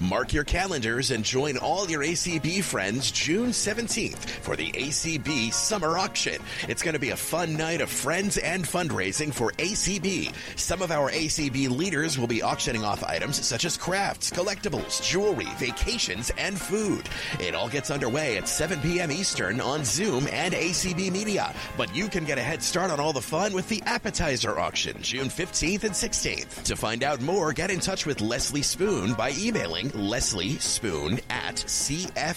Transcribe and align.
Mark 0.00 0.32
your 0.32 0.44
calendars 0.44 1.10
and 1.10 1.22
join 1.22 1.58
all 1.58 1.86
your 1.86 2.00
ACB 2.00 2.64
friends 2.64 3.10
June 3.10 3.50
17th 3.50 4.30
for 4.40 4.56
the 4.56 4.72
ACB 4.72 5.52
Summer 5.52 5.98
Auction. 5.98 6.40
It's 6.68 6.82
going 6.82 6.94
to 6.94 6.98
be 6.98 7.10
a 7.10 7.16
fun 7.16 7.54
night 7.54 7.82
of 7.82 7.90
friends 7.90 8.38
and 8.38 8.64
fundraising 8.64 9.30
for 9.30 9.52
ACB. 9.52 10.32
Some 10.56 10.80
of 10.80 10.90
our 10.90 11.10
ACB 11.10 11.68
leaders 11.68 12.18
will 12.18 12.26
be 12.26 12.42
auctioning 12.42 12.82
off 12.82 13.04
items 13.04 13.44
such 13.44 13.66
as 13.66 13.76
crafts, 13.76 14.30
collectibles, 14.30 15.02
jewelry, 15.02 15.48
vacations, 15.58 16.30
and 16.38 16.58
food. 16.58 17.06
It 17.38 17.54
all 17.54 17.68
gets 17.68 17.90
underway 17.90 18.38
at 18.38 18.48
7 18.48 18.80
p.m. 18.80 19.12
Eastern 19.12 19.60
on 19.60 19.84
Zoom 19.84 20.26
and 20.32 20.54
ACB 20.54 21.12
Media. 21.12 21.54
But 21.76 21.94
you 21.94 22.08
can 22.08 22.24
get 22.24 22.38
a 22.38 22.42
head 22.42 22.62
start 22.62 22.90
on 22.90 23.00
all 23.00 23.12
the 23.12 23.20
fun 23.20 23.52
with 23.52 23.68
the 23.68 23.82
appetizer 23.84 24.58
auction 24.58 24.96
June 25.02 25.26
15th 25.26 25.84
and 25.84 25.92
16th. 25.92 26.62
To 26.62 26.74
find 26.74 27.04
out 27.04 27.20
more, 27.20 27.52
get 27.52 27.70
in 27.70 27.80
touch 27.80 28.06
with 28.06 28.22
Leslie 28.22 28.62
Spoon 28.62 29.12
by 29.12 29.32
emailing 29.36 29.89
Leslie 29.94 30.58
Spoon 30.58 31.20
at 31.30 31.56
cfl.rr.com. 31.56 32.36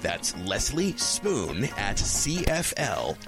That's 0.00 0.36
Leslie 0.38 0.96
Spoon 0.96 1.64
at 1.64 1.96
cfl.rr.com. 1.96 3.26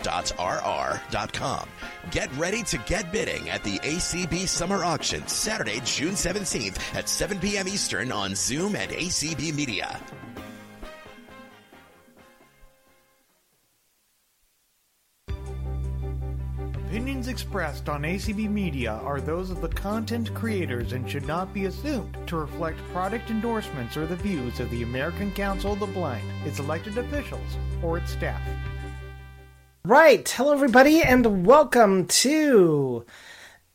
Get 2.10 2.36
ready 2.36 2.62
to 2.64 2.78
get 2.78 3.12
bidding 3.12 3.50
at 3.50 3.64
the 3.64 3.78
ACB 3.78 4.46
Summer 4.48 4.84
Auction 4.84 5.26
Saturday, 5.26 5.80
June 5.84 6.14
17th 6.14 6.78
at 6.94 7.08
7 7.08 7.38
p.m. 7.38 7.68
Eastern 7.68 8.12
on 8.12 8.34
Zoom 8.34 8.76
and 8.76 8.90
ACB 8.90 9.54
Media. 9.54 10.00
Opinions 16.94 17.26
expressed 17.26 17.88
on 17.88 18.02
ACB 18.02 18.48
Media 18.48 18.92
are 19.02 19.20
those 19.20 19.50
of 19.50 19.60
the 19.60 19.68
content 19.68 20.32
creators 20.32 20.92
and 20.92 21.10
should 21.10 21.26
not 21.26 21.52
be 21.52 21.64
assumed 21.64 22.16
to 22.28 22.36
reflect 22.36 22.78
product 22.92 23.30
endorsements 23.30 23.96
or 23.96 24.06
the 24.06 24.14
views 24.14 24.60
of 24.60 24.70
the 24.70 24.84
American 24.84 25.32
Council 25.32 25.72
of 25.72 25.80
the 25.80 25.86
Blind, 25.86 26.24
its 26.46 26.60
elected 26.60 26.96
officials, 26.96 27.56
or 27.82 27.98
its 27.98 28.12
staff. 28.12 28.40
Right. 29.84 30.28
Hello, 30.28 30.52
everybody, 30.52 31.02
and 31.02 31.44
welcome 31.44 32.06
to 32.06 33.04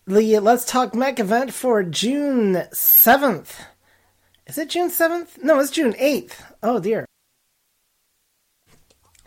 the 0.08 0.40
Let's 0.40 0.64
Talk 0.64 0.96
Mac 0.96 1.20
event 1.20 1.54
for 1.54 1.84
June 1.84 2.54
7th. 2.72 3.54
Is 4.48 4.58
it 4.58 4.70
June 4.70 4.90
7th? 4.90 5.44
No, 5.44 5.60
it's 5.60 5.72
June 5.72 5.92
8th. 5.92 6.42
Oh, 6.64 6.80
dear. 6.80 7.06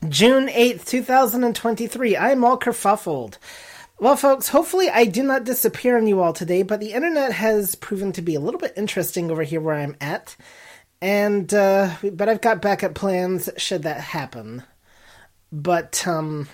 June 0.08 0.48
8th, 0.48 0.86
2023. 0.86 2.16
I'm 2.16 2.42
all 2.42 2.58
kerfuffled. 2.58 3.36
Well, 4.02 4.16
folks, 4.16 4.48
hopefully 4.48 4.90
I 4.90 5.04
do 5.04 5.22
not 5.22 5.44
disappear 5.44 5.96
on 5.96 6.08
you 6.08 6.22
all 6.22 6.32
today, 6.32 6.64
but 6.64 6.80
the 6.80 6.92
internet 6.92 7.32
has 7.34 7.76
proven 7.76 8.10
to 8.14 8.20
be 8.20 8.34
a 8.34 8.40
little 8.40 8.58
bit 8.58 8.72
interesting 8.76 9.30
over 9.30 9.44
here 9.44 9.60
where 9.60 9.76
I'm 9.76 9.96
at. 10.00 10.34
And, 11.00 11.54
uh, 11.54 11.94
but 12.12 12.28
I've 12.28 12.40
got 12.40 12.60
backup 12.60 12.94
plans 12.94 13.48
should 13.58 13.84
that 13.84 14.00
happen. 14.00 14.64
But, 15.52 16.04
um, 16.04 16.48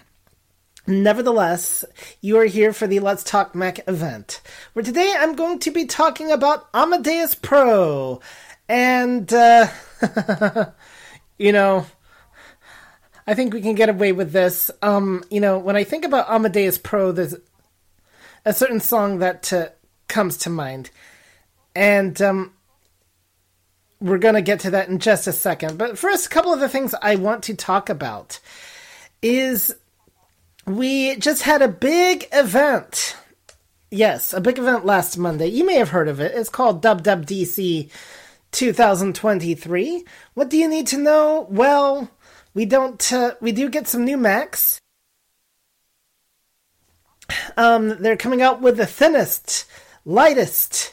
Nevertheless, 0.87 1.87
you 2.21 2.39
are 2.39 2.45
here 2.45 2.75
for 2.75 2.87
the 2.87 3.01
Let's 3.01 3.25
Talk 3.25 3.55
Mac 3.55 3.81
event, 3.89 4.43
where 4.75 4.83
today 4.83 5.15
I'm 5.19 5.35
going 5.35 5.59
to 5.61 5.71
be 5.71 5.87
talking 5.87 6.31
about 6.31 6.69
Amadeus 6.75 7.35
Pro. 7.35 8.21
And, 8.69 9.31
uh, 9.33 9.69
you 11.39 11.53
know, 11.53 11.87
I 13.29 13.35
think 13.35 13.53
we 13.53 13.61
can 13.61 13.75
get 13.75 13.91
away 13.91 14.13
with 14.13 14.33
this. 14.33 14.71
Um, 14.81 15.23
you 15.31 15.39
know, 15.39 15.59
when 15.59 15.77
I 15.77 15.85
think 15.85 16.07
about 16.07 16.31
Amadeus 16.31 16.79
Pro, 16.79 17.13
there's 17.13 17.35
a 18.47 18.55
certain 18.55 18.81
song 18.81 19.19
that 19.19 19.53
uh, 19.53 19.69
comes 20.09 20.39
to 20.39 20.51
mind. 20.51 20.89
And, 21.77 22.21
um, 22.23 22.55
we're 24.01 24.17
going 24.17 24.35
to 24.35 24.41
get 24.41 24.61
to 24.61 24.71
that 24.71 24.89
in 24.89 24.99
just 24.99 25.27
a 25.27 25.33
second. 25.33 25.77
But 25.77 25.99
first, 25.99 26.27
a 26.27 26.31
couple 26.31 26.55
of 26.55 26.61
the 26.61 26.71
things 26.71 26.95
I 27.03 27.17
want 27.17 27.43
to 27.45 27.55
talk 27.55 27.91
about 27.91 28.41
is 29.21 29.75
we 30.67 31.17
just 31.17 31.43
had 31.43 31.61
a 31.61 31.69
big 31.69 32.29
event. 32.33 33.15
Yes, 33.91 34.33
a 34.33 34.41
big 34.41 34.59
event 34.59 34.87
last 34.87 35.19
Monday. 35.19 35.49
You 35.49 35.67
may 35.67 35.75
have 35.75 35.91
heard 35.91 36.09
of 36.09 36.19
it. 36.19 36.33
It's 36.35 36.49
called 36.49 36.83
WWDC 36.83 37.91
2023. 38.53 40.05
What 40.33 40.49
do 40.49 40.57
you 40.57 40.69
need 40.69 40.87
to 40.87 40.97
know? 40.97 41.47
Well, 41.51 42.11
we 42.59 42.67
don't. 42.67 43.13
Uh, 43.13 43.35
we 43.41 43.53
do 43.53 43.71
get 43.71 43.87
some 43.87 44.05
new 44.05 44.17
Macs. 44.17 44.81
Um, 47.57 48.03
they're 48.03 48.17
coming 48.17 48.43
out 48.43 48.61
with 48.61 48.79
the 48.79 48.85
thinnest, 48.85 49.65
lightest, 50.05 50.93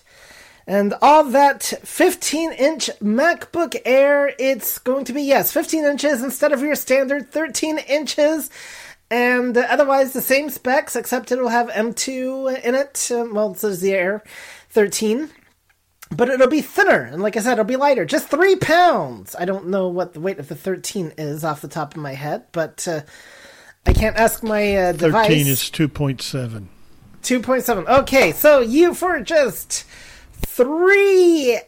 and 0.68 0.94
all 1.02 1.24
that 1.24 1.64
15 1.64 2.52
inch 2.52 2.92
MacBook 3.02 3.82
Air. 3.84 4.34
It's 4.38 4.78
going 4.78 5.06
to 5.06 5.14
be 5.14 5.24
yes, 5.24 5.52
15 5.52 5.86
inches 5.86 6.22
instead 6.22 6.52
of 6.52 6.62
your 6.62 6.76
standard 6.76 7.32
13 7.32 7.80
inches 7.80 8.52
and 9.10 9.58
uh, 9.58 9.66
otherwise 9.68 10.14
the 10.14 10.22
same 10.22 10.52
specs, 10.52 10.96
except 10.96 11.32
it'll 11.32 11.48
have 11.48 11.70
M2 11.70 12.64
in 12.64 12.76
it. 12.76 13.10
Um, 13.12 13.34
well, 13.34 13.56
so 13.56 13.70
does 13.70 13.82
the 13.82 13.94
Air 13.94 14.24
13. 14.70 15.32
But 16.12 16.30
it'll 16.30 16.48
be 16.48 16.62
thinner, 16.62 17.02
and 17.02 17.22
like 17.22 17.36
I 17.36 17.40
said, 17.40 17.54
it'll 17.54 17.66
be 17.66 17.76
lighter. 17.76 18.06
Just 18.06 18.28
three 18.28 18.56
pounds. 18.56 19.36
I 19.38 19.46
don't 19.46 19.68
know 19.68 19.88
what 19.88 20.14
the 20.14 20.20
weight 20.20 20.40
of 20.40 20.48
the 20.48 20.56
13 20.56 21.14
is 21.18 21.44
off 21.44 21.62
the 21.62 21.68
top 21.68 21.96
of 21.96 22.02
my 22.02 22.14
head, 22.14 22.46
but 22.52 22.88
uh, 22.88 23.02
I 23.86 23.94
can't 23.94 24.16
ask 24.16 24.44
my 24.44 24.76
uh, 24.76 24.92
device. 24.92 25.28
13 25.28 25.48
is 25.48 25.62
2.7. 25.62 26.68
2.7. 27.24 27.88
Okay, 28.02 28.32
so 28.32 28.60
you 28.60 28.94
for 28.94 29.20
just 29.20 29.86
three 30.46 31.60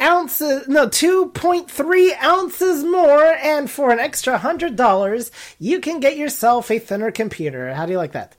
ounces, 0.00 0.66
no, 0.68 0.88
2.3 0.88 2.22
ounces 2.22 2.84
more, 2.84 3.34
and 3.42 3.70
for 3.70 3.90
an 3.90 3.98
extra 3.98 4.38
$100, 4.38 5.30
you 5.58 5.80
can 5.80 6.00
get 6.00 6.16
yourself 6.16 6.70
a 6.70 6.78
thinner 6.78 7.10
computer. 7.10 7.74
How 7.74 7.86
do 7.86 7.92
you 7.92 7.98
like 7.98 8.12
that? 8.12 8.36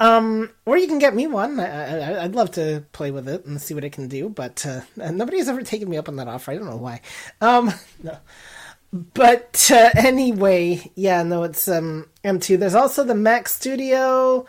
Um, 0.00 0.50
or 0.66 0.76
you 0.76 0.86
can 0.86 0.98
get 0.98 1.14
me 1.14 1.26
one. 1.26 1.58
I, 1.58 2.22
would 2.22 2.34
love 2.34 2.50
to 2.52 2.84
play 2.92 3.10
with 3.10 3.28
it 3.28 3.46
and 3.46 3.60
see 3.60 3.74
what 3.74 3.84
it 3.84 3.92
can 3.92 4.08
do, 4.08 4.28
but 4.28 4.64
uh, 4.66 4.82
nobody's 4.96 5.48
ever 5.48 5.62
taken 5.62 5.88
me 5.88 5.96
up 5.96 6.08
on 6.08 6.16
that 6.16 6.28
offer. 6.28 6.52
I 6.52 6.56
don't 6.56 6.66
know 6.66 6.76
why. 6.76 7.00
Um, 7.40 7.72
no. 8.02 8.18
But 8.92 9.70
uh, 9.72 9.90
anyway, 9.94 10.90
yeah, 10.94 11.22
no, 11.22 11.44
it's 11.44 11.66
um, 11.68 12.08
M2. 12.24 12.58
There's 12.58 12.74
also 12.74 13.04
the 13.04 13.14
Mac 13.14 13.48
Studio 13.48 14.46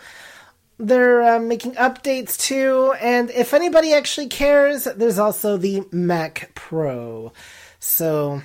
they're 0.80 1.36
uh, 1.36 1.40
making 1.40 1.74
updates 1.74 2.38
too, 2.38 2.94
and 3.00 3.30
if 3.32 3.54
anybody 3.54 3.94
actually 3.94 4.28
cares, 4.28 4.86
there's 4.86 5.20
also 5.20 5.56
the 5.56 5.84
Mac 5.92 6.52
Pro. 6.56 7.32
So 7.80 8.42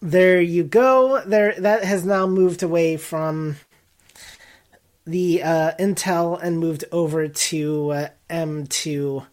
there 0.00 0.40
you 0.40 0.64
go. 0.64 1.22
There 1.24 1.54
that 1.58 1.84
has 1.84 2.04
now 2.04 2.26
moved 2.26 2.62
away 2.62 2.96
from 2.96 3.56
the 5.06 5.42
uh, 5.42 5.72
Intel 5.78 6.40
and 6.42 6.58
moved 6.58 6.84
over 6.92 7.28
to 7.28 7.90
uh, 7.90 8.08
M2 8.30 9.26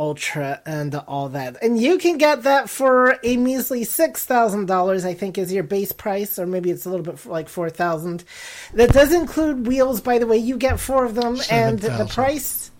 Ultra 0.00 0.62
and 0.64 0.94
all 0.94 1.28
that. 1.28 1.62
And 1.62 1.78
you 1.78 1.98
can 1.98 2.16
get 2.16 2.44
that 2.44 2.70
for 2.70 3.18
a 3.22 3.36
measly 3.36 3.82
$6,000, 3.82 5.04
I 5.04 5.14
think 5.14 5.36
is 5.36 5.52
your 5.52 5.62
base 5.62 5.92
price, 5.92 6.38
or 6.38 6.46
maybe 6.46 6.70
it's 6.70 6.86
a 6.86 6.90
little 6.90 7.04
bit 7.04 7.26
like 7.26 7.50
4000 7.50 8.24
That 8.72 8.92
does 8.94 9.12
include 9.12 9.66
wheels, 9.66 10.00
by 10.00 10.18
the 10.18 10.26
way. 10.26 10.38
You 10.38 10.56
get 10.56 10.80
four 10.80 11.04
of 11.04 11.14
them, 11.14 11.36
7, 11.36 11.68
and 11.68 11.80
000. 11.82 11.98
the 11.98 12.06
price. 12.06 12.70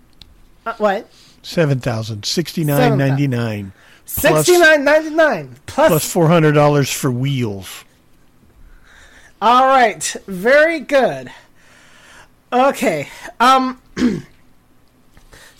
Uh, 0.64 0.74
what? 0.78 1.10
7000 1.42 2.22
$69.99. 2.22 3.72
$69.99 4.06 5.54
plus, 5.66 5.88
plus 5.88 6.14
$400 6.14 6.94
for 6.94 7.10
wheels. 7.10 7.84
All 9.42 9.66
right, 9.66 10.02
very 10.26 10.80
good. 10.80 11.30
Okay. 12.52 13.08
Um 13.38 13.80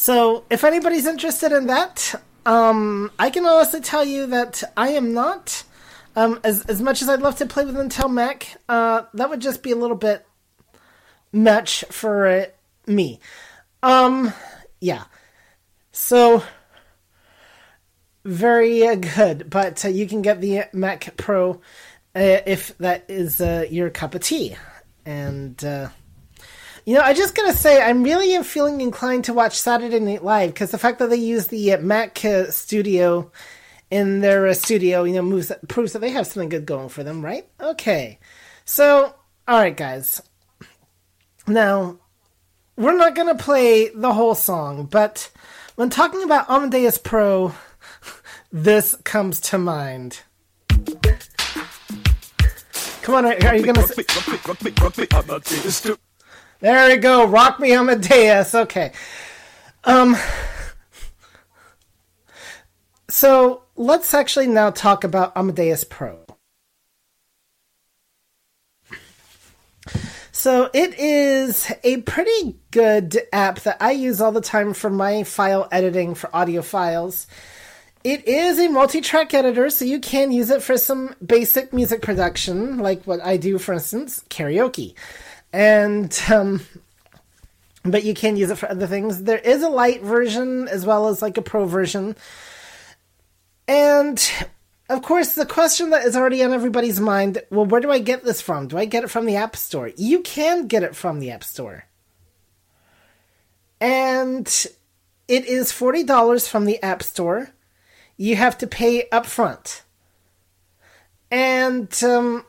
So, 0.00 0.46
if 0.48 0.64
anybody's 0.64 1.06
interested 1.06 1.52
in 1.52 1.66
that, 1.66 2.14
um, 2.46 3.10
I 3.18 3.28
can 3.28 3.44
honestly 3.44 3.82
tell 3.82 4.02
you 4.02 4.28
that 4.28 4.62
I 4.74 4.92
am 4.92 5.12
not. 5.12 5.62
Um, 6.16 6.40
as 6.42 6.64
as 6.64 6.80
much 6.80 7.02
as 7.02 7.10
I'd 7.10 7.20
love 7.20 7.36
to 7.36 7.44
play 7.44 7.66
with 7.66 7.74
Intel 7.74 8.10
Mac, 8.10 8.56
uh, 8.66 9.02
that 9.12 9.28
would 9.28 9.40
just 9.40 9.62
be 9.62 9.72
a 9.72 9.76
little 9.76 9.98
bit 9.98 10.26
much 11.34 11.84
for 11.90 12.26
uh, 12.26 12.46
me. 12.86 13.20
Um, 13.82 14.32
yeah. 14.80 15.04
So 15.92 16.44
very 18.24 18.86
uh, 18.86 18.94
good, 18.94 19.50
but 19.50 19.84
uh, 19.84 19.88
you 19.88 20.06
can 20.06 20.22
get 20.22 20.40
the 20.40 20.64
Mac 20.72 21.14
Pro 21.18 21.60
uh, 22.16 22.40
if 22.46 22.76
that 22.78 23.04
is 23.06 23.38
uh, 23.42 23.66
your 23.70 23.90
cup 23.90 24.14
of 24.14 24.22
tea, 24.22 24.56
and 25.04 25.62
you 26.90 26.96
know, 26.96 27.02
I 27.02 27.14
just 27.14 27.36
gotta 27.36 27.52
say, 27.52 27.80
I'm 27.80 28.02
really 28.02 28.42
feeling 28.42 28.80
inclined 28.80 29.26
to 29.26 29.32
watch 29.32 29.56
Saturday 29.56 30.00
Night 30.00 30.24
Live 30.24 30.52
because 30.52 30.72
the 30.72 30.78
fact 30.78 30.98
that 30.98 31.08
they 31.08 31.14
use 31.14 31.46
the 31.46 31.74
uh, 31.74 31.78
Mac 31.78 32.24
uh, 32.24 32.50
studio 32.50 33.30
in 33.92 34.22
their 34.22 34.48
uh, 34.48 34.54
studio, 34.54 35.04
you 35.04 35.14
know, 35.14 35.22
moves 35.22 35.52
proves 35.68 35.92
that 35.92 36.00
they 36.00 36.10
have 36.10 36.26
something 36.26 36.48
good 36.48 36.66
going 36.66 36.88
for 36.88 37.04
them, 37.04 37.24
right? 37.24 37.46
Okay, 37.60 38.18
so 38.64 39.14
all 39.46 39.60
right, 39.60 39.76
guys. 39.76 40.20
Now, 41.46 42.00
we're 42.74 42.96
not 42.96 43.14
gonna 43.14 43.36
play 43.36 43.90
the 43.90 44.12
whole 44.12 44.34
song, 44.34 44.86
but 44.86 45.30
When 45.76 45.90
talking 45.90 46.24
about 46.24 46.50
Amadeus 46.50 46.98
Pro, 46.98 47.54
this 48.50 48.96
comes 49.04 49.40
to 49.42 49.58
mind. 49.58 50.22
Come 53.02 53.14
on, 53.14 53.26
are 53.26 53.54
you 53.54 53.64
gonna? 53.64 53.86
There 56.60 56.88
we 56.88 56.96
go. 56.98 57.26
Rock 57.26 57.58
me 57.58 57.72
Amadeus. 57.72 58.54
Okay. 58.54 58.92
Um. 59.84 60.16
So 63.08 63.62
let's 63.76 64.12
actually 64.14 64.46
now 64.46 64.70
talk 64.70 65.02
about 65.02 65.36
Amadeus 65.36 65.84
Pro. 65.84 66.18
So 70.32 70.70
it 70.72 70.98
is 70.98 71.70
a 71.82 71.98
pretty 72.02 72.56
good 72.70 73.20
app 73.32 73.60
that 73.60 73.76
I 73.80 73.90
use 73.90 74.20
all 74.20 74.32
the 74.32 74.40
time 74.40 74.72
for 74.72 74.88
my 74.88 75.22
file 75.22 75.68
editing 75.70 76.14
for 76.14 76.34
audio 76.34 76.62
files. 76.62 77.26
It 78.04 78.26
is 78.26 78.58
a 78.58 78.68
multi-track 78.68 79.34
editor, 79.34 79.68
so 79.68 79.84
you 79.84 79.98
can 79.98 80.32
use 80.32 80.48
it 80.48 80.62
for 80.62 80.78
some 80.78 81.14
basic 81.24 81.74
music 81.74 82.00
production, 82.00 82.78
like 82.78 83.04
what 83.04 83.20
I 83.22 83.36
do, 83.36 83.58
for 83.58 83.74
instance, 83.74 84.24
karaoke. 84.30 84.94
And 85.52 86.16
um, 86.32 86.60
but 87.84 88.04
you 88.04 88.14
can 88.14 88.36
use 88.36 88.50
it 88.50 88.58
for 88.58 88.70
other 88.70 88.86
things. 88.86 89.22
There 89.22 89.38
is 89.38 89.62
a 89.62 89.68
light 89.68 90.02
version 90.02 90.68
as 90.68 90.84
well 90.84 91.08
as 91.08 91.22
like 91.22 91.38
a 91.38 91.42
pro 91.42 91.64
version. 91.64 92.16
And 93.66 94.30
of 94.88 95.02
course, 95.02 95.34
the 95.34 95.46
question 95.46 95.90
that 95.90 96.04
is 96.04 96.16
already 96.16 96.42
on 96.42 96.52
everybody's 96.52 97.00
mind 97.00 97.42
well, 97.50 97.64
where 97.64 97.80
do 97.80 97.90
I 97.90 98.00
get 98.00 98.24
this 98.24 98.40
from? 98.40 98.68
Do 98.68 98.76
I 98.76 98.84
get 98.84 99.04
it 99.04 99.10
from 99.10 99.24
the 99.24 99.36
App 99.36 99.56
Store? 99.56 99.90
You 99.96 100.20
can 100.20 100.66
get 100.66 100.82
it 100.82 100.94
from 100.96 101.20
the 101.20 101.30
App 101.30 101.44
Store. 101.44 101.84
And 103.80 104.46
it 105.26 105.46
is 105.46 105.72
$40 105.72 106.48
from 106.48 106.66
the 106.66 106.82
App 106.82 107.02
Store. 107.02 107.50
You 108.16 108.36
have 108.36 108.58
to 108.58 108.66
pay 108.66 109.08
upfront. 109.10 109.82
And 111.30 111.88
um, 112.04 112.44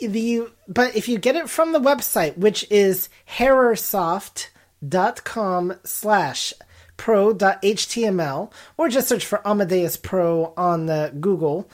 the 0.00 0.48
but 0.68 0.94
if 0.94 1.08
you 1.08 1.18
get 1.18 1.34
it 1.34 1.48
from 1.48 1.72
the 1.72 1.80
website, 1.80 2.36
which 2.36 2.66
is 2.70 3.08
hairersoft.com 3.36 5.74
slash 5.82 6.52
pro.html 6.98 8.52
or 8.76 8.88
just 8.90 9.08
search 9.08 9.24
for 9.24 9.40
Amadeus 9.48 9.96
Pro 9.96 10.52
on 10.56 10.84
the 10.84 11.14
Google, 11.18 11.70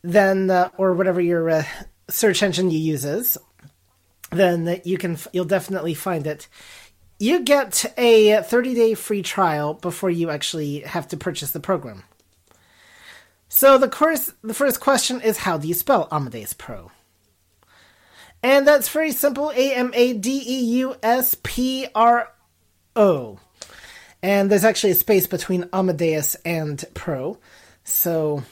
then 0.00 0.48
uh, 0.50 0.70
or 0.78 0.94
whatever 0.94 1.20
your 1.20 1.50
uh, 1.50 1.64
search 2.08 2.42
engine 2.42 2.70
you 2.70 2.78
uses, 2.78 3.36
then 4.30 4.80
you 4.84 4.96
can 4.96 5.18
you'll 5.34 5.44
definitely 5.44 5.92
find 5.92 6.26
it. 6.26 6.48
You 7.18 7.40
get 7.40 7.84
a 7.98 8.38
30-day 8.38 8.94
free 8.94 9.20
trial 9.22 9.74
before 9.74 10.08
you 10.10 10.30
actually 10.30 10.80
have 10.80 11.06
to 11.08 11.18
purchase 11.18 11.50
the 11.52 11.60
program. 11.60 12.04
So 13.48 13.76
the 13.76 13.88
course 13.88 14.32
the 14.42 14.54
first 14.54 14.80
question 14.80 15.20
is 15.20 15.36
how 15.38 15.58
do 15.58 15.68
you 15.68 15.74
spell 15.74 16.08
Amadeus 16.10 16.54
Pro? 16.54 16.90
And 18.42 18.66
that's 18.66 18.88
very 18.88 19.12
simple 19.12 19.50
A 19.50 19.74
M 19.74 19.92
A 19.94 20.12
D 20.14 20.42
E 20.44 20.64
U 20.78 20.96
S 21.02 21.36
P 21.42 21.86
R 21.94 22.32
O. 22.96 23.38
And 24.22 24.50
there's 24.50 24.64
actually 24.64 24.92
a 24.92 24.96
space 24.96 25.26
between 25.26 25.68
Amadeus 25.72 26.36
and 26.44 26.84
Pro. 26.94 27.38
So 27.84 28.44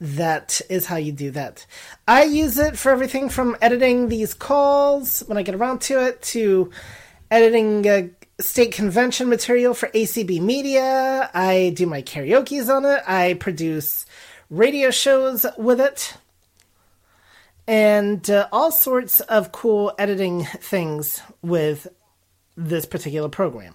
that 0.00 0.60
is 0.68 0.86
how 0.86 0.96
you 0.96 1.12
do 1.12 1.30
that. 1.32 1.66
I 2.08 2.24
use 2.24 2.58
it 2.58 2.78
for 2.78 2.90
everything 2.90 3.28
from 3.28 3.56
editing 3.60 4.08
these 4.08 4.34
calls 4.34 5.20
when 5.26 5.38
I 5.38 5.42
get 5.42 5.54
around 5.54 5.80
to 5.82 6.04
it 6.04 6.22
to 6.22 6.70
editing 7.30 7.88
uh, 7.88 8.08
state 8.40 8.72
convention 8.72 9.28
material 9.28 9.74
for 9.74 9.88
ACB 9.88 10.40
Media. 10.40 11.30
I 11.32 11.72
do 11.74 11.86
my 11.86 12.02
karaoke's 12.02 12.68
on 12.68 12.84
it. 12.84 13.02
I 13.06 13.34
produce 13.34 14.06
radio 14.50 14.90
shows 14.90 15.46
with 15.56 15.80
it. 15.80 16.14
And 17.68 18.28
uh, 18.30 18.48
all 18.52 18.70
sorts 18.70 19.20
of 19.20 19.52
cool 19.52 19.92
editing 19.98 20.44
things 20.44 21.20
with 21.42 21.88
this 22.56 22.86
particular 22.86 23.28
program. 23.28 23.74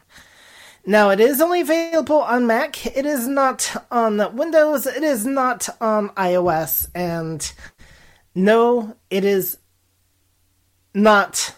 Now, 0.85 1.09
it 1.11 1.19
is 1.19 1.41
only 1.41 1.61
available 1.61 2.21
on 2.21 2.47
Mac. 2.47 2.85
It 2.85 3.05
is 3.05 3.27
not 3.27 3.85
on 3.91 4.35
Windows. 4.35 4.87
It 4.87 5.03
is 5.03 5.25
not 5.25 5.69
on 5.79 6.09
iOS. 6.09 6.87
And 6.95 7.51
no, 8.33 8.95
it 9.09 9.23
is 9.23 9.57
not. 10.93 11.55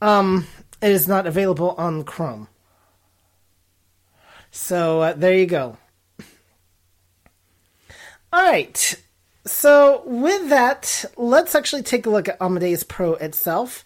Um, 0.00 0.46
it 0.80 0.90
is 0.90 1.06
not 1.06 1.26
available 1.26 1.74
on 1.78 2.04
Chrome. 2.04 2.48
So 4.50 5.00
uh, 5.00 5.12
there 5.12 5.34
you 5.34 5.46
go. 5.46 5.76
All 8.32 8.42
right. 8.42 8.96
So 9.48 10.02
with 10.04 10.50
that, 10.50 11.06
let's 11.16 11.54
actually 11.54 11.82
take 11.82 12.04
a 12.06 12.10
look 12.10 12.28
at 12.28 12.40
Amadeus 12.40 12.82
Pro 12.82 13.14
itself 13.14 13.84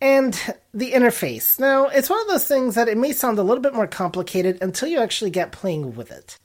and 0.00 0.34
the 0.72 0.92
interface. 0.92 1.60
Now, 1.60 1.86
it's 1.88 2.08
one 2.08 2.20
of 2.20 2.28
those 2.28 2.46
things 2.46 2.74
that 2.74 2.88
it 2.88 2.96
may 2.96 3.12
sound 3.12 3.38
a 3.38 3.42
little 3.42 3.62
bit 3.62 3.74
more 3.74 3.86
complicated 3.86 4.58
until 4.62 4.88
you 4.88 5.00
actually 5.00 5.30
get 5.30 5.52
playing 5.52 5.94
with 5.94 6.10
it. 6.10 6.38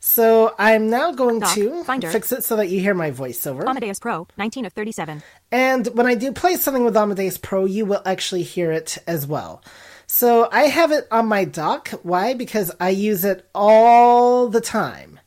So 0.00 0.54
I'm 0.58 0.90
now 0.90 1.12
going 1.12 1.40
Doc, 1.40 1.54
to 1.54 1.84
Finder. 1.84 2.10
fix 2.10 2.30
it 2.32 2.44
so 2.44 2.56
that 2.56 2.68
you 2.68 2.80
hear 2.80 2.92
my 2.92 3.10
voiceover. 3.10 3.66
Amadeus 3.66 4.00
Pro, 4.00 4.26
19 4.36 4.66
of 4.66 4.72
37. 4.72 5.22
And 5.50 5.86
when 5.94 6.06
I 6.06 6.14
do 6.14 6.32
play 6.32 6.56
something 6.56 6.84
with 6.84 6.96
Amadeus 6.96 7.38
Pro, 7.38 7.64
you 7.64 7.86
will 7.86 8.02
actually 8.04 8.42
hear 8.42 8.70
it 8.72 8.98
as 9.06 9.26
well. 9.26 9.62
So 10.06 10.48
I 10.52 10.64
have 10.64 10.92
it 10.92 11.06
on 11.10 11.26
my 11.26 11.44
dock. 11.44 11.88
Why? 12.02 12.34
Because 12.34 12.70
I 12.80 12.90
use 12.90 13.24
it 13.24 13.48
all 13.54 14.48
the 14.48 14.60
time. 14.60 15.20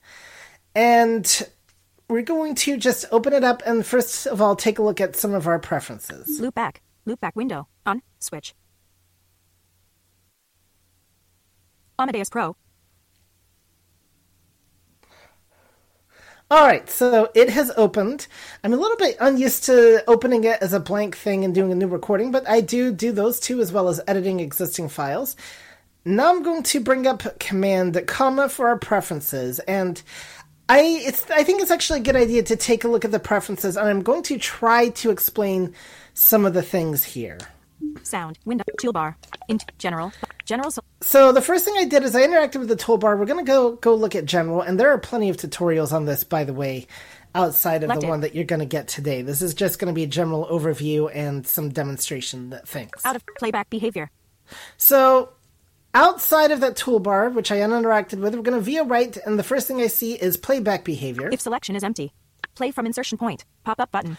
And 0.76 1.48
we're 2.10 2.22
going 2.22 2.56
to 2.56 2.78
just 2.78 3.06
open 3.12 3.34
it 3.34 3.44
up 3.44 3.64
and 3.66 3.86
first 3.86 4.28
of 4.28 4.42
all 4.42 4.56
take 4.56 4.80
a 4.80 4.84
look 4.84 5.02
at 5.02 5.16
some 5.16 5.34
of 5.34 5.48
our 5.48 5.60
preferences. 5.60 6.40
Loop 6.40 6.56
back. 6.56 6.82
Loop 7.06 7.20
back 7.20 7.36
window. 7.36 7.68
On. 7.86 8.02
Switch. 8.20 8.54
Amadeus 11.98 12.30
Pro. 12.30 12.56
All 16.52 16.64
right, 16.64 16.88
so 16.88 17.32
it 17.34 17.50
has 17.50 17.72
opened. 17.76 18.28
I'm 18.64 18.72
a 18.72 18.78
little 18.78 18.98
bit 18.98 19.18
unused 19.20 19.64
to 19.64 20.04
opening 20.08 20.44
it 20.44 20.62
as 20.62 20.74
a 20.74 20.80
blank 20.80 21.18
thing 21.18 21.44
and 21.44 21.56
doing 21.56 21.72
a 21.72 21.76
new 21.76 21.88
recording, 21.88 22.32
but 22.32 22.48
I 22.48 22.62
do 22.62 22.92
do 22.92 23.12
those 23.12 23.40
too, 23.40 23.62
as 23.62 23.72
well 23.72 23.90
as 23.90 24.00
editing 24.08 24.40
existing 24.40 24.90
files. 24.90 25.36
Now 26.06 26.30
I'm 26.30 26.44
going 26.44 26.62
to 26.62 26.80
bring 26.80 27.08
up 27.08 27.40
command 27.40 28.00
comma 28.06 28.48
for 28.48 28.68
our 28.68 28.78
preferences 28.78 29.58
and 29.60 30.04
I 30.68 30.80
it's 30.82 31.30
I 31.30 31.44
think 31.44 31.62
it's 31.62 31.72
actually 31.72 32.00
a 32.00 32.04
good 32.04 32.16
idea 32.16 32.44
to 32.44 32.56
take 32.56 32.84
a 32.84 32.88
look 32.88 33.06
at 33.06 33.12
the 33.12 33.20
preferences 33.20 33.78
and 33.78 33.88
I'm 33.88 34.02
going 34.02 34.24
to 34.24 34.38
try 34.40 34.90
to 34.90 35.12
explain 35.12 35.74
some 36.14 36.46
of 36.46 36.54
the 36.54 36.64
things 36.64 37.04
here. 37.04 37.38
Sound. 38.04 38.40
Window. 38.46 38.64
Toolbar. 38.82 39.16
Int. 39.48 39.64
General. 39.78 40.12
General. 40.46 40.72
So- 40.72 40.82
So 41.02 41.32
the 41.32 41.42
first 41.42 41.66
thing 41.66 41.76
I 41.78 41.86
did 41.86 42.04
is 42.04 42.16
I 42.16 42.22
interacted 42.26 42.60
with 42.60 42.70
the 42.70 42.76
toolbar. 42.76 43.18
We're 43.20 43.26
going 43.26 43.46
to 43.46 43.50
go 43.52 43.74
go 43.76 43.94
look 43.94 44.16
at 44.16 44.26
general, 44.26 44.62
and 44.62 44.80
there 44.80 44.90
are 44.90 44.98
plenty 44.98 45.30
of 45.30 45.38
tutorials 45.38 45.92
on 45.94 46.06
this, 46.06 46.24
by 46.24 46.44
the 46.46 46.54
way, 46.54 46.88
outside 47.36 47.84
of 47.84 47.90
Left 47.90 48.02
the 48.02 48.08
it. 48.08 48.10
one 48.10 48.22
that 48.22 48.34
you're 48.34 48.46
going 48.46 48.62
to 48.62 48.66
get 48.66 48.88
today. 48.88 49.22
This 49.22 49.42
is 49.42 49.54
just 49.54 49.78
going 49.78 49.90
to 49.90 49.94
be 49.94 50.04
a 50.04 50.08
general 50.08 50.48
overview 50.48 51.12
and 51.14 51.46
some 51.46 51.70
demonstration 51.70 52.50
that 52.52 52.68
things. 52.68 52.92
out 53.04 53.16
of 53.16 53.24
playback 53.38 53.70
behavior. 53.70 54.10
So 54.78 55.30
outside 55.96 56.52
of 56.52 56.60
that 56.60 56.76
toolbar, 56.76 57.34
which 57.34 57.52
I 57.52 57.62
uninteracted 57.62 58.20
with, 58.20 58.36
we're 58.36 58.42
going 58.42 58.58
to 58.58 58.64
via 58.64 58.84
right, 58.84 59.18
and 59.26 59.40
the 59.40 59.44
first 59.44 59.68
thing 59.68 59.82
I 59.82 59.88
see 59.88 60.14
is 60.14 60.38
playback 60.38 60.84
behavior. 60.84 61.30
If 61.32 61.42
selection 61.42 61.76
is 61.76 61.84
empty. 61.84 62.14
Play 62.54 62.72
from 62.72 62.86
insertion 62.86 63.18
point. 63.18 63.46
Pop 63.64 63.80
up 63.80 63.92
button. 63.92 64.18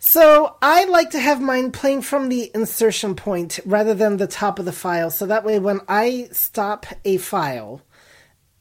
So 0.00 0.56
I 0.62 0.84
like 0.84 1.10
to 1.10 1.18
have 1.18 1.40
mine 1.40 1.72
playing 1.72 2.02
from 2.02 2.28
the 2.28 2.50
insertion 2.54 3.16
point 3.16 3.58
rather 3.64 3.94
than 3.94 4.16
the 4.16 4.28
top 4.28 4.58
of 4.58 4.64
the 4.64 4.72
file. 4.72 5.10
So 5.10 5.26
that 5.26 5.44
way, 5.44 5.58
when 5.58 5.80
I 5.88 6.28
stop 6.30 6.86
a 7.04 7.16
file, 7.16 7.82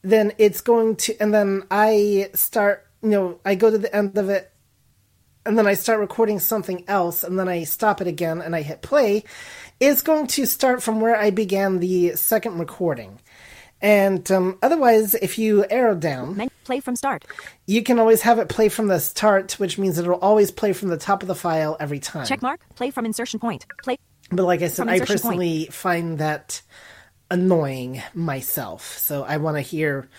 then 0.01 0.31
it's 0.37 0.61
going 0.61 0.95
to, 0.95 1.17
and 1.19 1.33
then 1.33 1.63
I 1.69 2.29
start, 2.33 2.87
you 3.03 3.09
know, 3.09 3.39
I 3.45 3.55
go 3.55 3.69
to 3.69 3.77
the 3.77 3.93
end 3.95 4.17
of 4.17 4.29
it, 4.29 4.51
and 5.45 5.57
then 5.57 5.67
I 5.67 5.75
start 5.75 5.99
recording 5.99 6.39
something 6.39 6.83
else, 6.87 7.23
and 7.23 7.37
then 7.39 7.47
I 7.47 7.63
stop 7.63 8.01
it 8.01 8.07
again 8.07 8.41
and 8.41 8.55
I 8.55 8.63
hit 8.63 8.81
play. 8.81 9.23
It's 9.79 10.01
going 10.01 10.27
to 10.27 10.45
start 10.45 10.81
from 10.81 11.01
where 11.01 11.15
I 11.15 11.29
began 11.29 11.79
the 11.79 12.15
second 12.15 12.57
recording. 12.57 13.19
And 13.79 14.29
um, 14.31 14.57
otherwise, 14.63 15.13
if 15.13 15.37
you 15.37 15.65
arrow 15.69 15.95
down, 15.95 16.49
play 16.63 16.79
from 16.79 16.95
start. 16.95 17.25
you 17.67 17.83
can 17.83 17.99
always 17.99 18.21
have 18.21 18.39
it 18.39 18.49
play 18.49 18.69
from 18.69 18.87
the 18.87 18.99
start, 18.99 19.59
which 19.59 19.77
means 19.77 19.99
it'll 19.99 20.15
always 20.15 20.49
play 20.49 20.73
from 20.73 20.89
the 20.89 20.97
top 20.97 21.21
of 21.21 21.27
the 21.27 21.35
file 21.35 21.77
every 21.79 21.99
time. 21.99 22.25
Check 22.25 22.41
mark. 22.41 22.59
Play 22.75 22.89
from 22.89 23.05
insertion 23.05 23.39
point. 23.39 23.67
Play. 23.83 23.99
But 24.31 24.43
like 24.43 24.63
I 24.63 24.67
said, 24.67 24.87
I 24.89 24.99
personally 24.99 25.65
find 25.65 26.17
that 26.17 26.61
annoying 27.29 28.01
myself. 28.15 28.97
So 28.97 29.23
I 29.23 29.37
want 29.37 29.57
to 29.57 29.61
hear 29.61 30.09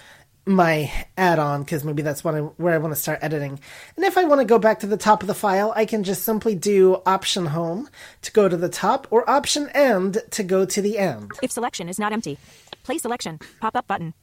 my 0.49 0.91
add-on 1.17 1.63
because 1.63 1.85
maybe 1.85 2.03
that's 2.03 2.25
what 2.25 2.35
I, 2.35 2.41
where 2.41 2.75
I 2.75 2.79
want 2.79 2.95
to 2.95 3.01
start 3.01 3.19
editing. 3.23 3.61
And 3.97 4.05
if 4.05 4.17
I 4.17 4.25
want 4.25 4.41
to 4.41 4.45
go 4.47 4.59
back 4.59 4.81
to 4.81 4.87
the 4.87 4.97
top 4.97 5.23
of 5.23 5.27
the 5.27 5.35
file, 5.35 5.73
I 5.77 5.85
can 5.85 6.03
just 6.05 6.25
simply 6.25 6.55
do 6.55 7.03
Option 7.07 7.47
Home 7.47 7.89
to 8.23 8.33
go 8.33 8.49
to 8.49 8.57
the 8.57 8.69
top 8.69 9.07
or 9.11 9.29
Option 9.29 9.69
End 9.75 10.19
to 10.31 10.43
go 10.43 10.65
to 10.65 10.81
the 10.83 10.99
end. 10.99 11.33
If 11.43 11.53
selection 11.53 11.89
is 11.89 11.99
not 11.99 12.13
empty, 12.13 12.39
play 12.83 12.99
selection. 12.99 13.39
Pop 13.61 13.77
up 13.77 13.87
button. 13.87 14.15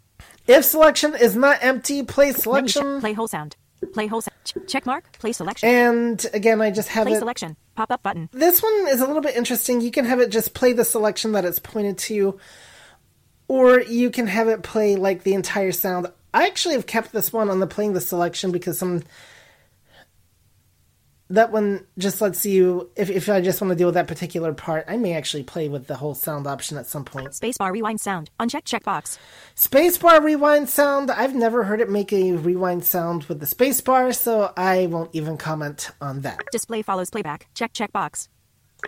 If 0.47 0.65
selection 0.65 1.13
is 1.13 1.35
not 1.35 1.59
empty, 1.61 2.01
play 2.03 2.31
selection. 2.31 2.99
Play 2.99 3.13
whole 3.13 3.27
sound. 3.27 3.55
Play 3.93 4.07
whole 4.07 4.21
sound. 4.21 4.35
Ch- 4.45 4.55
check 4.67 4.85
mark. 4.85 5.11
Play 5.19 5.31
selection. 5.31 5.69
And 5.69 6.25
again, 6.33 6.61
I 6.61 6.71
just 6.71 6.89
have 6.89 7.05
Play 7.05 7.15
it. 7.17 7.19
selection. 7.19 7.55
Pop 7.75 7.91
up 7.91 8.01
button. 8.01 8.29
This 8.31 8.63
one 8.63 8.87
is 8.89 9.01
a 9.01 9.05
little 9.05 9.21
bit 9.21 9.35
interesting. 9.35 9.81
You 9.81 9.91
can 9.91 10.05
have 10.05 10.19
it 10.19 10.31
just 10.31 10.53
play 10.53 10.73
the 10.73 10.85
selection 10.85 11.33
that 11.33 11.45
it's 11.45 11.59
pointed 11.59 11.97
to, 11.99 12.39
or 13.47 13.81
you 13.81 14.09
can 14.09 14.27
have 14.27 14.47
it 14.47 14.63
play 14.63 14.95
like 14.95 15.23
the 15.23 15.33
entire 15.33 15.71
sound. 15.71 16.07
I 16.35 16.47
actually 16.47 16.75
have 16.75 16.85
kept 16.85 17.13
this 17.13 17.31
one 17.31 17.49
on 17.49 17.61
the 17.61 17.65
playing 17.65 17.93
the 17.93 18.01
selection 18.01 18.51
because 18.51 18.77
some 18.77 19.03
that 21.29 21.49
one 21.49 21.87
just 21.97 22.19
lets 22.19 22.45
you 22.45 22.91
if 22.97 23.09
if 23.09 23.29
I 23.29 23.39
just 23.39 23.61
want 23.61 23.71
to 23.71 23.75
deal 23.75 23.87
with 23.87 23.95
that 23.95 24.09
particular 24.09 24.53
part, 24.53 24.83
I 24.89 24.97
may 24.97 25.13
actually 25.13 25.43
play 25.43 25.69
with 25.69 25.87
the 25.87 25.95
whole 25.95 26.13
sound 26.13 26.45
option 26.45 26.77
at 26.77 26.87
some 26.87 27.05
point. 27.05 27.29
Spacebar 27.29 27.71
rewind 27.71 28.01
sound. 28.01 28.29
Uncheck 28.37 28.65
checkbox. 28.65 29.17
Spacebar 29.55 30.21
rewind 30.21 30.69
sound. 30.69 31.09
I've 31.09 31.33
never 31.33 31.63
heard 31.63 31.79
it 31.79 31.89
make 31.89 32.11
a 32.11 32.33
rewind 32.33 32.83
sound 32.83 33.23
with 33.23 33.39
the 33.39 33.45
spacebar, 33.45 34.13
so 34.13 34.51
I 34.57 34.87
won't 34.87 35.15
even 35.15 35.37
comment 35.37 35.89
on 36.01 36.19
that. 36.21 36.41
Display 36.51 36.81
follows 36.81 37.09
playback. 37.09 37.47
Check 37.53 37.71
checkbox. 37.71 38.27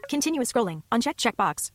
Continuous 0.09 0.51
scrolling. 0.51 0.83
Uncheck 0.91 1.15
checkbox. 1.15 1.71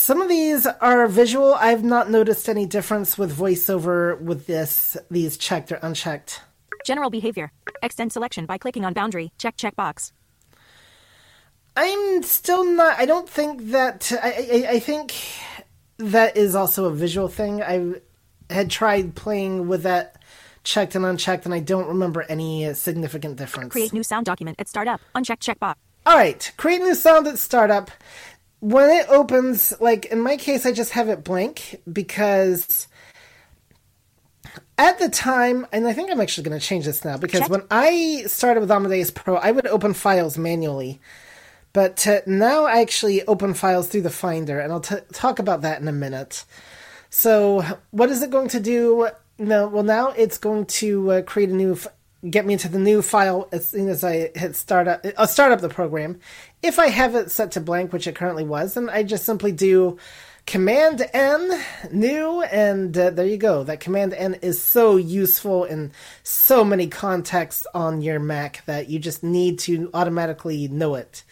Some 0.00 0.22
of 0.22 0.28
these 0.28 0.64
are 0.64 1.08
visual. 1.08 1.54
I've 1.54 1.82
not 1.82 2.08
noticed 2.08 2.48
any 2.48 2.66
difference 2.66 3.18
with 3.18 3.36
voiceover 3.36 4.18
with 4.20 4.46
this 4.46 4.96
these 5.10 5.36
checked 5.36 5.72
or 5.72 5.80
unchecked. 5.82 6.40
General 6.86 7.10
behavior. 7.10 7.50
Extend 7.82 8.12
selection 8.12 8.46
by 8.46 8.58
clicking 8.58 8.84
on 8.84 8.92
boundary. 8.92 9.32
Check 9.38 9.56
checkbox. 9.56 10.12
I'm 11.76 12.22
still 12.22 12.64
not. 12.64 12.96
I 12.96 13.06
don't 13.06 13.28
think 13.28 13.72
that. 13.72 14.12
I, 14.22 14.28
I, 14.28 14.66
I 14.74 14.78
think 14.78 15.16
that 15.98 16.36
is 16.36 16.54
also 16.54 16.84
a 16.84 16.92
visual 16.92 17.26
thing. 17.26 17.60
I 17.60 17.94
had 18.50 18.70
tried 18.70 19.16
playing 19.16 19.66
with 19.66 19.82
that 19.82 20.22
checked 20.62 20.94
and 20.94 21.04
unchecked, 21.04 21.44
and 21.44 21.52
I 21.52 21.58
don't 21.58 21.88
remember 21.88 22.22
any 22.28 22.72
significant 22.72 23.34
difference. 23.34 23.72
Create 23.72 23.92
new 23.92 24.04
sound 24.04 24.26
document 24.26 24.60
at 24.60 24.68
startup. 24.68 25.00
Uncheck 25.16 25.40
checkbox. 25.40 25.74
All 26.06 26.16
right, 26.16 26.52
create 26.56 26.80
new 26.80 26.94
sound 26.94 27.26
at 27.26 27.36
startup. 27.38 27.90
When 28.60 28.90
it 28.90 29.06
opens, 29.08 29.72
like 29.80 30.06
in 30.06 30.20
my 30.20 30.36
case, 30.36 30.66
I 30.66 30.72
just 30.72 30.92
have 30.92 31.08
it 31.08 31.22
blank 31.22 31.80
because 31.90 32.88
at 34.76 34.98
the 34.98 35.08
time, 35.08 35.66
and 35.72 35.86
I 35.86 35.92
think 35.92 36.10
I'm 36.10 36.20
actually 36.20 36.44
going 36.44 36.58
to 36.58 36.64
change 36.64 36.84
this 36.84 37.04
now 37.04 37.16
because 37.16 37.40
Check. 37.40 37.50
when 37.50 37.62
I 37.70 38.24
started 38.26 38.60
with 38.60 38.70
Amadeus 38.70 39.10
Pro, 39.10 39.36
I 39.36 39.50
would 39.50 39.66
open 39.66 39.94
files 39.94 40.38
manually. 40.38 41.00
But 41.72 42.06
uh, 42.06 42.20
now 42.26 42.64
I 42.64 42.80
actually 42.80 43.22
open 43.24 43.54
files 43.54 43.88
through 43.88 44.02
the 44.02 44.10
Finder, 44.10 44.58
and 44.58 44.72
I'll 44.72 44.80
t- 44.80 44.96
talk 45.12 45.38
about 45.38 45.62
that 45.62 45.80
in 45.80 45.88
a 45.88 45.92
minute. 45.92 46.44
So, 47.10 47.64
what 47.90 48.08
is 48.10 48.22
it 48.22 48.30
going 48.30 48.48
to 48.48 48.60
do? 48.60 49.08
No, 49.38 49.68
well, 49.68 49.82
now 49.82 50.08
it's 50.10 50.38
going 50.38 50.66
to 50.66 51.12
uh, 51.12 51.22
create 51.22 51.50
a 51.50 51.54
new, 51.54 51.72
f- 51.72 51.86
get 52.28 52.46
me 52.46 52.54
into 52.54 52.68
the 52.68 52.78
new 52.78 53.02
file 53.02 53.48
as 53.52 53.68
soon 53.68 53.88
as 53.88 54.02
I 54.02 54.30
hit 54.34 54.56
start 54.56 54.88
up, 54.88 55.04
uh, 55.16 55.26
start 55.26 55.52
up 55.52 55.60
the 55.60 55.68
program. 55.68 56.18
If 56.62 56.78
I 56.78 56.88
have 56.88 57.14
it 57.14 57.30
set 57.30 57.52
to 57.52 57.60
blank, 57.60 57.92
which 57.92 58.06
it 58.06 58.16
currently 58.16 58.44
was, 58.44 58.74
then 58.74 58.88
I 58.88 59.04
just 59.04 59.24
simply 59.24 59.52
do 59.52 59.96
Command 60.44 61.06
N, 61.12 61.62
new, 61.92 62.42
and 62.42 62.96
uh, 62.96 63.10
there 63.10 63.26
you 63.26 63.36
go. 63.36 63.62
That 63.62 63.80
Command 63.80 64.14
N 64.14 64.34
is 64.42 64.60
so 64.60 64.96
useful 64.96 65.64
in 65.64 65.92
so 66.22 66.64
many 66.64 66.88
contexts 66.88 67.66
on 67.74 68.02
your 68.02 68.18
Mac 68.18 68.64
that 68.66 68.88
you 68.88 68.98
just 68.98 69.22
need 69.22 69.58
to 69.60 69.90
automatically 69.94 70.66
know 70.68 70.94
it. 70.94 71.22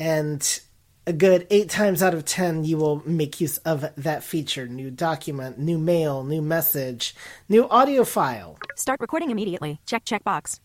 And 0.00 0.60
a 1.06 1.12
good 1.12 1.46
eight 1.50 1.70
times 1.70 2.02
out 2.02 2.14
of 2.14 2.24
ten, 2.24 2.64
you 2.64 2.78
will 2.78 3.02
make 3.06 3.40
use 3.40 3.58
of 3.58 3.84
that 3.96 4.24
feature. 4.24 4.66
New 4.66 4.90
document, 4.90 5.58
new 5.58 5.78
mail, 5.78 6.24
new 6.24 6.42
message, 6.42 7.14
new 7.48 7.68
audio 7.68 8.02
file. 8.02 8.58
Start 8.76 9.00
recording 9.00 9.30
immediately. 9.30 9.80
Check 9.86 10.04
checkbox. 10.04 10.58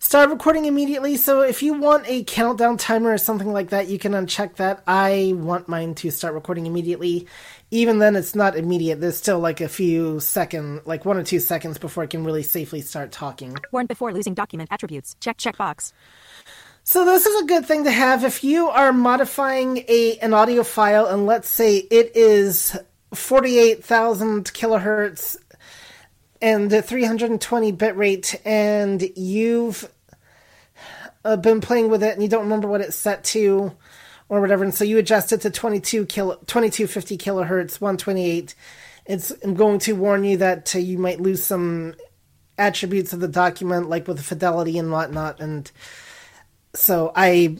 Start 0.00 0.30
recording 0.30 0.66
immediately. 0.66 1.16
So 1.16 1.40
if 1.40 1.60
you 1.60 1.74
want 1.74 2.08
a 2.08 2.22
countdown 2.22 2.76
timer 2.76 3.12
or 3.12 3.18
something 3.18 3.52
like 3.52 3.70
that, 3.70 3.88
you 3.88 3.98
can 3.98 4.12
uncheck 4.12 4.54
that. 4.56 4.82
I 4.86 5.32
want 5.34 5.68
mine 5.68 5.94
to 5.96 6.10
start 6.12 6.34
recording 6.34 6.66
immediately. 6.66 7.26
Even 7.72 7.98
then, 7.98 8.14
it's 8.14 8.36
not 8.36 8.56
immediate. 8.56 9.00
There's 9.00 9.16
still 9.16 9.40
like 9.40 9.60
a 9.60 9.68
few 9.68 10.20
second, 10.20 10.82
like 10.84 11.04
one 11.04 11.16
or 11.16 11.24
two 11.24 11.40
seconds 11.40 11.78
before 11.78 12.04
it 12.04 12.10
can 12.10 12.24
really 12.24 12.44
safely 12.44 12.80
start 12.80 13.10
talking. 13.10 13.56
Warn 13.72 13.86
before 13.86 14.12
losing 14.12 14.34
document 14.34 14.68
attributes. 14.70 15.16
Check 15.20 15.36
checkbox. 15.36 15.92
So 16.84 17.04
this 17.04 17.26
is 17.26 17.42
a 17.42 17.46
good 17.46 17.66
thing 17.66 17.84
to 17.84 17.90
have 17.90 18.24
if 18.24 18.44
you 18.44 18.68
are 18.68 18.92
modifying 18.92 19.78
a 19.88 20.16
an 20.22 20.32
audio 20.32 20.62
file 20.62 21.06
and 21.06 21.26
let's 21.26 21.48
say 21.48 21.76
it 21.76 22.16
is 22.16 22.78
48,000 23.12 24.44
kilohertz 24.54 25.36
and 26.40 26.70
the 26.70 26.82
320 26.82 27.72
bitrate 27.72 28.40
and 28.44 29.10
you've 29.16 29.90
uh, 31.24 31.36
been 31.36 31.60
playing 31.60 31.88
with 31.88 32.02
it 32.02 32.14
and 32.14 32.22
you 32.22 32.28
don't 32.28 32.44
remember 32.44 32.68
what 32.68 32.80
it's 32.80 32.96
set 32.96 33.24
to 33.24 33.72
or 34.28 34.40
whatever 34.40 34.64
and 34.64 34.74
so 34.74 34.84
you 34.84 34.98
adjust 34.98 35.32
it 35.32 35.40
to 35.40 35.50
22 35.50 36.06
kilo 36.06 36.34
2250 36.46 37.18
kilohertz 37.18 37.80
128 37.80 38.54
it's 39.06 39.32
I'm 39.42 39.54
going 39.54 39.78
to 39.80 39.94
warn 39.94 40.24
you 40.24 40.36
that 40.38 40.74
uh, 40.74 40.78
you 40.78 40.98
might 40.98 41.20
lose 41.20 41.42
some 41.42 41.94
attributes 42.56 43.12
of 43.12 43.20
the 43.20 43.28
document 43.28 43.88
like 43.88 44.06
with 44.06 44.20
fidelity 44.20 44.78
and 44.78 44.92
whatnot 44.92 45.40
and 45.40 45.70
so 46.74 47.12
I, 47.14 47.56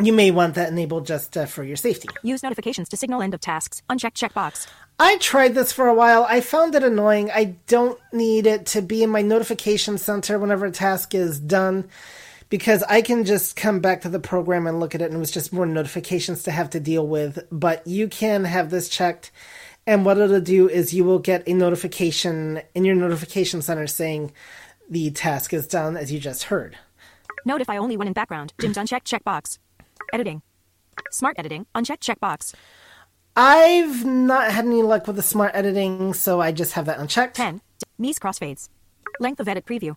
you 0.00 0.12
may 0.12 0.30
want 0.30 0.54
that 0.54 0.70
enabled 0.70 1.06
just 1.06 1.36
uh, 1.36 1.46
for 1.46 1.62
your 1.62 1.76
safety. 1.76 2.08
Use 2.22 2.42
notifications 2.42 2.88
to 2.90 2.96
signal 2.96 3.22
end 3.22 3.34
of 3.34 3.40
tasks. 3.40 3.82
Uncheck 3.90 4.14
checkbox. 4.14 4.66
I 5.04 5.16
tried 5.16 5.56
this 5.56 5.72
for 5.72 5.88
a 5.88 5.94
while. 5.94 6.24
I 6.28 6.40
found 6.40 6.76
it 6.76 6.84
annoying. 6.84 7.28
I 7.32 7.56
don't 7.66 7.98
need 8.12 8.46
it 8.46 8.66
to 8.66 8.80
be 8.80 9.02
in 9.02 9.10
my 9.10 9.20
notification 9.20 9.98
center 9.98 10.38
whenever 10.38 10.66
a 10.66 10.70
task 10.70 11.12
is 11.12 11.40
done 11.40 11.88
because 12.50 12.84
I 12.84 13.02
can 13.02 13.24
just 13.24 13.56
come 13.56 13.80
back 13.80 14.02
to 14.02 14.08
the 14.08 14.20
program 14.20 14.64
and 14.64 14.78
look 14.78 14.94
at 14.94 15.02
it 15.02 15.06
and 15.06 15.14
it 15.14 15.18
was 15.18 15.32
just 15.32 15.52
more 15.52 15.66
notifications 15.66 16.44
to 16.44 16.52
have 16.52 16.70
to 16.70 16.78
deal 16.78 17.04
with. 17.04 17.44
But 17.50 17.84
you 17.84 18.06
can 18.06 18.44
have 18.44 18.70
this 18.70 18.88
checked 18.88 19.32
and 19.88 20.04
what 20.04 20.18
it'll 20.18 20.40
do 20.40 20.68
is 20.68 20.94
you 20.94 21.02
will 21.02 21.18
get 21.18 21.48
a 21.48 21.52
notification 21.52 22.62
in 22.72 22.84
your 22.84 22.94
notification 22.94 23.60
center 23.60 23.88
saying 23.88 24.32
the 24.88 25.10
task 25.10 25.52
is 25.52 25.66
done 25.66 25.96
as 25.96 26.12
you 26.12 26.20
just 26.20 26.44
heard. 26.44 26.78
Notify 27.44 27.76
only 27.76 27.96
when 27.96 28.06
in 28.06 28.12
background. 28.12 28.52
Dimmed 28.56 28.76
uncheck 28.76 29.02
checkbox. 29.02 29.58
Editing. 30.12 30.42
Smart 31.10 31.40
editing. 31.40 31.66
Uncheck 31.74 31.98
checkbox. 31.98 32.54
I've 33.36 34.04
not 34.04 34.50
had 34.52 34.66
any 34.66 34.82
luck 34.82 35.06
with 35.06 35.16
the 35.16 35.22
smart 35.22 35.52
editing, 35.54 36.12
so 36.12 36.40
I 36.40 36.52
just 36.52 36.72
have 36.72 36.86
that 36.86 36.98
unchecked. 36.98 37.36
10. 37.36 37.62
Mies 37.98 38.16
crossfades. 38.18 38.68
Length 39.20 39.40
of 39.40 39.48
edit 39.48 39.64
preview. 39.64 39.96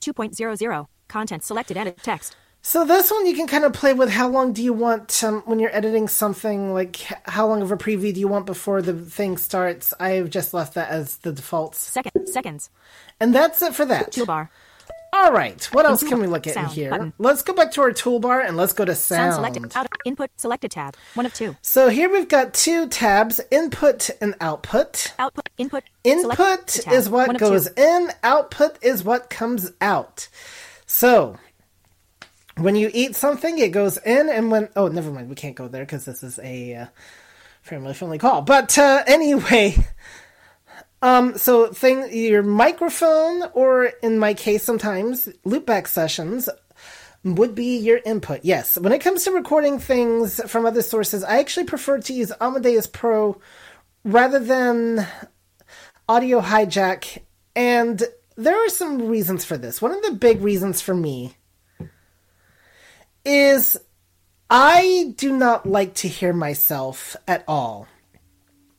2.00. 0.00 0.86
Content 1.08 1.42
selected 1.42 1.76
edit 1.76 1.98
text. 2.02 2.36
So 2.64 2.84
this 2.84 3.10
one 3.10 3.26
you 3.26 3.34
can 3.34 3.48
kind 3.48 3.64
of 3.64 3.72
play 3.72 3.92
with 3.92 4.08
how 4.08 4.28
long 4.28 4.52
do 4.52 4.62
you 4.62 4.72
want 4.72 5.24
um, 5.24 5.42
when 5.46 5.58
you're 5.58 5.74
editing 5.74 6.06
something, 6.06 6.72
like 6.72 6.96
how 7.24 7.48
long 7.48 7.60
of 7.60 7.72
a 7.72 7.76
preview 7.76 8.14
do 8.14 8.20
you 8.20 8.28
want 8.28 8.46
before 8.46 8.80
the 8.80 8.94
thing 8.94 9.36
starts. 9.36 9.92
I've 9.98 10.30
just 10.30 10.54
left 10.54 10.74
that 10.74 10.88
as 10.88 11.16
the 11.16 11.32
defaults. 11.32 11.78
Second. 11.78 12.28
Seconds. 12.28 12.70
And 13.18 13.34
that's 13.34 13.60
it 13.62 13.74
for 13.74 13.84
that. 13.86 14.12
Toolbar. 14.12 14.48
All 15.14 15.30
right, 15.30 15.62
what 15.72 15.84
else 15.84 16.02
can 16.02 16.20
we 16.20 16.26
look 16.26 16.46
at 16.46 16.56
in 16.56 16.64
here? 16.66 16.90
button. 16.90 17.12
Let's 17.18 17.42
go 17.42 17.52
back 17.52 17.70
to 17.72 17.82
our 17.82 17.90
toolbar 17.90 18.46
and 18.46 18.56
let's 18.56 18.72
go 18.72 18.86
to 18.86 18.94
Sound 18.94 19.34
sound. 19.34 19.34
selected. 19.34 19.76
Out. 19.76 19.86
Input 20.06 20.30
selected 20.38 20.70
tab. 20.70 20.96
One 21.14 21.26
of 21.26 21.34
two. 21.34 21.54
So 21.60 21.90
here 21.90 22.10
we've 22.10 22.28
got 22.28 22.54
two 22.54 22.88
tabs, 22.88 23.38
input 23.50 24.08
and 24.22 24.34
output. 24.40 25.12
Output. 25.18 25.50
Input. 25.58 25.84
Input 26.02 26.86
is 26.88 27.10
what 27.10 27.36
goes 27.38 27.68
two. 27.68 27.82
in, 27.82 28.10
output 28.22 28.78
is 28.82 29.04
what 29.04 29.28
comes 29.28 29.72
out. 29.82 30.28
So, 30.86 31.36
when 32.56 32.74
you 32.74 32.90
eat 32.94 33.14
something, 33.14 33.58
it 33.58 33.70
goes 33.70 33.98
in, 33.98 34.30
and 34.30 34.50
when. 34.50 34.70
Oh, 34.76 34.88
never 34.88 35.10
mind, 35.10 35.28
we 35.28 35.34
can't 35.34 35.54
go 35.54 35.68
there 35.68 35.84
because 35.84 36.06
this 36.06 36.22
is 36.22 36.38
a 36.42 36.74
uh, 36.74 36.86
family 37.60 37.92
friendly 37.92 38.18
call. 38.18 38.40
But 38.40 38.78
uh, 38.78 39.04
anyway. 39.06 39.76
Um, 41.02 41.36
so 41.36 41.66
thing 41.72 42.08
your 42.16 42.44
microphone, 42.44 43.42
or 43.54 43.86
in 44.02 44.18
my 44.18 44.34
case, 44.34 44.62
sometimes 44.62 45.28
loopback 45.44 45.88
sessions 45.88 46.48
would 47.24 47.54
be 47.54 47.76
your 47.76 48.00
input. 48.04 48.40
Yes, 48.44 48.78
when 48.78 48.92
it 48.92 49.00
comes 49.00 49.24
to 49.24 49.32
recording 49.32 49.80
things 49.80 50.40
from 50.48 50.64
other 50.64 50.82
sources, 50.82 51.24
I 51.24 51.38
actually 51.38 51.66
prefer 51.66 51.98
to 52.00 52.12
use 52.12 52.32
Amadeus 52.40 52.86
Pro 52.86 53.40
rather 54.04 54.38
than 54.38 55.06
Audio 56.08 56.40
Hijack, 56.40 57.18
and 57.54 58.02
there 58.36 58.56
are 58.56 58.68
some 58.68 59.08
reasons 59.08 59.44
for 59.44 59.56
this. 59.56 59.82
One 59.82 59.92
of 59.92 60.02
the 60.02 60.12
big 60.12 60.40
reasons 60.40 60.80
for 60.80 60.94
me 60.94 61.34
is 63.24 63.76
I 64.50 65.14
do 65.16 65.36
not 65.36 65.66
like 65.66 65.94
to 65.94 66.08
hear 66.08 66.32
myself 66.32 67.16
at 67.26 67.44
all. 67.48 67.88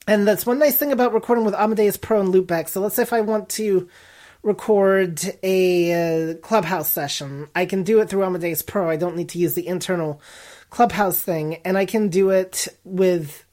And 0.08 0.28
that's 0.28 0.46
one 0.46 0.60
nice 0.60 0.78
thing 0.78 0.92
about 0.92 1.14
recording 1.14 1.46
with 1.46 1.56
Amadeus 1.56 1.98
Pro 1.98 2.20
and 2.20 2.34
Loopback. 2.34 2.68
So 2.68 2.82
let's 2.82 2.96
say 2.96 3.04
if 3.04 3.14
I 3.14 3.22
want 3.22 3.50
to 3.50 3.88
record 4.42 5.22
a 5.42 6.32
uh, 6.32 6.36
Clubhouse 6.36 6.90
session, 6.90 7.48
I 7.56 7.66
can 7.66 7.84
do 7.84 8.02
it 8.02 8.10
through 8.10 8.26
Amadeus 8.26 8.62
Pro. 8.62 8.90
I 8.90 8.98
don't 8.98 9.16
need 9.16 9.30
to 9.30 9.40
use 9.40 9.54
the 9.54 9.66
internal 9.66 10.22
Clubhouse 10.70 11.22
thing, 11.22 11.56
and 11.64 11.78
I 11.78 11.86
can 11.86 12.10
do 12.10 12.32
it 12.32 12.68
with 12.84 13.46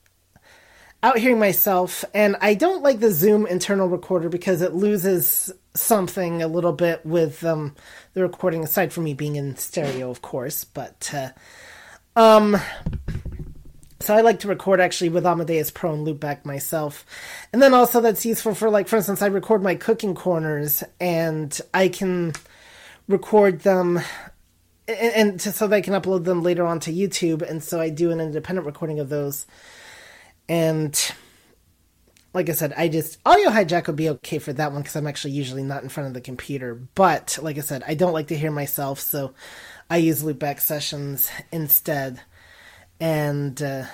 out 1.03 1.19
hearing 1.19 1.39
myself. 1.39 2.05
And 2.15 2.37
I 2.41 2.55
don't 2.55 2.83
like 2.83 2.99
the 2.99 3.13
Zoom 3.13 3.47
internal 3.47 3.89
recorder 3.89 4.29
because 4.29 4.61
it 4.61 4.75
loses 4.75 5.53
something 5.75 6.43
a 6.43 6.49
little 6.49 6.73
bit 6.73 7.07
with 7.07 7.45
um, 7.45 7.77
the 8.15 8.23
recording, 8.23 8.65
aside 8.65 8.93
from 8.93 9.05
me 9.05 9.15
being 9.15 9.37
in 9.37 9.57
stereo, 9.57 10.11
of 10.11 10.21
course. 10.21 10.65
But 10.65 11.13
uh, 11.15 11.31
um, 12.17 12.57
so 14.01 14.15
I 14.15 14.23
like 14.23 14.41
to 14.41 14.49
record 14.49 14.81
actually 14.81 15.11
with 15.11 15.27
Amadeus 15.27 15.71
Pro 15.71 15.93
and 15.93 16.07
Loopback 16.07 16.45
myself. 16.45 17.05
And 17.53 17.61
then 17.61 17.75
also 17.75 18.01
that's 18.01 18.25
useful 18.25 18.55
for 18.55 18.71
like 18.71 18.89
for 18.89 18.97
instance 18.97 19.21
I 19.21 19.27
record 19.27 19.63
my 19.63 19.75
cooking 19.75 20.15
corners 20.15 20.83
and 20.99 21.59
I 21.75 21.89
can 21.89 22.33
record 23.09 23.61
them 23.61 24.01
and, 24.89 25.15
and 25.15 25.41
to, 25.41 25.53
so 25.53 25.67
they 25.67 25.83
can 25.83 25.95
upload 25.95 26.25
them 26.25 26.43
later 26.43 26.67
onto 26.67 26.93
YouTube 26.93 27.43
and 27.43 27.63
so 27.63 27.81
I 27.81 27.91
do 27.91 28.11
an 28.11 28.21
independent 28.21 28.67
recording 28.67 29.01
of 29.01 29.11
those. 29.11 29.47
And 30.49 30.99
like 32.33 32.49
I 32.49 32.53
said, 32.53 32.73
I 32.77 32.89
just 32.89 33.19
audio 33.27 33.51
hijack 33.51 33.87
would 33.87 33.97
be 33.97 34.09
okay 34.11 34.39
for 34.39 34.53
that 34.55 34.73
one 34.73 34.83
because 34.83 34.97
I'm 34.97 35.07
actually 35.07 35.33
usually 35.33 35.63
not 35.63 35.83
in 35.83 35.89
front 35.89 36.07
of 36.07 36.15
the 36.15 36.21
computer. 36.21 36.75
But 36.95 37.39
like 37.43 37.59
I 37.59 37.61
said, 37.61 37.83
I 37.87 37.95
don't 37.95 38.13
like 38.13 38.29
to 38.29 38.39
hear 38.39 38.51
myself, 38.51 39.01
so 39.01 39.35
I 39.91 39.99
use 39.99 40.23
loopback 40.23 40.61
sessions 40.61 41.31
instead 41.53 42.21
and 43.01 43.61
uh, 43.63 43.85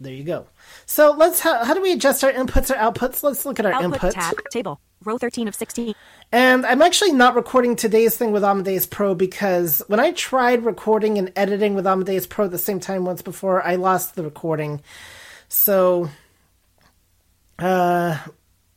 there 0.00 0.12
you 0.12 0.24
go. 0.24 0.46
So 0.86 1.12
let's 1.12 1.40
how, 1.40 1.64
how 1.64 1.74
do 1.74 1.80
we 1.80 1.92
adjust 1.92 2.22
our 2.24 2.32
inputs 2.32 2.70
or 2.70 2.74
outputs? 2.74 3.22
Let's 3.22 3.44
look 3.46 3.58
at 3.58 3.66
our 3.66 3.72
Output 3.72 4.00
inputs. 4.00 4.12
tab. 4.12 4.34
Table. 4.50 4.80
Row 5.04 5.18
13 5.18 5.48
of 5.48 5.54
16. 5.54 5.94
And 6.32 6.64
I'm 6.64 6.80
actually 6.80 7.12
not 7.12 7.34
recording 7.34 7.76
today's 7.76 8.16
thing 8.16 8.32
with 8.32 8.42
Amadeus 8.42 8.86
Pro 8.86 9.14
because 9.14 9.82
when 9.86 10.00
I 10.00 10.12
tried 10.12 10.64
recording 10.64 11.18
and 11.18 11.32
editing 11.36 11.74
with 11.74 11.86
Amadeus 11.86 12.26
Pro 12.26 12.46
at 12.46 12.50
the 12.50 12.58
same 12.58 12.80
time 12.80 13.04
once 13.04 13.20
before, 13.22 13.62
I 13.62 13.74
lost 13.74 14.14
the 14.14 14.22
recording. 14.22 14.80
So 15.48 16.08
uh, 17.58 18.18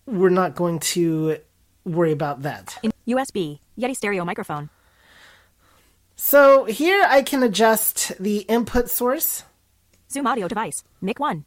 we're 0.06 0.30
not 0.30 0.56
going 0.56 0.80
to 0.80 1.38
worry 1.86 2.12
about 2.12 2.42
that. 2.42 2.78
In 2.84 2.92
USB. 3.08 3.60
Yeti 3.80 3.96
stereo 3.96 4.26
microphone. 4.26 4.70
So 6.16 6.66
here 6.66 7.06
I 7.08 7.22
can 7.22 7.44
adjust 7.44 8.18
the 8.20 8.40
input 8.40 8.90
source 8.90 9.44
Zoom 10.12 10.28
audio 10.28 10.48
device. 10.48 10.84
Mic 11.02 11.20
1. 11.20 11.46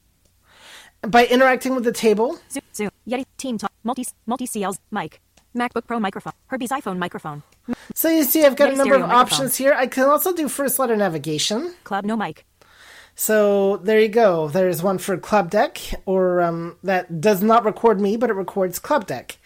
by 1.09 1.27
interacting 1.27 1.75
with 1.75 1.85
the 1.85 1.93
table. 1.93 2.39
Zoom. 2.51 2.63
Zoom. 2.75 2.91
Yeti 3.09 3.25
team 3.39 3.59
talk. 3.59 3.73
Multi 3.85 4.07
multi 4.27 4.47
CLs 4.47 4.79
mic. 4.91 5.21
MacBook 5.57 5.87
Pro 5.87 5.99
microphone. 5.99 6.33
Herbie's 6.47 6.71
iPhone 6.71 6.99
microphone. 6.99 7.43
So 7.95 8.09
you 8.09 8.25
see, 8.25 8.45
I've 8.45 8.55
got 8.57 8.73
a 8.73 8.77
number 8.77 8.95
of 8.95 9.01
microphone. 9.01 9.21
options 9.21 9.57
here. 9.57 9.73
I 9.73 9.87
can 9.87 10.05
also 10.05 10.33
do 10.33 10.49
first 10.49 10.79
letter 10.79 10.97
navigation. 10.97 11.75
Club 11.85 12.05
no 12.05 12.17
mic. 12.17 12.45
So 13.17 13.79
there 13.79 14.01
you 14.01 14.09
go. 14.09 14.49
There's 14.49 14.83
one 14.83 14.99
for 14.99 15.17
Club 15.17 15.51
Deck, 15.51 15.79
or 16.07 16.41
um, 16.41 16.77
that 16.85 17.21
does 17.21 17.43
not 17.43 17.65
record 17.65 18.01
me, 18.01 18.17
but 18.17 18.31
it 18.31 18.35
records 18.35 18.79
Club 18.79 19.07
Deck. 19.07 19.39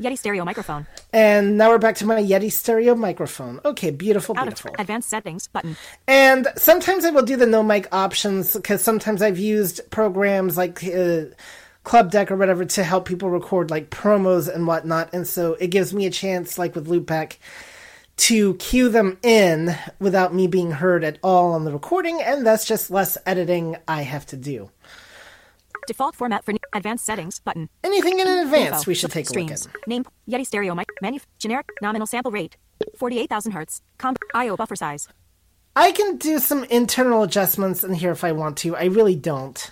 Yeti 0.00 0.18
stereo 0.18 0.44
microphone. 0.44 0.86
And 1.12 1.56
now 1.56 1.70
we're 1.70 1.78
back 1.78 1.96
to 1.96 2.06
my 2.06 2.22
Yeti 2.22 2.52
stereo 2.52 2.94
microphone. 2.94 3.60
Okay, 3.64 3.90
beautiful, 3.90 4.36
Out 4.38 4.44
beautiful. 4.44 4.72
of 4.74 4.80
advanced 4.80 5.08
settings 5.08 5.48
button. 5.48 5.76
And 6.06 6.48
sometimes 6.56 7.04
I 7.04 7.10
will 7.10 7.22
do 7.22 7.36
the 7.36 7.46
no 7.46 7.62
mic 7.62 7.88
options 7.92 8.54
because 8.54 8.82
sometimes 8.82 9.22
I've 9.22 9.38
used 9.38 9.90
programs 9.90 10.56
like 10.56 10.84
uh, 10.84 11.26
Club 11.84 12.10
Deck 12.10 12.30
or 12.30 12.36
whatever 12.36 12.64
to 12.64 12.84
help 12.84 13.06
people 13.06 13.30
record 13.30 13.70
like 13.70 13.90
promos 13.90 14.52
and 14.52 14.66
whatnot. 14.66 15.10
And 15.14 15.26
so 15.26 15.54
it 15.54 15.68
gives 15.68 15.94
me 15.94 16.04
a 16.06 16.10
chance, 16.10 16.58
like 16.58 16.74
with 16.74 16.88
Loopback, 16.88 17.36
to 18.18 18.54
cue 18.54 18.88
them 18.88 19.18
in 19.22 19.76
without 19.98 20.34
me 20.34 20.46
being 20.46 20.72
heard 20.72 21.04
at 21.04 21.18
all 21.22 21.52
on 21.52 21.64
the 21.64 21.72
recording. 21.72 22.20
And 22.20 22.46
that's 22.46 22.64
just 22.64 22.90
less 22.90 23.16
editing 23.24 23.76
I 23.86 24.02
have 24.02 24.26
to 24.26 24.36
do. 24.36 24.70
Default 25.86 26.16
format 26.16 26.44
for 26.44 26.52
new 26.52 26.58
advanced 26.72 27.04
settings 27.04 27.38
button. 27.38 27.68
Anything 27.84 28.18
in 28.18 28.26
advance 28.26 28.78
Info. 28.80 28.90
we 28.90 28.94
should 28.94 29.10
take 29.12 29.26
a 29.30 29.32
look 29.32 29.48
Streams. 29.48 29.66
at. 29.66 29.88
Name 29.88 30.04
Yeti 30.28 30.44
stereo 30.46 30.74
mic. 30.74 30.88
Menu 31.00 31.20
generic 31.38 31.68
nominal 31.80 32.06
sample 32.06 32.32
rate. 32.32 32.56
48,000 32.98 33.52
hertz. 33.52 33.82
Com 33.98 34.16
IO 34.34 34.56
buffer 34.56 34.76
size. 34.76 35.08
I 35.76 35.92
can 35.92 36.16
do 36.16 36.38
some 36.38 36.64
internal 36.64 37.22
adjustments 37.22 37.84
in 37.84 37.94
here 37.94 38.10
if 38.10 38.24
I 38.24 38.32
want 38.32 38.56
to. 38.58 38.74
I 38.76 38.84
really 38.86 39.14
don't. 39.14 39.70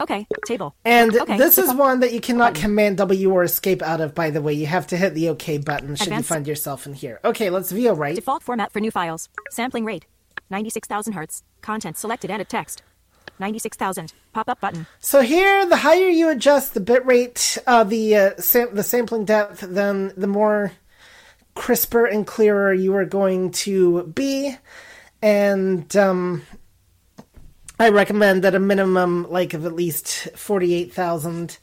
Okay. 0.00 0.26
Table. 0.46 0.74
And 0.84 1.16
Okay, 1.16 1.38
this 1.38 1.56
is 1.56 1.72
one 1.72 2.00
that 2.00 2.12
you 2.12 2.20
cannot 2.20 2.54
Command 2.54 2.98
W 2.98 3.30
or 3.32 3.44
escape 3.44 3.80
out 3.82 4.00
of, 4.02 4.14
by 4.14 4.28
the 4.30 4.42
way. 4.42 4.52
You 4.52 4.66
have 4.66 4.86
to 4.88 4.96
hit 4.96 5.14
the 5.14 5.30
OK 5.30 5.56
button 5.58 5.94
should 5.96 6.08
Advanced- 6.08 6.28
you 6.30 6.34
find 6.34 6.46
yourself 6.46 6.86
in 6.86 6.92
here. 6.92 7.20
Okay, 7.24 7.48
let's 7.48 7.70
VO 7.72 7.94
right. 7.94 8.14
Default 8.14 8.42
format 8.42 8.72
for 8.72 8.80
new 8.80 8.90
files. 8.90 9.28
Sampling 9.50 9.84
rate. 9.86 10.04
96,000 10.50 11.14
hertz. 11.14 11.42
Content 11.62 11.96
selected. 11.96 12.30
Edit 12.30 12.48
text. 12.50 12.82
96,000. 13.38 14.12
Pop 14.32 14.48
up 14.48 14.60
button. 14.60 14.86
So 15.00 15.20
here, 15.20 15.66
the 15.66 15.76
higher 15.76 16.08
you 16.08 16.28
adjust 16.28 16.74
the 16.74 16.80
bitrate, 16.80 17.58
uh, 17.66 17.84
the 17.84 18.16
uh, 18.16 18.30
sam- 18.38 18.74
the 18.74 18.82
sampling 18.82 19.24
depth, 19.24 19.60
then 19.60 20.12
the 20.16 20.26
more 20.26 20.72
crisper 21.54 22.06
and 22.06 22.26
clearer 22.26 22.72
you 22.72 22.94
are 22.94 23.04
going 23.04 23.50
to 23.50 24.04
be. 24.04 24.56
And 25.22 25.94
um, 25.96 26.42
I 27.78 27.88
recommend 27.88 28.44
that 28.44 28.54
a 28.54 28.60
minimum 28.60 29.30
like 29.30 29.54
of 29.54 29.64
at 29.66 29.74
least 29.74 30.28
forty 30.36 30.74
eight 30.74 30.92
thousand. 30.92 31.58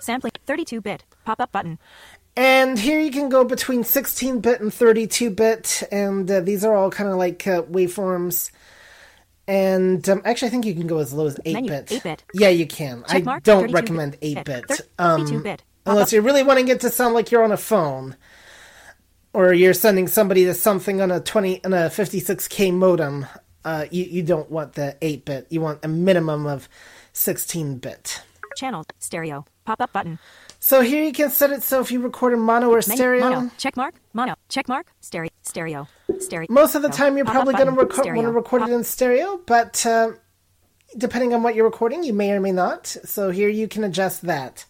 Sampling 0.00 0.32
32 0.44 0.80
bit. 0.82 1.04
Pop 1.24 1.40
up 1.40 1.52
button. 1.52 1.78
And 2.36 2.78
here 2.78 3.00
you 3.00 3.10
can 3.10 3.30
go 3.30 3.44
between 3.44 3.82
16 3.82 4.40
bit 4.40 4.60
and 4.60 4.72
32 4.72 5.30
bit, 5.30 5.82
and 5.90 6.30
uh, 6.30 6.40
these 6.40 6.66
are 6.66 6.76
all 6.76 6.90
kind 6.90 7.08
of 7.08 7.16
like 7.16 7.46
uh, 7.46 7.62
waveforms. 7.62 8.50
And 9.48 10.08
um, 10.08 10.22
actually, 10.24 10.48
I 10.48 10.50
think 10.50 10.66
you 10.66 10.74
can 10.74 10.86
go 10.86 10.98
as 10.98 11.12
low 11.12 11.26
as 11.26 11.38
8 11.44 11.66
bit. 11.66 11.86
8-bit. 11.86 12.24
Yeah, 12.34 12.48
you 12.48 12.66
can. 12.66 13.04
I 13.08 13.20
don't 13.40 13.70
recommend 13.70 14.16
8 14.20 14.44
bit. 14.44 14.80
Um, 14.98 15.42
bit. 15.42 15.62
unless 15.84 16.12
you're 16.12 16.22
really 16.22 16.42
wanting 16.42 16.68
it 16.68 16.80
to 16.80 16.90
sound 16.90 17.14
like 17.14 17.30
you're 17.30 17.44
on 17.44 17.52
a 17.52 17.56
phone, 17.56 18.16
or 19.32 19.52
you're 19.52 19.74
sending 19.74 20.08
somebody 20.08 20.44
to 20.46 20.54
something 20.54 21.00
on 21.00 21.10
a 21.10 21.20
20 21.20 21.64
on 21.64 21.72
a 21.72 21.88
56k 21.88 22.72
modem. 22.72 23.26
Uh, 23.64 23.86
you 23.90 24.04
you 24.04 24.22
don't 24.22 24.50
want 24.50 24.74
the 24.74 24.96
8 25.00 25.24
bit. 25.24 25.46
You 25.50 25.60
want 25.60 25.84
a 25.84 25.88
minimum 25.88 26.46
of 26.46 26.68
16 27.12 27.78
bit. 27.78 28.22
Channel. 28.56 28.84
Stereo. 28.98 29.44
Pop 29.64 29.80
up 29.80 29.92
button. 29.92 30.18
So 30.66 30.80
here 30.80 31.04
you 31.04 31.12
can 31.12 31.30
set 31.30 31.52
it 31.52 31.62
so 31.62 31.80
if 31.80 31.92
you 31.92 32.00
record 32.00 32.32
in 32.32 32.40
mono 32.40 32.70
or 32.70 32.82
stereo. 32.82 33.20
Mono. 33.20 33.50
Check 33.56 33.76
mark. 33.76 33.94
Mono. 34.12 34.34
Check 34.48 34.66
mark. 34.66 34.90
Stereo. 35.00 35.30
Stereo. 35.42 35.86
Stereo. 36.18 36.48
Most 36.50 36.74
of 36.74 36.82
the 36.82 36.88
time, 36.88 37.16
you're 37.16 37.24
probably 37.24 37.54
going 37.54 37.68
to 37.68 37.72
record 37.72 38.04
want 38.04 38.26
to 38.26 38.32
record 38.32 38.62
it 38.62 38.70
in 38.70 38.82
stereo, 38.82 39.40
but 39.46 39.86
uh, 39.86 40.14
depending 40.98 41.32
on 41.34 41.44
what 41.44 41.54
you're 41.54 41.64
recording, 41.64 42.02
you 42.02 42.12
may 42.12 42.32
or 42.32 42.40
may 42.40 42.50
not. 42.50 42.88
So 42.88 43.30
here 43.30 43.48
you 43.48 43.68
can 43.68 43.84
adjust 43.84 44.22
that. 44.22 44.64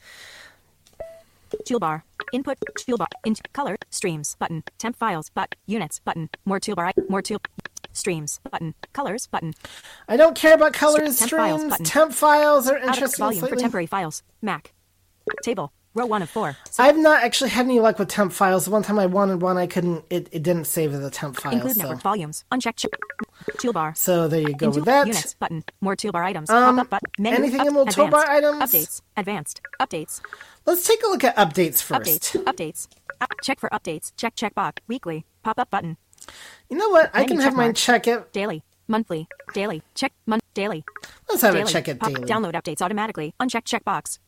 Toolbar. 1.65 2.03
Input. 2.31 2.59
Toolbar. 2.79 3.07
Int. 3.25 3.41
Color. 3.55 3.79
Streams. 3.89 4.37
Button. 4.39 4.65
Temp 4.77 4.97
files. 4.97 5.31
But. 5.31 5.55
Units. 5.65 6.01
Button. 6.01 6.29
More 6.45 6.61
toolbar. 6.61 6.93
More 7.09 7.23
tool. 7.23 7.41
Streams. 7.95 8.39
Button. 8.51 8.75
Colors. 8.93 9.29
Button. 9.29 9.55
I 10.11 10.19
don't 10.19 10.37
care 10.37 10.57
about 10.57 10.75
colors, 10.75 11.19
Temp 11.21 11.31
files 11.31 11.61
streams, 11.61 11.71
button. 11.71 11.87
temp 11.87 12.13
files 12.13 12.69
are 12.69 12.77
interesting. 12.77 13.25
volume 13.25 13.47
for 13.47 13.57
temporary 13.57 13.87
files. 13.87 14.23
Mac. 14.43 14.75
Table. 15.43 15.73
Row 15.97 16.05
1 16.05 16.21
of 16.21 16.29
4. 16.29 16.55
I've 16.79 16.99
not 16.99 17.23
actually 17.25 17.49
had 17.49 17.65
any 17.65 17.81
luck 17.81 17.99
with 17.99 18.09
temp 18.09 18.31
files. 18.31 18.67
The 18.67 18.71
one 18.71 18.83
time 18.83 18.99
I 18.99 19.07
wanted 19.07 19.41
one, 19.41 19.57
I 19.57 19.67
couldn't. 19.67 20.05
It, 20.11 20.29
it 20.31 20.43
didn't 20.43 20.67
save 20.67 20.93
as 20.93 21.03
a 21.03 21.09
temp 21.11 21.37
file. 21.41 21.55
Include 21.55 21.77
So. 21.77 21.83
network 21.85 22.03
volumes. 22.03 22.45
Uncheck. 22.53 22.77
Check. 22.77 22.91
Toolbar. 23.53 23.97
so 23.97 24.29
there 24.29 24.41
you 24.41 24.55
go 24.55 24.67
Into 24.67 24.81
with 24.81 24.85
that. 24.85 25.07
Units 25.07 25.33
button. 25.35 25.65
More 25.81 25.97
toolbar 25.97 26.23
items. 26.23 26.51
Um, 26.51 26.77
Pop 26.77 26.85
up 26.85 26.91
button. 26.91 27.11
Menu. 27.19 27.39
anything 27.39 27.61
up, 27.61 27.67
in 27.69 27.75
little 27.75 27.87
toolbar 27.87 28.29
items? 28.29 28.63
Updates. 28.63 29.01
Advanced. 29.17 29.63
Updates. 29.81 30.21
Let's 30.67 30.87
take 30.87 31.03
a 31.03 31.07
look 31.07 31.25
at 31.25 31.35
updates 31.37 31.83
first. 31.83 32.03
Updates. 32.03 32.45
Updates. 32.45 32.89
Up, 33.23 33.31
check 33.43 33.59
for 33.59 33.71
updates. 33.71 34.13
Check 34.19 34.35
check 34.37 34.55
box. 34.55 34.83
Weekly. 34.89 35.25
Pop 35.43 35.59
up 35.59 35.71
button. 35.71 35.97
You 36.69 36.77
know 36.77 36.91
what? 36.91 37.11
I 37.15 37.25
can 37.25 37.41
have 37.41 37.57
mine 37.57 37.73
check 37.73 38.07
it. 38.07 38.35
Daily. 38.35 38.63
Monthly. 38.87 39.29
Daily. 39.55 39.83
Check. 39.95 40.13
Month. 40.27 40.43
Daily. 40.53 40.85
Let's 41.29 41.41
have 41.41 41.55
daily. 41.55 41.63
it 41.63 41.69
check 41.69 41.89
it 41.89 41.99
Pop, 42.01 42.13
daily. 42.13 42.27
Download 42.27 42.53
updates 42.53 42.83
automatically. 42.83 43.35
Uncheck 43.41 43.65
checkbox. 43.65 44.19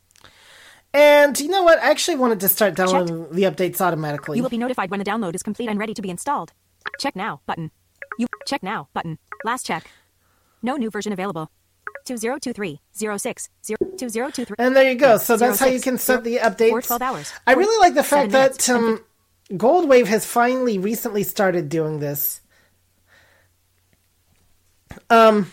And 0.95 1.39
you 1.39 1.49
know 1.49 1.63
what? 1.63 1.79
I 1.79 1.91
actually 1.91 2.17
wanted 2.17 2.41
to 2.41 2.49
start 2.49 2.75
downloading 2.75 3.31
the 3.31 3.43
updates 3.43 3.81
automatically. 3.81 4.37
You 4.37 4.43
will 4.43 4.51
be 4.51 4.59
notified 4.59 4.91
when 4.91 4.99
the 4.99 5.05
download 5.05 5.35
is 5.35 5.43
complete 5.43 5.69
and 5.69 5.79
ready 5.79 5.95
to 5.95 6.03
be 6.03 6.11
installed. 6.11 6.53
Check 6.99 7.15
now 7.15 7.41
button. 7.47 7.71
You 8.19 8.27
check 8.47 8.63
now 8.63 8.89
button. 8.95 9.19
Last 9.45 9.67
check. 9.67 9.91
No 10.63 10.77
new 10.77 10.91
version 10.91 11.13
available. 11.13 11.51
2023 12.07 12.81
06 13.19 13.49
2023. 13.67 14.57
And 14.59 14.75
there 14.75 14.91
you 14.91 14.99
go. 14.99 15.19
So 15.19 15.37
that's 15.37 15.61
how 15.61 15.67
you 15.67 15.81
can 15.81 15.99
set 15.99 16.25
the 16.25 16.39
updates. 16.39 16.73
Or 16.73 16.81
12 16.81 17.03
hours. 17.03 17.33
I 17.47 17.53
really 17.53 17.79
like 17.81 17.95
the 17.95 18.03
fact 18.03 18.33
that 18.33 18.69
um, 18.71 19.05
Goldwave 19.53 20.07
has 20.07 20.25
finally 20.25 20.79
recently 20.79 21.23
started 21.23 21.69
doing 21.69 22.01
this. 22.01 22.41
Um, 25.11 25.53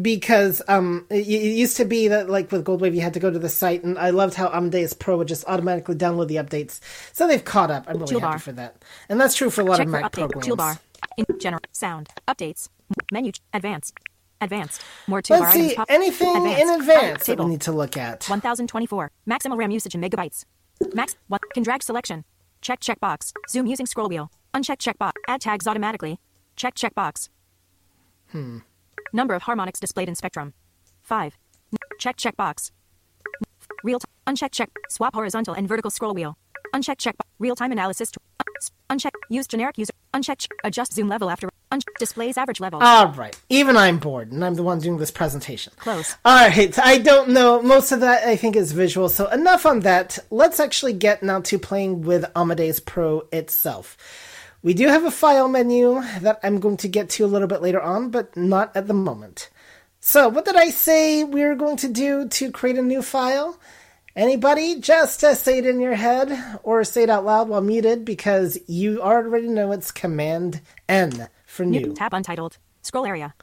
because 0.00 0.62
um, 0.68 1.06
it, 1.10 1.26
it 1.26 1.56
used 1.56 1.76
to 1.78 1.84
be 1.84 2.08
that 2.08 2.28
like 2.28 2.50
with 2.52 2.64
Goldwave 2.64 2.94
you 2.94 3.00
had 3.00 3.14
to 3.14 3.20
go 3.20 3.30
to 3.30 3.38
the 3.38 3.48
site, 3.48 3.82
and 3.84 3.98
I 3.98 4.10
loved 4.10 4.34
how 4.34 4.48
Amadeus 4.52 4.92
Pro 4.92 5.16
would 5.18 5.28
just 5.28 5.44
automatically 5.46 5.94
download 5.94 6.28
the 6.28 6.36
updates. 6.36 6.80
So 7.12 7.26
they've 7.26 7.44
caught 7.44 7.70
up. 7.70 7.84
I'm 7.88 7.98
really 7.98 8.16
Toolbar. 8.16 8.20
happy 8.32 8.38
for 8.40 8.52
that, 8.52 8.82
and 9.08 9.20
that's 9.20 9.34
true 9.34 9.50
for 9.50 9.60
a 9.60 9.64
lot 9.64 9.78
Check 9.78 9.86
of 9.86 9.92
Mac 9.92 10.04
update. 10.12 10.30
programs. 10.30 10.46
Toolbar. 10.46 10.78
In 11.16 11.26
general. 11.40 11.60
Sound. 11.72 12.08
Updates. 12.28 12.68
Menu. 13.12 13.32
Advanced. 13.52 13.94
Advanced. 14.40 14.82
More 15.06 15.22
toolbar 15.22 15.40
Let's 15.40 15.52
see 15.54 15.74
Pop- 15.74 15.86
anything 15.90 16.36
advanced. 16.36 16.60
in 16.62 16.68
advance 16.80 17.26
that 17.26 17.38
we 17.38 17.46
need 17.46 17.60
to 17.62 17.72
look 17.72 17.96
at. 17.96 18.24
1024. 18.28 19.10
Maximal 19.28 19.56
RAM 19.56 19.70
usage 19.70 19.94
in 19.94 20.00
megabytes. 20.00 20.44
Max. 20.92 21.16
One. 21.28 21.40
Can 21.54 21.62
drag 21.62 21.82
selection. 21.82 22.24
Check 22.60 22.80
checkbox. 22.80 23.32
Zoom 23.48 23.66
using 23.66 23.86
scroll 23.86 24.08
wheel. 24.08 24.30
Uncheck 24.52 24.76
checkbox. 24.78 25.12
Add 25.26 25.40
tags 25.40 25.66
automatically. 25.66 26.18
Check 26.54 26.74
checkbox. 26.74 27.28
Hmm. 28.30 28.58
Number 29.12 29.34
of 29.34 29.42
harmonics 29.42 29.80
displayed 29.80 30.08
in 30.08 30.14
spectrum. 30.14 30.52
5. 31.02 31.36
Check 31.98 32.16
checkbox. 32.16 32.70
Real 33.82 33.98
time. 34.00 34.10
Uncheck 34.34 34.50
check. 34.52 34.70
Swap 34.90 35.14
horizontal 35.14 35.54
and 35.54 35.68
vertical 35.68 35.90
scroll 35.90 36.14
wheel. 36.14 36.36
Uncheck 36.74 36.98
check. 36.98 37.16
Real 37.38 37.54
time 37.54 37.72
analysis. 37.72 38.10
Uncheck. 38.90 39.12
Use 39.28 39.46
generic 39.46 39.78
user. 39.78 39.92
Uncheck. 40.14 40.38
ch- 40.38 40.48
Adjust 40.64 40.92
zoom 40.94 41.08
level 41.08 41.30
after. 41.30 41.48
Un- 41.72 41.80
displays 41.98 42.36
average 42.38 42.60
level. 42.60 42.80
All 42.82 43.08
right. 43.08 43.36
Even 43.48 43.76
I'm 43.76 43.98
bored, 43.98 44.30
and 44.32 44.44
I'm 44.44 44.54
the 44.54 44.62
one 44.62 44.78
doing 44.80 44.98
this 44.98 45.10
presentation. 45.10 45.72
Close. 45.78 46.14
All 46.24 46.34
right. 46.48 46.78
I 46.78 46.98
don't 46.98 47.30
know. 47.30 47.60
Most 47.62 47.92
of 47.92 48.00
that 48.00 48.26
I 48.26 48.36
think 48.36 48.56
is 48.56 48.72
visual. 48.72 49.08
So 49.08 49.26
enough 49.28 49.66
on 49.66 49.80
that. 49.80 50.18
Let's 50.30 50.60
actually 50.60 50.92
get 50.92 51.22
now 51.22 51.40
to 51.42 51.58
playing 51.58 52.02
with 52.02 52.24
Amadeus 52.36 52.80
Pro 52.80 53.26
itself. 53.32 53.96
We 54.66 54.74
do 54.74 54.88
have 54.88 55.04
a 55.04 55.12
file 55.12 55.46
menu 55.46 56.02
that 56.22 56.40
I'm 56.42 56.58
going 56.58 56.76
to 56.78 56.88
get 56.88 57.08
to 57.10 57.24
a 57.24 57.28
little 57.28 57.46
bit 57.46 57.62
later 57.62 57.80
on, 57.80 58.10
but 58.10 58.36
not 58.36 58.74
at 58.74 58.88
the 58.88 58.94
moment. 58.94 59.48
So, 60.00 60.28
what 60.28 60.44
did 60.44 60.56
I 60.56 60.70
say 60.70 61.22
we 61.22 61.44
were 61.44 61.54
going 61.54 61.76
to 61.76 61.88
do 61.88 62.26
to 62.26 62.50
create 62.50 62.76
a 62.76 62.82
new 62.82 63.00
file? 63.00 63.60
Anybody? 64.16 64.80
Just 64.80 65.22
uh, 65.22 65.36
say 65.36 65.58
it 65.58 65.66
in 65.66 65.78
your 65.78 65.94
head 65.94 66.36
or 66.64 66.82
say 66.82 67.04
it 67.04 67.10
out 67.10 67.24
loud 67.24 67.48
while 67.48 67.60
muted 67.60 68.04
because 68.04 68.58
you 68.66 69.00
already 69.00 69.46
know 69.46 69.70
it's 69.70 69.92
Command 69.92 70.60
N 70.88 71.28
for 71.46 71.64
new. 71.64 71.86
New 71.86 71.94
tab 71.94 72.12
untitled. 72.12 72.58
Scroll 72.82 73.06
area. 73.06 73.34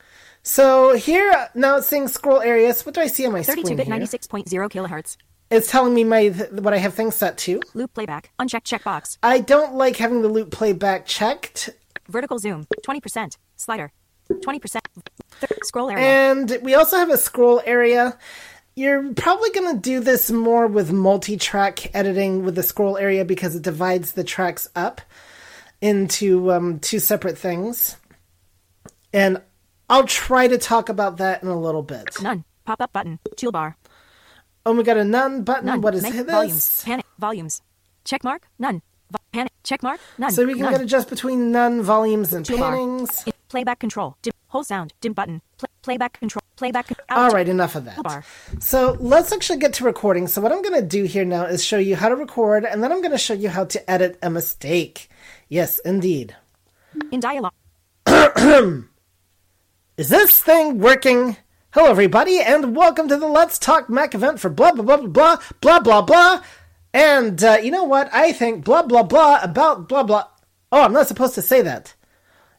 So 0.42 0.94
here 0.94 1.50
now 1.56 1.78
it's 1.78 1.88
saying 1.88 2.10
scroll 2.10 2.42
areas. 2.42 2.86
What 2.86 2.96
do 2.96 3.00
I 3.00 3.08
see 3.08 3.26
on 3.26 3.32
my 3.32 3.44
32 3.44 3.62
screen 3.62 3.78
bit 3.78 3.88
here? 3.88 3.96
96.0 3.96 4.70
kilohertz. 4.70 5.16
It's 5.54 5.70
telling 5.70 5.94
me 5.94 6.04
my 6.04 6.30
what 6.52 6.74
I 6.74 6.78
have 6.78 6.94
things 6.96 7.16
set 7.16 7.38
to. 7.39 7.62
Loop 7.74 7.94
playback. 7.94 8.32
Uncheck 8.39 8.63
checkbox. 8.63 9.18
I 9.22 9.39
don't 9.39 9.76
like 9.76 9.98
having 9.98 10.22
the 10.24 10.28
loop 10.28 10.52
playback 10.52 11.06
checked, 11.06 11.70
Vertical 12.10 12.39
zoom. 12.39 12.68
20%. 12.86 13.38
Slider. 13.56 13.92
20%. 14.30 14.80
Th- 15.39 15.52
scroll 15.63 15.89
area. 15.89 16.04
and 16.06 16.58
we 16.62 16.74
also 16.76 16.98
have 16.98 17.10
a 17.10 17.18
scroll 17.18 17.62
area. 17.66 18.18
You're 18.76 19.13
probably 19.13 19.52
going 19.52 19.76
to 19.76 19.80
do 19.80 20.00
this 20.00 20.32
more 20.32 20.66
with 20.68 20.92
multi-track 20.92 21.94
editing 21.96 22.44
with 22.44 22.56
the 22.56 22.63
scroll 22.63 22.98
area 22.98 23.24
because 23.24 23.56
it 23.56 23.62
divides 23.62 24.13
the 24.13 24.24
tracks 24.24 24.68
up 24.76 25.02
into 25.82 26.52
um, 26.52 26.80
two 26.80 27.00
separate 27.00 27.38
things. 27.38 27.98
And 29.13 29.42
I'll 29.89 30.08
try 30.08 30.48
to 30.48 30.58
talk 30.58 30.89
about 30.89 31.18
that 31.18 31.44
in 31.44 31.50
a 31.50 31.60
little 31.60 31.84
bit. 31.84 32.20
None. 32.22 32.44
Pop 32.66 32.82
up 32.82 32.94
button. 32.94 33.20
Toolbar. 33.36 33.76
Oh, 34.65 34.73
we 34.73 34.84
got 34.84 34.97
a 34.97 35.04
none 35.04 35.43
button. 35.43 35.65
None. 35.65 35.82
What 35.82 35.95
is 35.95 36.04
Make 36.04 36.13
this? 36.13 36.26
Volumes. 36.26 36.84
Panic. 36.86 37.06
Volumes. 37.19 37.62
Check 38.06 38.23
mark. 38.23 38.47
None. 38.60 38.82
Vo- 39.12 39.17
panic. 39.34 39.52
Check 39.63 39.84
mark. 39.84 39.99
None. 40.17 40.32
So 40.32 40.45
we 40.45 40.54
can 40.54 40.63
None. 40.63 40.71
get 40.73 40.82
adjust 40.82 41.10
between 41.10 41.52
none, 41.52 41.82
volumes, 41.82 42.34
and 42.34 42.45
pannings. 42.45 43.28
In- 43.28 43.34
playback 43.49 43.80
control. 43.80 44.15
Dim. 44.21 44.34
Whole 44.47 44.63
sound. 44.63 44.93
Dim 45.02 45.13
button. 45.13 45.41
Pl- 45.58 45.67
playback 45.82 46.19
control. 46.19 46.41
Playback. 46.56 46.91
Out. 47.10 47.34
right, 47.34 47.49
enough 47.49 47.76
of 47.76 47.86
that. 47.86 47.97
Toolbar. 47.97 48.23
So 48.62 48.95
let's 48.99 49.32
actually 49.32 49.60
get 49.60 49.73
to 49.73 49.84
recording. 49.84 50.28
So 50.28 50.39
what 50.39 50.52
I'm 50.52 50.62
going 50.62 50.80
to 50.80 50.88
do 50.88 51.04
here 51.04 51.26
now 51.26 51.45
is 51.45 51.65
show 51.65 51.78
you 51.80 51.95
how 51.95 52.10
to 52.10 52.15
record, 52.15 52.63
and 52.63 52.82
then 52.84 52.91
I'm 52.91 52.99
going 53.02 53.12
to 53.12 53.17
show 53.17 53.34
you 53.34 53.49
how 53.49 53.65
to 53.65 53.89
edit 53.91 54.17
a 54.21 54.30
mistake. 54.30 55.10
Yes, 55.49 55.80
indeed. 55.80 56.36
In 57.12 57.19
dialogue. 57.19 57.54
Is 59.97 60.10
this 60.10 60.39
thing 60.39 60.80
working? 60.80 61.38
Hello, 61.76 61.90
everybody, 61.90 62.40
and 62.40 62.76
welcome 62.76 63.08
to 63.08 63.18
the 63.18 63.26
Let's 63.26 63.58
Talk 63.58 63.90
Mac 63.90 64.14
event 64.14 64.40
for 64.40 64.48
blah 64.48 64.74
blah 64.74 64.84
blah 64.84 64.98
blah 64.98 65.08
blah 65.08 65.40
blah 65.60 65.80
blah 65.80 66.02
blah. 66.04 66.44
And 66.94 67.44
uh, 67.44 67.58
you 67.64 67.72
know 67.72 67.84
what? 67.84 68.14
I 68.14 68.32
think 68.32 68.64
blah 68.64 68.84
blah 68.84 69.02
blah 69.02 69.40
about 69.42 69.90
blah 69.90 70.04
blah. 70.04 70.28
Oh, 70.72 70.84
I'm 70.84 70.94
not 70.94 71.08
supposed 71.08 71.34
to 71.34 71.42
say 71.42 71.64
that. 71.64 71.96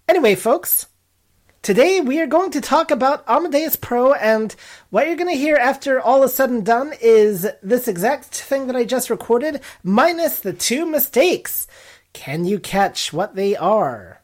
Anyway, 0.08 0.34
folks, 0.34 0.88
today 1.62 2.00
we 2.00 2.20
are 2.20 2.26
going 2.26 2.50
to 2.50 2.60
talk 2.60 2.90
about 2.90 3.22
Amadeus 3.28 3.76
Pro, 3.76 4.14
and 4.14 4.56
what 4.90 5.06
you're 5.06 5.14
going 5.14 5.30
to 5.30 5.38
hear 5.38 5.54
after 5.54 6.00
all 6.00 6.24
is 6.24 6.34
said 6.34 6.50
and 6.50 6.66
done 6.66 6.92
is 7.00 7.46
this 7.62 7.86
exact 7.86 8.24
thing 8.34 8.66
that 8.66 8.74
I 8.74 8.84
just 8.84 9.10
recorded, 9.10 9.60
minus 9.84 10.40
the 10.40 10.52
two 10.52 10.84
mistakes. 10.86 11.68
Can 12.14 12.44
you 12.44 12.58
catch 12.58 13.12
what 13.12 13.36
they 13.36 13.54
are? 13.54 14.23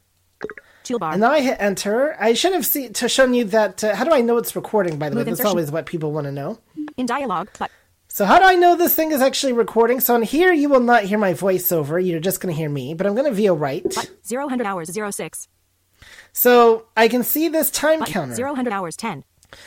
Toolbar. 0.90 1.12
And 1.12 1.20
now 1.20 1.30
I 1.30 1.40
hit 1.40 1.56
enter. 1.60 2.16
I 2.18 2.34
should 2.34 2.52
have 2.52 2.66
seen 2.66 2.92
to 2.94 3.08
shown 3.08 3.34
you 3.34 3.44
that. 3.44 3.82
Uh, 3.84 3.94
how 3.94 4.04
do 4.04 4.12
I 4.12 4.20
know 4.20 4.36
it's 4.36 4.56
recording? 4.56 4.98
By 4.98 5.08
the 5.08 5.16
way, 5.16 5.24
Move 5.24 5.36
that's 5.38 5.48
always 5.48 5.70
what 5.70 5.86
people 5.86 6.12
want 6.12 6.26
to 6.26 6.32
know. 6.32 6.58
In 6.96 7.06
dialogue. 7.06 7.48
But 7.58 7.70
So 8.08 8.24
how 8.24 8.38
do 8.38 8.44
I 8.44 8.54
know 8.56 8.76
this 8.76 8.94
thing 8.94 9.12
is 9.12 9.20
actually 9.20 9.52
recording? 9.52 10.00
So 10.00 10.14
on 10.14 10.22
here, 10.22 10.52
you 10.52 10.68
will 10.68 10.80
not 10.80 11.04
hear 11.04 11.18
my 11.18 11.34
voiceover. 11.34 12.04
You're 12.04 12.20
just 12.20 12.40
going 12.40 12.52
to 12.54 12.58
hear 12.58 12.68
me. 12.68 12.94
But 12.94 13.06
I'm 13.06 13.14
going 13.14 13.32
to 13.32 13.42
VO 13.42 13.54
right. 13.54 13.84
zero 14.26 14.48
hundred 14.48 14.66
hours 14.66 14.90
zero 14.90 15.10
six. 15.10 15.48
So 16.32 16.86
I 16.96 17.08
can 17.08 17.22
see 17.22 17.48
this 17.48 17.70
time 17.70 18.00
Button. 18.00 18.12
counter. 18.12 18.34
Zero 18.34 18.54
hundred 18.54 18.72
hours 18.72 18.96
ten. 18.96 19.24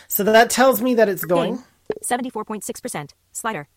So 0.07 0.23
that 0.23 0.49
tells 0.49 0.81
me 0.81 0.95
that 0.95 1.09
it's 1.09 1.25
going. 1.25 1.63
Seventy 2.01 2.29
four 2.29 2.45
point 2.45 2.63
six 2.63 2.79
percent. 2.79 3.13
Slider. 3.31 3.67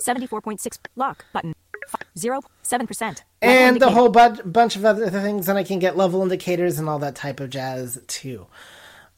Seventy 0.00 0.26
four 0.26 0.40
point 0.40 0.60
six. 0.60 0.78
Lock 0.96 1.24
button. 1.32 1.54
Zero 2.18 2.40
seven 2.62 2.86
percent. 2.86 3.24
and 3.42 3.82
a 3.82 3.90
whole 3.90 4.08
bu- 4.08 4.42
bunch 4.44 4.76
of 4.76 4.84
other 4.84 5.08
things, 5.10 5.48
and 5.48 5.58
I 5.58 5.64
can 5.64 5.78
get 5.78 5.96
level 5.96 6.22
indicators 6.22 6.78
and 6.78 6.88
all 6.88 6.98
that 7.00 7.14
type 7.14 7.40
of 7.40 7.50
jazz 7.50 8.00
too. 8.06 8.46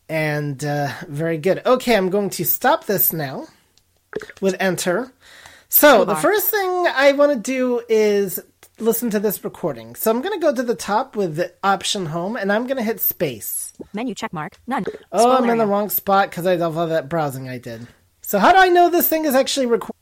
And 0.09 0.63
uh, 0.65 0.93
very 1.09 1.39
good. 1.39 1.63
Okay, 1.65 1.97
I'm 1.97 2.11
going 2.11 2.31
to 2.31 2.45
stop 2.45 2.85
this 2.87 3.13
now 3.13 3.47
with 4.41 4.55
enter. 4.61 5.13
So 5.69 6.05
the 6.05 6.17
first 6.17 6.51
thing 6.51 6.87
I 6.95 7.13
want 7.13 7.33
to 7.33 7.39
do 7.39 7.81
is 7.89 8.39
listen 8.79 9.09
to 9.11 9.19
this 9.21 9.43
recording. 9.43 9.95
So 9.95 10.11
I'm 10.11 10.21
going 10.21 10.39
to 10.39 10.45
go 10.45 10.55
to 10.55 10.63
the 10.63 10.75
top 10.75 11.17
with 11.17 11.37
the 11.37 11.53
option 11.65 12.07
home, 12.07 12.37
and 12.37 12.53
I'm 12.53 12.67
going 12.67 12.77
to 12.77 12.83
hit 12.83 13.01
space. 13.01 13.73
Menu 13.95 14.15
check 14.15 14.33
mark. 14.35 14.59
None. 14.67 14.85
Oh, 15.13 15.19
Scroll 15.21 15.33
I'm 15.45 15.49
in 15.51 15.59
the 15.59 15.67
wrong 15.67 15.89
spot 15.89 16.29
because 16.29 16.47
I 16.47 16.57
love 16.57 16.77
all 16.77 16.89
that 16.89 17.09
browsing 17.09 17.49
I 17.49 17.57
did. 17.57 17.87
So 18.21 18.39
how 18.39 18.53
do 18.53 18.59
I 18.59 18.69
know 18.69 18.91
this 18.91 19.09
thing 19.09 19.25
is 19.25 19.35
actually 19.35 19.67
record? 19.67 19.97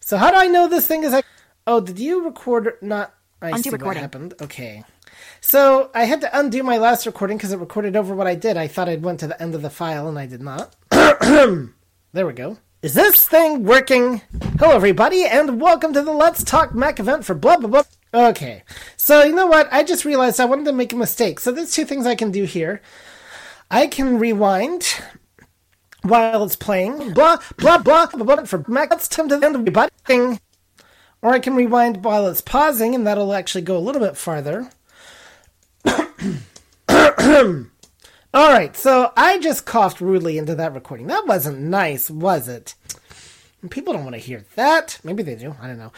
So 0.00 0.16
how 0.16 0.30
do 0.30 0.36
I 0.36 0.46
know 0.46 0.68
this 0.68 0.86
thing 0.86 1.02
is? 1.02 1.12
Ac- 1.12 1.26
oh, 1.66 1.80
did 1.80 1.98
you 1.98 2.24
record? 2.24 2.74
Not. 2.80 3.14
I 3.42 3.50
Undo 3.50 3.62
see 3.62 3.76
what 3.76 3.96
happened. 3.96 4.34
Okay. 4.40 4.84
So 5.40 5.90
I 5.94 6.04
had 6.04 6.20
to 6.22 6.38
undo 6.38 6.62
my 6.62 6.78
last 6.78 7.06
recording 7.06 7.36
because 7.36 7.52
it 7.52 7.58
recorded 7.58 7.96
over 7.96 8.14
what 8.14 8.26
I 8.26 8.34
did. 8.34 8.56
I 8.56 8.66
thought 8.66 8.88
I'd 8.88 9.02
went 9.02 9.20
to 9.20 9.26
the 9.26 9.40
end 9.40 9.54
of 9.54 9.62
the 9.62 9.70
file 9.70 10.08
and 10.08 10.18
I 10.18 10.26
did 10.26 10.40
not. 10.40 10.74
there 10.90 12.26
we 12.26 12.32
go. 12.32 12.58
Is 12.82 12.94
this 12.94 13.26
thing 13.26 13.64
working? 13.64 14.22
Hello, 14.58 14.74
everybody, 14.74 15.24
and 15.24 15.60
welcome 15.60 15.92
to 15.92 16.02
the 16.02 16.12
Let's 16.12 16.44
Talk 16.44 16.74
Mac 16.74 17.00
event 17.00 17.24
for 17.24 17.34
blah 17.34 17.56
blah 17.56 17.68
blah. 17.68 17.82
Okay, 18.28 18.62
so 18.96 19.24
you 19.24 19.34
know 19.34 19.46
what? 19.46 19.68
I 19.72 19.82
just 19.82 20.04
realized 20.04 20.40
I 20.40 20.44
wanted 20.44 20.66
to 20.66 20.72
make 20.72 20.92
a 20.92 20.96
mistake. 20.96 21.40
So 21.40 21.52
there's 21.52 21.74
two 21.74 21.84
things 21.84 22.06
I 22.06 22.14
can 22.14 22.30
do 22.30 22.44
here. 22.44 22.80
I 23.70 23.86
can 23.86 24.18
rewind 24.18 24.86
while 26.02 26.44
it's 26.44 26.56
playing. 26.56 27.12
Blah 27.12 27.38
blah 27.56 27.78
blah 27.78 28.06
blah, 28.06 28.24
blah 28.24 28.44
for 28.44 28.64
Mac. 28.68 28.90
Let's 28.90 29.08
come 29.08 29.28
to 29.28 29.38
the 29.38 29.46
end 29.46 29.56
of 29.56 29.64
the 29.64 29.90
thing. 30.04 30.40
Or 31.22 31.32
I 31.32 31.38
can 31.38 31.56
rewind 31.56 32.04
while 32.04 32.26
it's 32.28 32.40
pausing, 32.40 32.94
and 32.94 33.06
that'll 33.06 33.32
actually 33.32 33.62
go 33.62 33.76
a 33.76 33.78
little 33.78 34.00
bit 34.00 34.16
farther. 34.16 34.70
All 38.34 38.50
right, 38.50 38.76
so 38.76 39.12
I 39.16 39.38
just 39.38 39.64
coughed 39.66 40.00
rudely 40.00 40.36
into 40.38 40.54
that 40.54 40.74
recording. 40.74 41.06
That 41.06 41.26
wasn't 41.26 41.58
nice, 41.58 42.10
was 42.10 42.48
it? 42.48 42.74
People 43.70 43.94
don't 43.94 44.04
want 44.04 44.14
to 44.14 44.20
hear 44.20 44.44
that. 44.56 44.98
Maybe 45.02 45.22
they 45.22 45.36
do. 45.36 45.56
I 45.60 45.66
don't 45.66 45.78
know. 45.78 45.92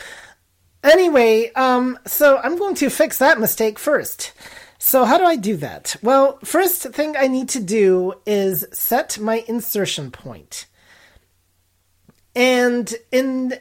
Anyway, 0.85 1.51
um, 1.55 1.99
so 2.07 2.39
I'm 2.39 2.57
going 2.57 2.77
to 2.77 2.91
fix 2.91 3.19
that 3.19 3.41
mistake 3.41 3.79
first. 3.79 4.33
So 4.79 5.05
how 5.05 5.19
do 5.19 5.25
I 5.25 5.35
do 5.35 5.57
that? 5.57 5.97
Well, 6.03 6.39
first 6.45 6.83
thing 6.83 7.17
I 7.17 7.27
need 7.27 7.49
to 7.51 7.61
do 7.61 8.15
is 8.25 8.65
set 8.73 9.19
my 9.19 9.45
insertion 9.49 10.13
point. 10.13 10.67
And 12.37 12.95
in 13.11 13.59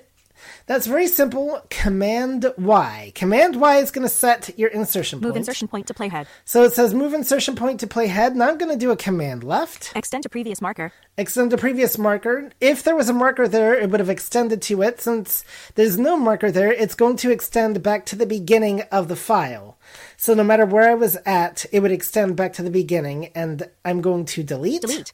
that's 0.67 0.85
very 0.85 1.07
simple. 1.07 1.61
Command 1.69 2.53
Y. 2.57 3.11
Command 3.15 3.55
Y 3.59 3.77
is 3.77 3.89
going 3.89 4.05
to 4.05 4.13
set 4.13 4.51
your 4.59 4.69
insertion 4.69 5.17
Move 5.17 5.23
point. 5.23 5.29
Move 5.29 5.37
insertion 5.37 5.67
point 5.67 5.87
to 5.87 5.93
playhead. 5.93 6.27
So 6.45 6.63
it 6.63 6.73
says 6.73 6.93
move 6.93 7.13
insertion 7.13 7.55
point 7.55 7.79
to 7.79 7.87
playhead. 7.87 8.35
Now 8.35 8.49
I'm 8.49 8.57
going 8.57 8.71
to 8.71 8.77
do 8.77 8.91
a 8.91 8.97
command 8.97 9.43
left. 9.43 9.93
Extend 9.95 10.23
to 10.23 10.29
previous 10.29 10.61
marker. 10.61 10.91
Extend 11.17 11.51
the 11.51 11.57
previous 11.57 11.97
marker. 11.97 12.51
If 12.61 12.83
there 12.83 12.95
was 12.95 13.09
a 13.09 13.13
marker 13.13 13.47
there, 13.47 13.73
it 13.73 13.89
would 13.89 13.99
have 13.99 14.09
extended 14.09 14.61
to 14.63 14.81
it. 14.83 15.01
Since 15.01 15.43
there's 15.75 15.97
no 15.97 16.17
marker 16.17 16.51
there, 16.51 16.71
it's 16.71 16.95
going 16.95 17.15
to 17.17 17.31
extend 17.31 17.81
back 17.81 18.05
to 18.07 18.15
the 18.15 18.27
beginning 18.27 18.81
of 18.91 19.07
the 19.07 19.15
file. 19.15 19.77
So 20.17 20.33
no 20.33 20.43
matter 20.43 20.65
where 20.65 20.89
I 20.89 20.95
was 20.95 21.15
at, 21.25 21.65
it 21.71 21.79
would 21.79 21.91
extend 21.91 22.35
back 22.35 22.51
to 22.53 22.61
the 22.61 22.69
beginning, 22.69 23.27
and 23.33 23.69
I'm 23.85 24.01
going 24.01 24.25
to 24.25 24.43
delete. 24.43 24.81
Delete. 24.81 25.13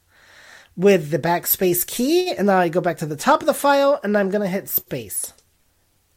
with 0.76 1.12
the 1.12 1.20
backspace 1.20 1.86
key, 1.86 2.32
and 2.32 2.48
now 2.48 2.58
I 2.58 2.68
go 2.70 2.82
back 2.82 2.98
to 2.98 3.06
the 3.06 3.16
top 3.16 3.42
of 3.42 3.46
the 3.46 3.54
file, 3.54 4.00
and 4.04 4.18
I'm 4.18 4.30
gonna 4.30 4.48
hit 4.48 4.68
space. 4.68 5.32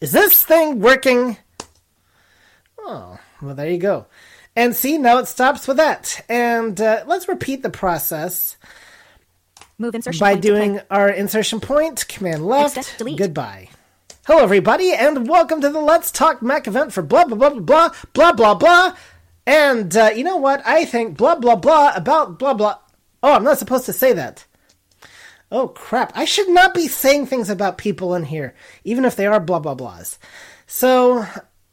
Is 0.01 0.13
this 0.13 0.45
thing 0.45 0.81
working? 0.81 1.39
Oh, 2.79 3.19
well, 3.41 3.55
there 3.55 3.71
you 3.71 3.79
go. 3.79 4.07
And 4.55 4.75
see, 4.77 4.99
now 4.99 5.19
it 5.19 5.27
stops 5.27 5.67
with 5.67 5.79
that. 5.79 6.25
And 6.29 6.79
uh, 6.81 7.05
let's 7.07 7.29
repeat 7.29 7.63
the 7.63 7.71
process 7.71 8.57
Move 9.79 9.95
insertion 9.95 10.21
by 10.21 10.35
doing 10.37 10.81
our 10.91 11.09
insertion 11.09 11.61
point, 11.61 12.07
command 12.09 12.47
left, 12.47 12.77
Exit, 12.79 12.99
delete. 12.99 13.19
goodbye. 13.19 13.69
Hello, 14.27 14.43
everybody, 14.43 14.93
and 14.93 15.29
welcome 15.29 15.61
to 15.61 15.71
the 15.71 15.81
Let's 15.81 16.11
Talk 16.11 16.43
Mac 16.43 16.67
event 16.67 16.93
for 16.93 17.03
blah, 17.03 17.25
blah, 17.25 17.37
blah, 17.37 17.51
blah, 17.51 17.61
blah, 17.61 17.91
blah, 18.13 18.33
blah, 18.33 18.55
blah. 18.55 18.97
And 19.47 19.97
uh, 19.97 20.11
you 20.15 20.25
know 20.25 20.37
what? 20.37 20.63
I 20.67 20.85
think 20.85 21.17
blah, 21.17 21.37
blah, 21.37 21.57
blah 21.57 21.93
about 21.95 22.39
blah, 22.39 22.53
blah. 22.55 22.79
Oh, 23.23 23.33
I'm 23.35 23.45
not 23.45 23.59
supposed 23.59 23.87
to 23.87 23.93
say 23.93 24.13
that. 24.13 24.45
Oh, 25.51 25.69
crap. 25.69 26.13
I 26.15 26.25
should 26.25 26.49
not 26.49 26.75
be 26.75 26.89
saying 26.89 27.27
things 27.27 27.49
about 27.49 27.79
people 27.79 28.15
in 28.15 28.25
here, 28.25 28.55
even 28.85 29.05
if 29.05 29.17
they 29.17 29.27
are 29.27 29.41
blah, 29.41 29.61
blah, 29.61 29.75
blahs. 29.75 30.19
So, 30.67 31.25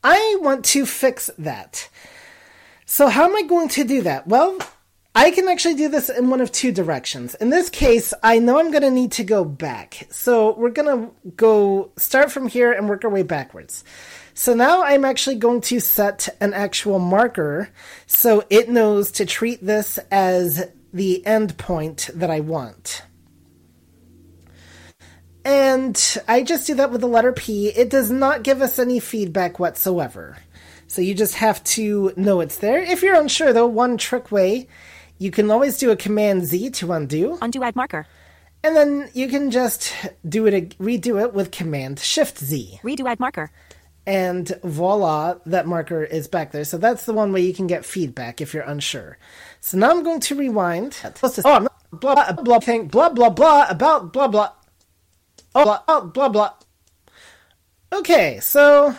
I 0.04 0.38
want 0.42 0.66
to 0.66 0.86
fix 0.86 1.30
that. 1.38 1.90
So, 2.86 3.08
how 3.08 3.26
am 3.26 3.36
I 3.36 3.44
going 3.44 3.70
to 3.70 3.84
do 3.84 4.02
that? 4.04 4.28
Well, 4.28 4.58
I 5.16 5.32
can 5.32 5.48
actually 5.48 5.76
do 5.76 5.90
this 5.90 6.10
in 6.10 6.30
one 6.30 6.42
of 6.42 6.52
two 6.52 6.72
directions. 6.72 7.36
In 7.36 7.50
this 7.50 7.70
case, 7.70 8.14
I 8.22 8.40
know 8.40 8.60
I'm 8.60 8.72
going 8.72 8.84
to 8.84 8.92
need 8.92 9.12
to 9.14 9.24
go 9.24 9.44
back. 9.44 10.08
So, 10.12 10.56
we're 10.56 10.70
going 10.70 11.08
to 11.08 11.32
go 11.36 11.92
start 11.98 12.32
from 12.32 12.48
here 12.48 12.72
and 12.72 12.88
work 12.88 13.04
our 13.04 13.10
way 13.10 13.24
backwards. 13.24 13.84
So 14.36 14.56
now 14.56 14.84
I'm 14.84 15.06
actually 15.06 15.36
going 15.36 15.62
to 15.62 15.80
set 15.80 16.28
an 16.42 16.54
actual 16.54 16.98
marker 16.98 17.70
so 18.08 18.44
it 18.50 18.68
knows 18.68 19.12
to 19.14 19.26
treat 19.26 19.64
this 19.64 20.00
as 20.10 20.70
the 20.92 21.24
end 21.26 21.58
point 21.60 22.10
that 22.16 22.32
I 22.32 22.40
want. 22.40 23.04
And 25.46 26.18
I 26.28 26.44
just 26.44 26.68
do 26.68 26.76
that 26.76 26.92
with 26.92 27.02
the 27.02 27.08
letter 27.08 27.34
P. 27.34 27.68
It 27.68 27.90
does 27.90 28.10
not 28.10 28.44
give 28.44 28.62
us 28.62 28.80
any 28.80 29.00
feedback 29.00 29.60
whatsoever. 29.60 30.38
So 30.88 31.02
you 31.02 31.14
just 31.14 31.36
have 31.36 31.64
to 31.66 32.14
know 32.16 32.40
it's 32.40 32.58
there. 32.58 32.80
If 32.80 33.02
you're 33.02 33.20
unsure, 33.20 33.52
though, 33.52 33.68
one 33.68 33.98
trick 33.98 34.32
way, 34.32 34.68
you 35.18 35.32
can 35.32 35.50
always 35.52 35.78
do 35.78 35.92
a 35.92 35.96
Command 35.96 36.46
Z 36.46 36.70
to 36.72 36.92
undo, 36.94 37.38
Undo 37.42 37.64
add 37.64 37.76
marker. 37.76 38.06
and 38.64 38.76
then 38.76 39.10
you 39.14 39.28
can 39.28 39.52
just 39.52 39.94
do 40.28 40.46
it, 40.46 40.78
redo 40.80 41.22
it 41.22 41.34
with 41.34 41.52
Command 41.52 42.00
Shift 42.00 42.38
Z, 42.40 42.80
Redo 42.84 43.10
add 43.10 43.20
marker. 43.20 43.52
and 44.06 44.52
voila, 44.64 45.36
that 45.46 45.66
marker 45.68 46.04
is 46.04 46.28
back 46.28 46.52
there. 46.52 46.66
So 46.66 46.78
that's 46.78 47.06
the 47.06 47.14
one 47.14 47.32
way 47.34 47.42
you 47.42 47.54
can 47.54 47.68
get 47.68 47.86
feedback 47.86 48.40
if 48.42 48.54
you're 48.54 48.64
unsure. 48.64 49.18
So 49.62 49.78
now 49.78 49.92
I'm 49.92 50.04
going 50.04 50.20
to 50.22 50.36
rewind. 50.36 50.98
Oh, 51.24 51.34
I'm 51.46 51.68
blah 51.92 52.16
blah 52.16 52.32
blah 52.44 52.60
thing 52.60 52.88
blah 52.88 53.10
blah 53.10 53.30
blah 53.30 53.66
about 53.70 54.14
blah 54.14 54.28
blah. 54.28 54.52
Oh, 55.56 55.64
blah, 55.64 55.82
oh, 55.88 56.02
blah 56.06 56.30
blah. 56.30 56.54
Okay, 57.92 58.40
so 58.40 58.96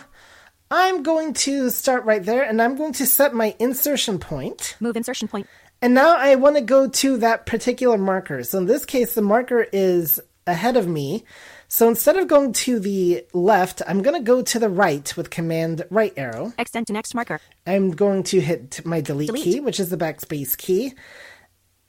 I'm 0.71 1.03
going 1.03 1.33
to 1.33 1.69
start 1.69 2.05
right 2.05 2.23
there, 2.23 2.43
and 2.43 2.61
I'm 2.61 2.75
going 2.75 2.93
to 2.93 3.05
set 3.05 3.33
my 3.33 3.55
insertion 3.59 4.19
point. 4.19 4.77
Move 4.79 4.95
insertion 4.95 5.27
point. 5.27 5.47
And 5.81 5.93
now 5.93 6.15
I 6.17 6.35
want 6.35 6.55
to 6.55 6.61
go 6.61 6.87
to 6.87 7.17
that 7.17 7.45
particular 7.45 7.97
marker. 7.97 8.43
So 8.43 8.57
in 8.59 8.65
this 8.65 8.85
case, 8.85 9.13
the 9.13 9.21
marker 9.21 9.67
is 9.73 10.21
ahead 10.47 10.77
of 10.77 10.87
me. 10.87 11.25
So 11.67 11.87
instead 11.89 12.15
of 12.15 12.27
going 12.27 12.53
to 12.53 12.79
the 12.79 13.25
left, 13.33 13.81
I'm 13.87 14.01
going 14.01 14.15
to 14.15 14.23
go 14.23 14.41
to 14.41 14.59
the 14.59 14.69
right 14.69 15.15
with 15.17 15.29
command 15.29 15.85
right 15.89 16.13
arrow. 16.15 16.53
Extend 16.57 16.87
to 16.87 16.93
next 16.93 17.13
marker. 17.13 17.41
I'm 17.67 17.91
going 17.91 18.23
to 18.23 18.39
hit 18.39 18.85
my 18.85 19.01
delete, 19.01 19.27
Delete. 19.27 19.43
key, 19.43 19.59
which 19.59 19.79
is 19.79 19.89
the 19.89 19.97
backspace 19.97 20.57
key. 20.57 20.93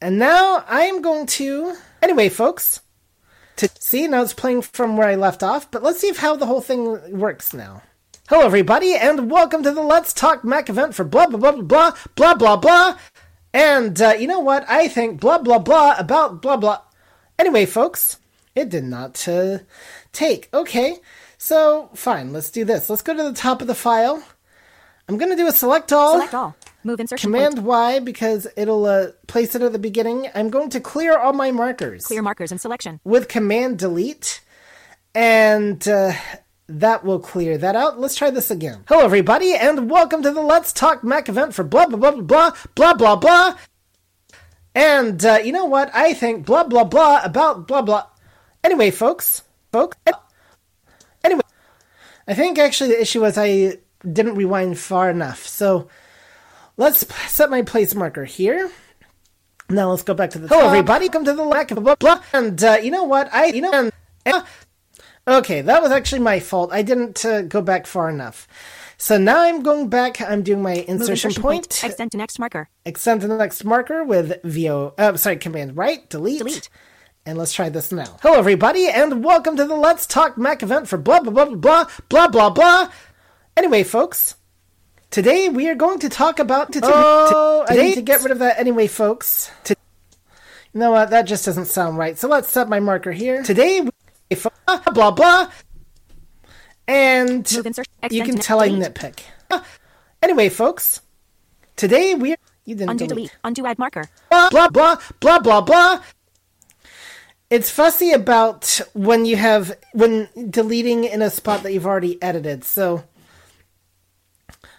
And 0.01 0.19
now 0.19 0.65
I'm 0.67 1.03
going 1.03 1.27
to. 1.27 1.75
Anyway, 2.03 2.29
folks, 2.29 2.81
to 3.57 3.69
see. 3.79 4.07
Now 4.07 4.23
it's 4.23 4.33
playing 4.33 4.63
from 4.63 4.97
where 4.97 5.09
I 5.09 5.15
left 5.15 5.43
off, 5.43 5.71
but 5.71 5.83
let's 5.83 6.01
see 6.01 6.09
if 6.09 6.19
how 6.19 6.37
the 6.37 6.47
whole 6.47 6.61
thing 6.61 7.19
works 7.19 7.53
now. 7.53 7.83
Hello, 8.29 8.45
everybody, 8.45 8.95
and 8.95 9.31
welcome 9.31 9.63
to 9.63 9.71
the 9.71 9.83
Let's 9.83 10.13
Talk 10.13 10.45
Mac 10.45 10.69
event 10.69 10.95
for 10.95 11.05
blah 11.05 11.27
blah 11.27 11.39
blah 11.39 11.63
blah 11.63 11.97
blah 12.15 12.35
blah 12.35 12.57
blah. 12.57 12.99
And 13.55 14.01
uh, 14.03 14.15
you 14.19 14.27
know 14.27 14.41
what? 14.41 14.65
I 14.69 14.89
think 14.89 15.21
blah 15.21 15.39
blah 15.39 15.59
blah 15.59 15.95
about 15.99 16.43
blah 16.43 16.57
blah. 16.57 16.81
Anyway, 17.39 17.67
folks, 17.67 18.19
it 18.55 18.69
did 18.69 18.85
not 18.85 19.27
uh, 19.29 19.59
take. 20.13 20.49
Okay, 20.53 20.99
so 21.39 21.91
fine. 21.95 22.33
Let's 22.33 22.51
do 22.51 22.65
this. 22.65 22.91
Let's 22.91 23.03
go 23.03 23.17
to 23.17 23.23
the 23.23 23.33
top 23.33 23.61
of 23.61 23.69
the 23.69 23.75
file. 23.75 24.23
I'm 25.09 25.19
gonna 25.19 25.37
do 25.37 25.47
a 25.47 25.53
select 25.53 25.93
all. 25.93 26.15
Select 26.15 26.35
all 26.35 26.57
move 26.87 27.01
insertion. 27.01 27.31
Command 27.31 27.57
point. 27.57 27.67
Y 27.67 27.99
because 28.01 28.47
it'll 28.57 28.87
uh, 28.87 29.09
place 29.27 29.55
it 29.55 29.63
at 29.63 29.73
the 29.73 29.79
beginning. 29.79 30.31
I'm 30.35 30.49
going 30.49 30.71
to 30.71 30.81
clear 30.81 31.19
all 31.19 31.33
my 31.33 31.51
markers. 31.51 32.07
Clear 32.07 32.23
markers 32.23 32.51
and 32.51 32.61
selection. 32.61 33.01
With 33.05 33.29
Command 33.29 33.79
Delete. 33.79 34.41
And 35.15 35.87
uh, 35.89 36.13
that 36.69 37.05
will 37.05 37.19
clear 37.19 37.59
that 37.59 37.75
out. 37.77 37.99
Let's 37.99 38.17
try 38.17 38.31
this 38.31 38.51
again. 38.51 38.85
Hello, 38.89 39.05
everybody, 39.05 39.55
and 39.55 39.91
welcome 39.91 40.23
to 40.23 40.31
the 40.31 40.43
Let's 40.43 40.73
Talk 40.73 41.03
Mac 41.03 41.29
event 41.29 41.55
for 41.55 41.65
blah, 41.65 41.87
blah, 41.87 41.97
blah, 41.97 42.21
blah, 42.21 42.53
blah, 42.75 42.95
blah, 42.95 43.17
blah. 43.17 43.59
And 44.75 45.25
uh, 45.25 45.39
you 45.43 45.53
know 45.53 45.65
what? 45.65 45.91
I 45.95 46.13
think 46.13 46.45
blah, 46.45 46.65
blah, 46.65 46.85
blah 46.85 47.23
about 47.25 47.67
blah, 47.67 47.81
blah. 47.81 48.07
Anyway, 48.63 48.91
folks, 48.91 49.43
folks. 49.73 49.97
Anyway, 51.25 51.41
I 52.29 52.35
think 52.35 52.59
actually 52.59 52.91
the 52.91 53.01
issue 53.01 53.23
was 53.23 53.39
I 53.39 53.79
didn't 54.03 54.35
rewind 54.35 54.79
far 54.79 55.09
enough. 55.09 55.47
So 55.47 55.89
Let's 56.79 57.07
set 57.33 57.49
my 57.49 57.63
place 57.63 57.95
marker 57.95 58.25
here. 58.25 58.71
Now 59.71 59.91
let's 59.91 60.03
go 60.03 60.15
back 60.15 60.31
to 60.31 60.39
the. 60.39 60.49
Hello, 60.49 60.61
top. 60.61 60.69
everybody. 60.69 61.09
Come 61.09 61.25
to 61.25 61.33
the 61.33 61.43
lack 61.43 61.71
of 61.71 61.83
blah 61.83 61.95
blah. 61.95 62.21
And 62.33 62.63
uh, 62.63 62.79
you 62.83 62.91
know 62.91 63.05
what? 63.05 63.33
I 63.33 63.47
you 63.47 63.63
know. 63.63 63.73
And, 63.73 63.93
uh, 64.27 64.43
okay, 65.27 65.63
that 65.63 65.83
was 65.83 65.91
actually 65.91 66.21
my 66.21 66.39
fault. 66.39 66.71
I 66.73 66.83
didn't 66.83 67.25
uh, 67.25 67.43
go 67.43 67.63
back 67.63 67.87
far 67.87 68.11
enough. 68.11 68.47
So 68.99 69.17
now 69.17 69.41
I'm 69.41 69.63
going 69.63 69.89
back. 69.89 70.21
I'm 70.21 70.43
doing 70.43 70.63
my 70.63 70.85
insertion, 70.87 71.33
point. 71.33 71.43
point. 71.43 71.85
Extend 71.85 72.13
to 72.13 72.19
next 72.19 72.39
marker. 72.39 72.69
Extend 72.85 73.23
to 73.23 73.29
the 73.29 73.37
next 73.37 73.65
marker 73.65 74.05
with 74.05 74.41
VO. 74.45 74.95
Uh, 74.99 75.17
sorry, 75.17 75.37
command 75.37 75.77
right. 75.77 76.09
Delete. 76.11 76.39
Delete. 76.39 76.69
And 77.25 77.39
let's 77.39 77.53
try 77.53 77.71
this 77.71 77.91
now. 77.91 78.19
Hello, 78.23 78.39
everybody, 78.39 78.87
and 78.89 79.25
welcome 79.25 79.57
to 79.57 79.65
the 79.65 79.75
Let's 79.75 80.07
Talk 80.07 80.39
Mac 80.39 80.63
event 80.63 80.89
for 80.89 80.99
blah 80.99 81.21
blah 81.21 81.33
blah 81.33 81.57
blah 81.57 81.87
blah 82.09 82.29
blah. 82.29 82.51
blah. 82.51 82.91
Anyway, 83.57 83.83
folks, 83.83 84.37
today 85.11 85.49
we 85.49 85.69
are 85.69 85.75
going 85.75 85.99
to 86.01 86.09
talk 86.09 86.39
about. 86.39 86.73
To, 86.73 86.81
oh, 86.83 87.65
I 87.69 87.77
need 87.77 87.95
to 87.95 88.03
get 88.03 88.23
rid 88.23 88.33
of 88.33 88.39
that. 88.41 88.59
Anyway, 88.59 88.87
folks, 88.87 89.51
to, 89.65 89.77
you 90.73 90.81
know 90.81 90.91
what? 90.91 91.11
That 91.11 91.23
just 91.23 91.45
doesn't 91.45 91.67
sound 91.67 91.99
right. 91.99 92.19
So 92.19 92.29
let's 92.29 92.49
set 92.49 92.69
my 92.69 92.81
marker 92.81 93.13
here. 93.13 93.43
Today, 93.43 93.81
we, 93.81 93.91
blah 94.67 94.81
blah 94.93 95.11
blah, 95.11 95.51
and 96.89 97.51
you 98.11 98.25
can 98.25 98.37
tell 98.37 98.61
I 98.61 98.69
nitpick. 98.69 99.21
Anyway, 100.23 100.49
folks, 100.49 101.03
today 101.77 102.15
we 102.15 102.33
are. 102.33 102.37
You 102.65 102.75
didn't 102.75 102.91
Undo 102.91 103.07
delete 103.07 103.31
delete. 103.31 103.39
Undo 103.45 103.67
add 103.67 103.79
marker. 103.79 104.05
blah 104.29 104.51
blah 104.51 104.69
blah 104.69 104.99
blah 105.21 105.39
blah 105.39 105.61
blah. 105.61 106.03
It's 107.49 107.71
fussy 107.71 108.11
about 108.11 108.81
when 108.93 109.25
you 109.25 109.37
have 109.37 109.79
when 109.93 110.29
deleting 110.51 111.05
in 111.05 111.23
a 111.23 111.31
spot 111.31 111.63
that 111.63 111.73
you've 111.73 111.87
already 111.87 112.21
edited. 112.21 112.65
So, 112.65 113.05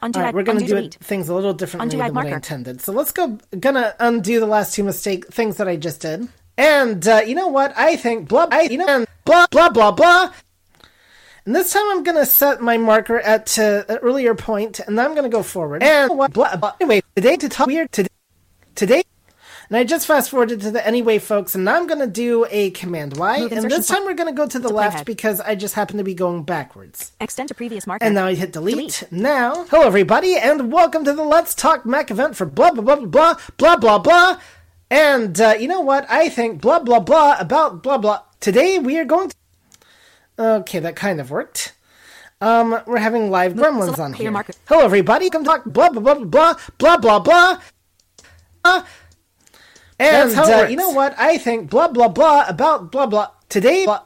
Undo 0.01 0.19
all 0.19 0.23
right, 0.23 0.29
add. 0.29 0.35
we're 0.35 0.43
going 0.43 0.59
to 0.59 0.65
do 0.65 0.77
it, 0.77 0.95
things 0.95 1.29
a 1.29 1.33
little 1.33 1.53
differently 1.53 1.97
than 1.97 2.13
what 2.13 2.25
I 2.27 2.29
intended. 2.29 2.81
So 2.81 2.91
let's 2.93 3.11
go. 3.11 3.37
Gonna 3.59 3.95
undo 3.99 4.39
the 4.39 4.45
last 4.45 4.75
two 4.75 4.83
mistake 4.83 5.27
things 5.27 5.57
that 5.57 5.67
I 5.67 5.75
just 5.75 6.01
did. 6.01 6.27
And 6.57 7.07
uh, 7.07 7.21
you 7.25 7.35
know 7.35 7.47
what? 7.47 7.73
I 7.77 7.95
think 7.95 8.27
blah. 8.29 8.47
I 8.51 8.63
you 8.63 8.77
know 8.77 8.87
and 8.87 9.07
blah 9.25 9.47
blah 9.49 9.69
blah 9.69 9.91
blah. 9.91 10.33
And 11.45 11.55
this 11.55 11.71
time 11.71 11.83
I'm 11.89 12.03
gonna 12.03 12.25
set 12.25 12.61
my 12.61 12.77
marker 12.77 13.19
at 13.19 13.57
uh, 13.57 13.83
an 13.87 13.97
earlier 13.97 14.35
point, 14.35 14.79
and 14.79 14.97
then 14.97 15.05
I'm 15.05 15.15
gonna 15.15 15.29
go 15.29 15.43
forward. 15.43 15.81
And 15.81 16.17
what? 16.17 16.33
Blah, 16.33 16.55
blah. 16.57 16.73
Anyway, 16.81 17.01
today 17.15 17.37
to 17.37 17.49
talk 17.49 17.67
weird 17.67 17.91
today. 17.91 18.09
Today. 18.75 19.03
And 19.69 19.75
I 19.75 19.83
just 19.83 20.07
fast 20.07 20.29
forwarded 20.29 20.61
to 20.61 20.71
the 20.71 20.85
anyway, 20.87 21.19
folks, 21.19 21.53
and 21.53 21.65
now 21.65 21.75
I'm 21.75 21.87
going 21.87 21.99
to 21.99 22.07
do 22.07 22.45
a 22.49 22.69
Command 22.71 23.17
Y, 23.17 23.39
Move 23.41 23.51
and 23.51 23.69
this 23.69 23.87
time 23.87 24.05
we're 24.05 24.13
going 24.13 24.33
to 24.33 24.35
go 24.35 24.47
to 24.47 24.59
the 24.59 24.69
to 24.69 24.73
left 24.73 25.05
because 25.05 25.41
I 25.41 25.55
just 25.55 25.73
happen 25.75 25.97
to 25.97 26.05
be 26.05 26.13
going 26.13 26.43
backwards. 26.43 27.11
Extend 27.19 27.49
to 27.49 27.53
previous 27.53 27.85
marker. 27.85 28.05
And 28.05 28.15
now 28.15 28.27
I 28.27 28.33
hit 28.33 28.53
delete. 28.53 29.03
Now, 29.11 29.65
hello 29.65 29.85
everybody, 29.85 30.37
and 30.37 30.71
welcome 30.71 31.03
to 31.03 31.11
the 31.11 31.23
Let's 31.23 31.53
Talk 31.53 31.85
Mac 31.85 32.09
event 32.09 32.37
for 32.37 32.45
blah 32.45 32.71
blah 32.71 32.81
blah 32.81 32.95
blah 32.95 33.07
blah 33.07 33.35
blah 33.57 33.75
blah 33.75 33.99
blah. 33.99 34.39
And 34.89 35.41
uh, 35.41 35.55
you 35.59 35.67
know 35.67 35.81
what? 35.81 36.05
I 36.09 36.29
think 36.29 36.61
blah 36.61 36.79
blah 36.79 37.01
blah 37.01 37.35
about 37.37 37.83
blah 37.83 37.97
blah. 37.97 38.21
Today 38.39 38.79
we 38.79 38.97
are 38.97 39.05
going 39.05 39.31
to. 39.31 39.35
Okay, 40.39 40.79
that 40.79 40.95
kind 40.95 41.19
of 41.19 41.29
worked. 41.29 41.73
Um, 42.39 42.81
we're 42.87 42.99
having 42.99 43.29
live 43.31 43.55
gremlins 43.55 43.99
on 43.99 44.13
here. 44.13 44.31
Hello 44.69 44.85
everybody, 44.85 45.29
come 45.29 45.43
talk 45.43 45.65
blah 45.65 45.89
blah 45.89 46.01
blah 46.01 46.23
blah 46.23 46.53
blah 46.77 46.97
blah 46.97 47.19
blah. 47.19 47.61
Uh, 48.63 48.83
and 49.99 50.35
uh, 50.35 50.67
you 50.69 50.75
know 50.75 50.91
what? 50.91 51.15
I 51.17 51.37
think 51.37 51.69
blah 51.69 51.87
blah 51.87 52.07
blah 52.07 52.45
about 52.47 52.91
blah 52.91 53.07
blah 53.07 53.29
today. 53.49 53.85
Blah. 53.85 54.03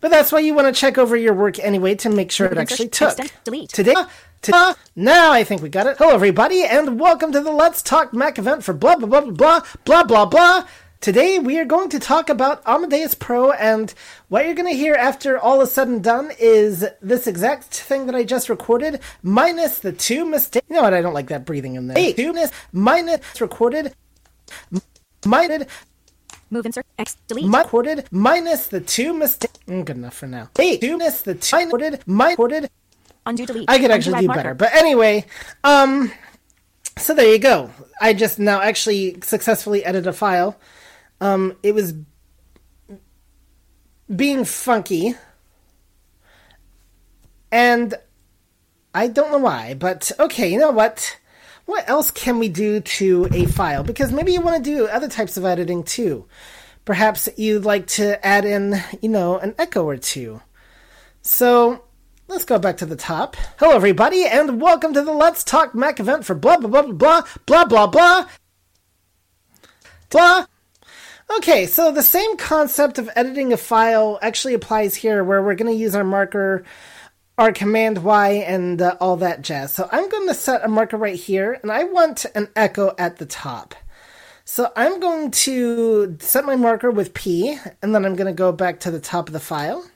But 0.00 0.10
that's 0.10 0.32
why 0.32 0.40
you 0.40 0.54
want 0.54 0.74
to 0.74 0.78
check 0.78 0.98
over 0.98 1.16
your 1.16 1.34
work 1.34 1.60
anyway 1.60 1.94
to 1.96 2.10
make 2.10 2.32
sure 2.32 2.48
it 2.48 2.58
actually 2.58 2.88
took. 2.88 3.16
Delete. 3.44 3.70
Today. 3.70 3.94
Today. 4.42 4.72
now 4.96 5.30
I 5.30 5.44
think 5.44 5.62
we 5.62 5.68
got 5.68 5.86
it. 5.86 5.96
Hello, 5.98 6.12
everybody, 6.12 6.64
and 6.64 6.98
welcome 6.98 7.30
to 7.30 7.40
the 7.40 7.52
Let's 7.52 7.82
Talk 7.82 8.12
Mac 8.12 8.38
event 8.38 8.64
for 8.64 8.72
blah 8.72 8.96
blah 8.96 9.06
blah 9.06 9.30
blah 9.30 9.62
blah 9.84 10.02
blah 10.02 10.26
blah. 10.26 10.66
Today 11.00 11.38
we 11.38 11.58
are 11.58 11.64
going 11.64 11.88
to 11.90 12.00
talk 12.00 12.28
about 12.28 12.62
Amadeus 12.66 13.14
Pro, 13.14 13.52
and 13.52 13.94
what 14.28 14.44
you're 14.44 14.54
going 14.54 14.68
to 14.72 14.76
hear 14.76 14.94
after 14.94 15.38
all 15.38 15.60
is 15.60 15.70
said 15.70 15.86
and 15.86 16.02
done 16.02 16.32
is 16.38 16.84
this 17.00 17.28
exact 17.28 17.64
thing 17.64 18.06
that 18.06 18.16
I 18.16 18.24
just 18.24 18.48
recorded, 18.48 19.00
minus 19.22 19.78
the 19.78 19.92
two 19.92 20.24
mistakes. 20.24 20.66
You 20.68 20.76
know 20.76 20.82
what? 20.82 20.94
I 20.94 21.02
don't 21.02 21.14
like 21.14 21.28
that 21.28 21.44
breathing 21.44 21.76
in 21.76 21.86
there. 21.86 21.96
Hey, 21.96 22.12
two 22.12 22.34
minus 22.72 23.40
recorded. 23.40 23.94
M- 24.72 24.82
minus 25.26 25.66
Move 26.50 26.66
insert. 26.66 26.84
X. 26.98 27.16
Delete. 27.28 27.46
my 27.46 27.62
recorded 27.62 28.06
minus 28.10 28.66
the 28.66 28.80
two 28.80 29.14
mistakes. 29.14 29.58
Good 29.66 29.90
enough 29.90 30.14
for 30.14 30.26
now. 30.26 30.50
Eight, 30.58 30.80
two, 30.82 30.98
minus 30.98 31.22
the 31.22 31.34
two 31.34 31.56
recorded, 31.56 32.02
my 32.06 32.30
recorded. 32.30 32.70
Undo 33.24 33.46
delete. 33.46 33.70
I 33.70 33.78
could 33.78 33.90
actually 33.90 34.20
do 34.20 34.26
marker. 34.26 34.38
better. 34.42 34.54
But 34.54 34.74
anyway, 34.74 35.24
um 35.64 36.12
so 36.98 37.14
there 37.14 37.32
you 37.32 37.38
go. 37.38 37.70
I 38.00 38.12
just 38.12 38.38
now 38.38 38.60
actually 38.60 39.20
successfully 39.22 39.84
edited 39.84 40.06
a 40.08 40.12
file. 40.12 40.58
Um 41.20 41.56
it 41.62 41.74
was 41.74 41.94
being 44.14 44.44
funky. 44.44 45.14
And 47.50 47.94
I 48.94 49.08
don't 49.08 49.30
know 49.30 49.38
why, 49.38 49.74
but 49.74 50.12
okay, 50.18 50.52
you 50.52 50.58
know 50.58 50.70
what? 50.70 51.18
what 51.66 51.88
else 51.88 52.10
can 52.10 52.38
we 52.38 52.48
do 52.48 52.80
to 52.80 53.28
a 53.32 53.46
file? 53.46 53.84
Because 53.84 54.12
maybe 54.12 54.32
you 54.32 54.40
want 54.40 54.62
to 54.62 54.70
do 54.70 54.86
other 54.86 55.08
types 55.08 55.36
of 55.36 55.44
editing 55.44 55.84
too. 55.84 56.26
Perhaps 56.84 57.28
you'd 57.36 57.64
like 57.64 57.86
to 57.86 58.24
add 58.26 58.44
in, 58.44 58.82
you 59.00 59.08
know, 59.08 59.38
an 59.38 59.54
echo 59.58 59.84
or 59.84 59.96
two. 59.96 60.40
So 61.22 61.84
let's 62.26 62.44
go 62.44 62.58
back 62.58 62.78
to 62.78 62.86
the 62.86 62.96
top. 62.96 63.36
Hello, 63.58 63.76
everybody, 63.76 64.24
and 64.24 64.60
welcome 64.60 64.92
to 64.94 65.02
the 65.02 65.12
Let's 65.12 65.44
Talk 65.44 65.74
Mac 65.74 66.00
event 66.00 66.24
for 66.24 66.34
blah, 66.34 66.56
blah, 66.56 66.68
blah, 66.68 66.82
blah, 66.82 67.22
blah, 67.46 67.64
blah, 67.64 67.86
blah, 67.86 68.26
blah. 70.10 70.46
Okay, 71.36 71.66
so 71.66 71.92
the 71.92 72.02
same 72.02 72.36
concept 72.36 72.98
of 72.98 73.08
editing 73.14 73.52
a 73.52 73.56
file 73.56 74.18
actually 74.20 74.54
applies 74.54 74.94
here, 74.94 75.22
where 75.22 75.42
we're 75.42 75.54
going 75.54 75.72
to 75.72 75.78
use 75.78 75.94
our 75.94 76.04
marker 76.04 76.64
our 77.38 77.52
command 77.52 77.98
Y, 78.04 78.28
and 78.46 78.80
uh, 78.82 78.96
all 79.00 79.16
that 79.16 79.42
jazz. 79.42 79.72
So 79.72 79.88
I'm 79.90 80.08
going 80.08 80.28
to 80.28 80.34
set 80.34 80.64
a 80.64 80.68
marker 80.68 80.96
right 80.96 81.16
here, 81.18 81.58
and 81.62 81.72
I 81.72 81.84
want 81.84 82.26
an 82.34 82.48
echo 82.54 82.94
at 82.98 83.16
the 83.16 83.26
top. 83.26 83.74
So 84.44 84.70
I'm 84.76 85.00
going 85.00 85.30
to 85.30 86.16
set 86.20 86.44
my 86.44 86.56
marker 86.56 86.90
with 86.90 87.14
P, 87.14 87.58
and 87.80 87.94
then 87.94 88.04
I'm 88.04 88.16
going 88.16 88.26
to 88.26 88.32
go 88.36 88.52
back 88.52 88.80
to 88.80 88.90
the 88.90 89.00
top 89.00 89.28
of 89.28 89.32
the 89.32 89.40
file. 89.40 89.88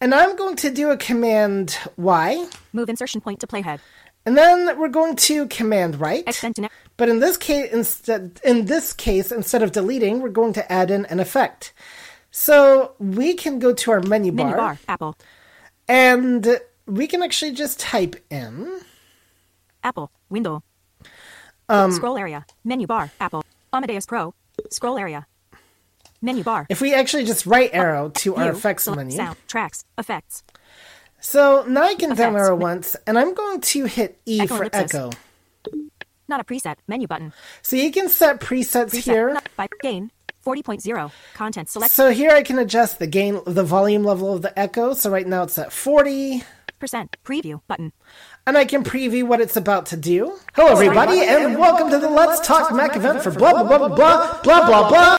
And 0.00 0.14
I'm 0.14 0.34
going 0.36 0.56
to 0.56 0.70
do 0.70 0.90
a 0.90 0.96
command 0.96 1.78
Y, 1.96 2.48
Move 2.72 2.88
insertion 2.88 3.20
point 3.20 3.38
to 3.40 3.46
playhead. 3.46 3.78
and 4.26 4.36
then 4.36 4.76
we're 4.78 4.88
going 4.88 5.14
to 5.16 5.46
command 5.48 6.00
right. 6.00 6.24
Extend 6.26 6.56
to 6.56 6.62
ne- 6.62 6.68
But 6.96 7.08
in 7.08 7.20
this 7.20 7.36
case, 7.36 7.72
instead 7.72 8.40
in 8.44 8.64
this 8.66 8.92
case, 8.92 9.30
instead 9.30 9.62
of 9.62 9.70
deleting, 9.72 10.20
we're 10.20 10.30
going 10.30 10.54
to 10.54 10.72
add 10.72 10.90
in 10.90 11.04
an 11.06 11.20
effect. 11.20 11.72
So 12.32 12.94
we 12.98 13.34
can 13.34 13.58
go 13.60 13.72
to 13.74 13.90
our 13.92 14.00
menu 14.00 14.32
bar, 14.32 14.46
menu 14.46 14.56
bar. 14.56 14.78
Apple. 14.88 15.16
And 15.88 16.58
we 16.86 17.06
can 17.06 17.22
actually 17.22 17.52
just 17.52 17.80
type 17.80 18.16
in. 18.30 18.80
Apple. 19.84 20.10
Window. 20.30 20.62
Um, 21.68 21.92
Scroll 21.92 22.16
area. 22.18 22.44
Menu 22.64 22.86
bar. 22.86 23.10
Apple. 23.20 23.44
Amadeus 23.72 24.06
Pro. 24.06 24.34
Scroll 24.70 24.98
area. 24.98 25.26
Menu 26.20 26.44
bar. 26.44 26.66
If 26.68 26.80
we 26.80 26.94
actually 26.94 27.24
just 27.24 27.46
right 27.46 27.70
arrow 27.72 28.10
to 28.10 28.36
our 28.36 28.44
View. 28.44 28.52
effects 28.52 28.84
Select 28.84 28.98
menu. 28.98 29.16
Sound. 29.16 29.36
Tracks. 29.48 29.84
Effects. 29.98 30.42
So 31.20 31.64
now 31.68 31.82
I 31.82 31.94
can 31.94 32.14
down 32.14 32.36
arrow 32.36 32.56
once, 32.56 32.96
and 33.06 33.18
I'm 33.18 33.32
going 33.34 33.60
to 33.60 33.84
hit 33.86 34.20
E 34.26 34.40
Echo 34.40 34.56
for 34.56 34.62
ellipsis. 34.64 34.94
echo. 34.94 35.10
Not 36.28 36.40
a 36.40 36.44
preset. 36.44 36.76
Menu 36.88 37.06
button. 37.06 37.32
So 37.62 37.76
you 37.76 37.90
can 37.92 38.08
set 38.08 38.40
presets 38.40 38.90
Preset. 38.90 39.02
here. 39.04 39.34
Not 39.34 39.48
by 39.56 39.68
gain. 39.82 40.10
40.0 40.44 41.12
content 41.34 41.68
select. 41.68 41.92
So 41.92 42.10
here 42.10 42.30
I 42.30 42.42
can 42.42 42.58
adjust 42.58 42.98
the 42.98 43.06
gain, 43.06 43.40
the 43.46 43.64
volume 43.64 44.04
level 44.04 44.32
of 44.32 44.42
the 44.42 44.56
echo. 44.58 44.94
So 44.94 45.10
right 45.10 45.26
now 45.26 45.44
it's 45.44 45.58
at 45.58 45.72
40 45.72 46.42
percent 46.78 47.16
preview 47.24 47.60
button. 47.68 47.92
And 48.44 48.58
I 48.58 48.64
can 48.64 48.82
preview 48.82 49.24
what 49.24 49.40
it's 49.40 49.56
about 49.56 49.86
to 49.86 49.96
do. 49.96 50.36
Hello, 50.54 50.72
everybody, 50.72 51.20
and 51.20 51.56
welcome 51.56 51.90
to 51.90 51.98
the 51.98 52.10
Let's 52.10 52.44
Talk 52.44 52.74
Mac 52.74 52.96
event 52.96 53.22
for 53.22 53.30
blah 53.30 53.52
blah 53.52 53.62
blah 53.62 53.88
blah 53.88 54.42
blah 54.42 54.66
blah 54.66 54.88
blah. 54.88 55.18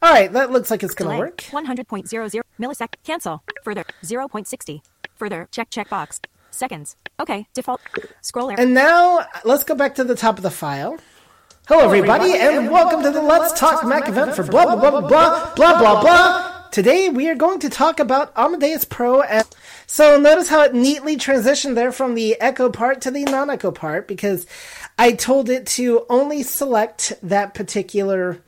All 0.00 0.12
right, 0.12 0.32
that 0.32 0.50
looks 0.50 0.70
like 0.70 0.82
it's 0.82 0.94
gonna 0.94 1.18
work. 1.18 1.38
100.00 1.38 2.40
millisecond. 2.58 2.94
Cancel. 3.04 3.42
Further 3.62 3.84
0.60. 4.02 4.80
Further 5.16 5.48
check 5.50 5.70
checkbox. 5.70 6.20
Seconds. 6.50 6.96
Okay. 7.20 7.46
Default. 7.52 7.80
Scroll. 8.20 8.50
And 8.50 8.74
now 8.74 9.26
let's 9.44 9.64
go 9.64 9.74
back 9.74 9.94
to 9.96 10.04
the 10.04 10.14
top 10.14 10.36
of 10.38 10.42
the 10.42 10.50
file. 10.50 10.98
Hello, 11.66 11.82
everybody, 11.82 12.34
and 12.34 12.70
welcome 12.70 13.02
to 13.02 13.10
the 13.10 13.22
Let's 13.22 13.58
Talk 13.58 13.86
Mac 13.86 14.06
event 14.06 14.36
for 14.36 14.42
blah 14.42 14.66
blah 14.66 14.76
blah 14.76 15.00
blah 15.00 15.08
blah 15.08 15.54
blah 15.54 15.78
blah 15.78 16.00
blah. 16.02 16.68
Today 16.70 17.08
we 17.08 17.26
are 17.30 17.34
going 17.34 17.58
to 17.60 17.70
talk 17.70 17.98
about 17.98 18.36
Amadeus 18.36 18.84
Pro, 18.84 19.22
and 19.22 19.46
so 19.86 20.20
notice 20.20 20.50
how 20.50 20.60
it 20.64 20.74
neatly 20.74 21.16
transitioned 21.16 21.74
there 21.74 21.90
from 21.90 22.16
the 22.16 22.38
echo 22.38 22.68
part 22.68 23.00
to 23.00 23.10
the 23.10 23.24
non-echo 23.24 23.70
part 23.70 24.06
because 24.06 24.46
I 24.98 25.12
told 25.12 25.48
it 25.48 25.64
to 25.68 26.04
only 26.10 26.42
select 26.42 27.14
that 27.22 27.54
particular 27.54 28.42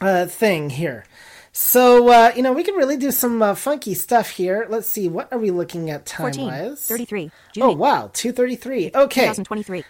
uh, 0.00 0.26
thing 0.26 0.70
here. 0.70 1.04
So 1.52 2.08
uh, 2.08 2.32
you 2.34 2.42
know 2.42 2.52
we 2.52 2.64
can 2.64 2.74
really 2.74 2.96
do 2.96 3.12
some 3.12 3.40
uh, 3.40 3.54
funky 3.54 3.94
stuff 3.94 4.30
here. 4.30 4.66
Let's 4.68 4.88
see, 4.88 5.08
what 5.08 5.32
are 5.32 5.38
we 5.38 5.52
looking 5.52 5.90
at 5.90 6.06
time 6.06 6.32
14. 6.32 6.46
wise? 6.48 6.86
33. 6.88 7.30
June 7.52 7.62
Oh 7.62 7.70
wow, 7.70 8.10
two 8.12 8.32
thirty 8.32 8.56
three. 8.56 8.90
Okay, 8.92 9.28
2023. 9.28 9.84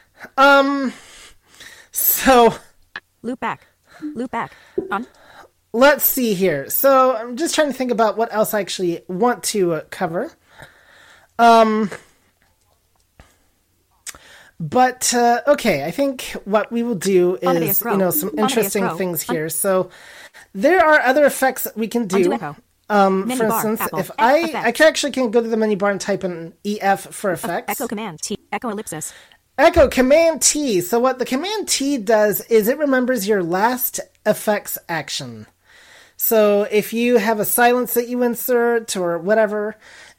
So 1.94 2.54
Loop 3.22 3.40
back. 3.40 3.66
Loop 4.02 4.30
back. 4.30 4.52
On. 4.90 5.06
let's 5.72 6.04
see 6.04 6.34
here. 6.34 6.68
So 6.68 7.16
I'm 7.16 7.36
just 7.36 7.54
trying 7.54 7.68
to 7.68 7.72
think 7.72 7.90
about 7.90 8.18
what 8.18 8.32
else 8.32 8.52
I 8.52 8.60
actually 8.60 9.02
want 9.08 9.42
to 9.44 9.74
uh, 9.74 9.80
cover. 9.90 10.30
Um, 11.38 11.90
but 14.60 15.12
uh, 15.14 15.40
okay, 15.48 15.84
I 15.84 15.90
think 15.90 16.36
what 16.44 16.70
we 16.70 16.82
will 16.82 16.94
do 16.94 17.36
is 17.40 17.82
you 17.82 17.96
know 17.96 18.10
some 18.10 18.32
interesting 18.38 18.88
things 18.96 19.22
here. 19.22 19.48
So 19.48 19.90
there 20.54 20.84
are 20.84 21.00
other 21.00 21.24
effects 21.24 21.64
that 21.64 21.76
we 21.76 21.88
can 21.88 22.06
do. 22.06 22.38
Um, 22.90 23.30
for 23.30 23.46
instance, 23.46 23.80
Apple. 23.80 23.98
if 23.98 24.10
I 24.18 24.38
Effects. 24.40 24.66
I 24.66 24.72
can 24.72 24.86
actually 24.86 25.12
can 25.12 25.30
go 25.30 25.40
to 25.40 25.48
the 25.48 25.56
menu 25.56 25.76
bar 25.76 25.90
and 25.90 26.00
type 26.00 26.22
in 26.22 26.52
EF 26.66 27.00
for 27.00 27.32
effects. 27.32 27.70
Echo 27.70 27.88
command. 27.88 28.20
T. 28.20 28.36
Echo 28.52 28.68
ellipsis. 28.68 29.14
Echo 29.56 29.88
Command 29.88 30.42
T. 30.42 30.80
So 30.80 30.98
what 30.98 31.18
the 31.18 31.24
Command 31.24 31.68
T 31.68 31.96
does 31.98 32.40
is 32.46 32.66
it 32.66 32.78
remembers 32.78 33.28
your 33.28 33.42
last 33.42 34.00
effects 34.26 34.78
action. 34.88 35.46
So 36.16 36.62
if 36.70 36.92
you 36.92 37.18
have 37.18 37.38
a 37.38 37.44
silence 37.44 37.94
that 37.94 38.08
you 38.08 38.22
insert 38.22 38.96
or 38.96 39.18
whatever, 39.18 39.76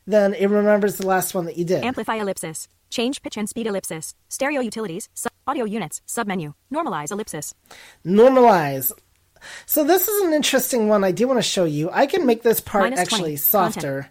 then 0.08 0.34
it 0.34 0.48
remembers 0.48 0.96
the 0.98 1.08
last 1.08 1.34
one 1.34 1.46
that 1.46 1.58
you 1.58 1.66
did. 1.66 1.84
Amplify 1.84 2.16
ellipsis. 2.16 2.70
Change 2.90 3.22
pitch 3.24 3.36
and 3.38 3.50
speed 3.50 3.68
ellipsis. 3.68 4.16
Stereo 4.30 4.62
utilities. 4.62 5.10
Sub- 5.14 5.32
audio 5.48 5.66
units. 5.66 6.02
Submenu. 6.08 6.54
Normalize 6.74 7.12
ellipsis. 7.12 7.54
Normalize. 8.06 8.94
So 9.66 9.84
this 9.84 10.08
is 10.08 10.24
an 10.24 10.34
interesting 10.34 10.88
one 10.88 11.04
I 11.04 11.12
do 11.12 11.28
want 11.28 11.40
to 11.40 11.44
show 11.44 11.66
you. 11.66 11.90
I 11.92 12.06
can 12.06 12.26
make 12.26 12.42
this 12.44 12.62
part 12.62 12.86
Minus 12.86 13.08
20. 13.10 13.16
actually 13.16 13.36
softer. 13.36 14.10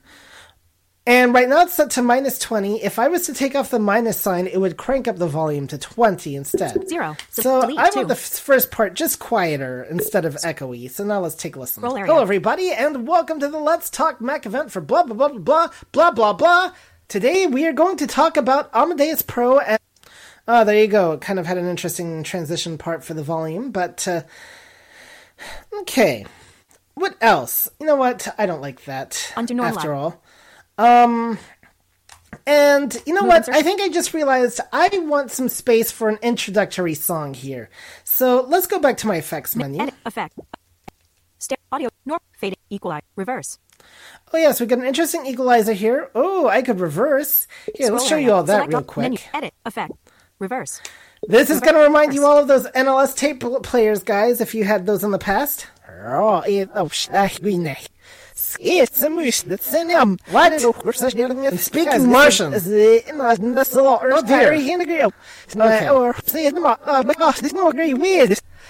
And 1.06 1.34
right 1.34 1.50
now 1.50 1.60
it's 1.60 1.74
set 1.74 1.90
to 1.90 2.02
minus 2.02 2.38
20. 2.38 2.82
If 2.82 2.98
I 2.98 3.08
was 3.08 3.26
to 3.26 3.34
take 3.34 3.54
off 3.54 3.68
the 3.68 3.78
minus 3.78 4.18
sign, 4.18 4.46
it 4.46 4.58
would 4.58 4.78
crank 4.78 5.06
up 5.06 5.16
the 5.16 5.26
volume 5.26 5.66
to 5.66 5.76
20 5.76 6.34
instead. 6.34 6.88
Zero. 6.88 7.14
So, 7.28 7.42
so 7.42 7.60
I 7.76 7.90
want 7.90 8.08
the 8.08 8.14
f- 8.14 8.20
first 8.20 8.70
part 8.70 8.94
just 8.94 9.18
quieter 9.18 9.86
instead 9.90 10.24
of 10.24 10.34
echoey. 10.36 10.90
So 10.90 11.04
now 11.04 11.20
let's 11.20 11.34
take 11.34 11.56
a 11.56 11.60
listen. 11.60 11.82
Hello, 11.82 12.22
everybody, 12.22 12.72
and 12.72 13.06
welcome 13.06 13.38
to 13.40 13.48
the 13.48 13.58
Let's 13.58 13.90
Talk 13.90 14.22
Mac 14.22 14.46
event 14.46 14.72
for 14.72 14.80
blah, 14.80 15.02
blah, 15.02 15.28
blah, 15.28 15.38
blah, 15.38 15.68
blah, 15.92 16.10
blah, 16.10 16.32
blah. 16.32 16.72
Today 17.08 17.48
we 17.48 17.66
are 17.66 17.74
going 17.74 17.98
to 17.98 18.06
talk 18.06 18.38
about 18.38 18.70
Amadeus 18.72 19.20
Pro 19.20 19.58
and. 19.58 19.78
Oh, 20.48 20.64
there 20.64 20.80
you 20.80 20.88
go. 20.88 21.12
It 21.12 21.20
kind 21.20 21.38
of 21.38 21.44
had 21.44 21.58
an 21.58 21.68
interesting 21.68 22.22
transition 22.22 22.78
part 22.78 23.04
for 23.04 23.12
the 23.12 23.22
volume, 23.22 23.72
but. 23.72 24.08
Uh... 24.08 24.22
Okay. 25.80 26.24
What 26.94 27.16
else? 27.20 27.68
You 27.78 27.86
know 27.86 27.96
what? 27.96 28.26
I 28.38 28.46
don't 28.46 28.62
like 28.62 28.84
that. 28.84 29.32
After 29.76 29.92
all 29.92 30.23
um, 30.78 31.38
and 32.46 32.96
you 33.06 33.14
know 33.14 33.22
hmm, 33.22 33.28
what? 33.28 33.48
I 33.48 33.62
think 33.62 33.80
I 33.80 33.88
just 33.88 34.14
realized 34.14 34.60
I 34.72 34.88
want 34.92 35.30
some 35.30 35.48
space 35.48 35.90
for 35.90 36.08
an 36.08 36.18
introductory 36.22 36.94
song 36.94 37.34
here. 37.34 37.70
So 38.04 38.42
let's 38.48 38.66
go 38.66 38.78
back 38.78 38.96
to 38.98 39.06
my 39.06 39.16
effects 39.16 39.56
menu. 39.56 39.80
Edit. 39.80 39.94
Effect. 40.04 40.38
Ster- 41.38 41.56
audio. 41.72 41.90
Norm. 42.04 42.20
Fade. 42.36 42.56
Equalize. 42.70 43.02
Reverse. 43.16 43.58
Oh 44.32 44.38
yes, 44.38 44.60
we 44.60 44.66
got 44.66 44.78
an 44.78 44.84
interesting 44.84 45.26
equalizer 45.26 45.72
here. 45.72 46.10
Oh, 46.14 46.48
I 46.48 46.62
could 46.62 46.80
reverse. 46.80 47.46
Here, 47.74 47.90
let's 47.90 48.06
show 48.06 48.16
you 48.16 48.32
all 48.32 48.44
that 48.44 48.68
real 48.68 48.82
quick. 48.82 49.04
Menu. 49.04 49.18
Edit. 49.32 49.54
Effect. 49.64 49.92
Reverse. 50.38 50.80
This 51.26 51.48
is 51.48 51.60
going 51.60 51.74
to 51.74 51.80
remind 51.80 52.12
you 52.12 52.26
all 52.26 52.38
of 52.38 52.48
those 52.48 52.66
NLS 52.68 53.16
tape 53.16 53.42
players, 53.62 54.02
guys, 54.02 54.40
if 54.42 54.54
you 54.54 54.64
had 54.64 54.84
those 54.84 55.02
in 55.02 55.10
the 55.10 55.18
past. 55.18 55.68
Oh, 55.88 56.40
eh, 56.40 56.66
oh 56.74 56.90
ah, 57.12 57.28
it- 60.52 60.64
oh, 60.64 60.72
sh- 60.82 60.96
ah, 61.12 61.18
we 61.38 61.42
know. 61.42 61.50
Speaking 61.56 62.10
Martian. 62.10 62.52
Oh 64.12 64.22
dear. 64.26 64.52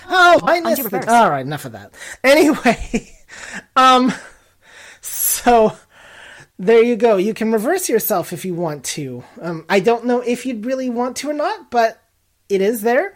Oh, 0.06 0.40
I 0.44 0.60
missed 0.60 0.82
Undo 0.82 0.96
reverse. 0.96 1.04
it. 1.04 1.08
All 1.10 1.30
right, 1.30 1.46
enough 1.46 1.64
of 1.64 1.72
that. 1.72 1.92
Anyway, 2.22 3.10
um, 3.76 4.12
so 5.00 5.72
there 6.58 6.82
you 6.82 6.96
go. 6.96 7.16
You 7.16 7.32
can 7.34 7.50
reverse 7.52 7.88
yourself 7.88 8.32
if 8.32 8.44
you 8.44 8.54
want 8.54 8.84
to. 8.84 9.24
Um, 9.40 9.64
I 9.68 9.80
don't 9.80 10.04
know 10.04 10.20
if 10.20 10.44
you'd 10.46 10.66
really 10.66 10.90
want 10.90 11.16
to 11.18 11.30
or 11.30 11.32
not, 11.32 11.70
but 11.70 12.02
it 12.48 12.60
is 12.60 12.82
there. 12.82 13.14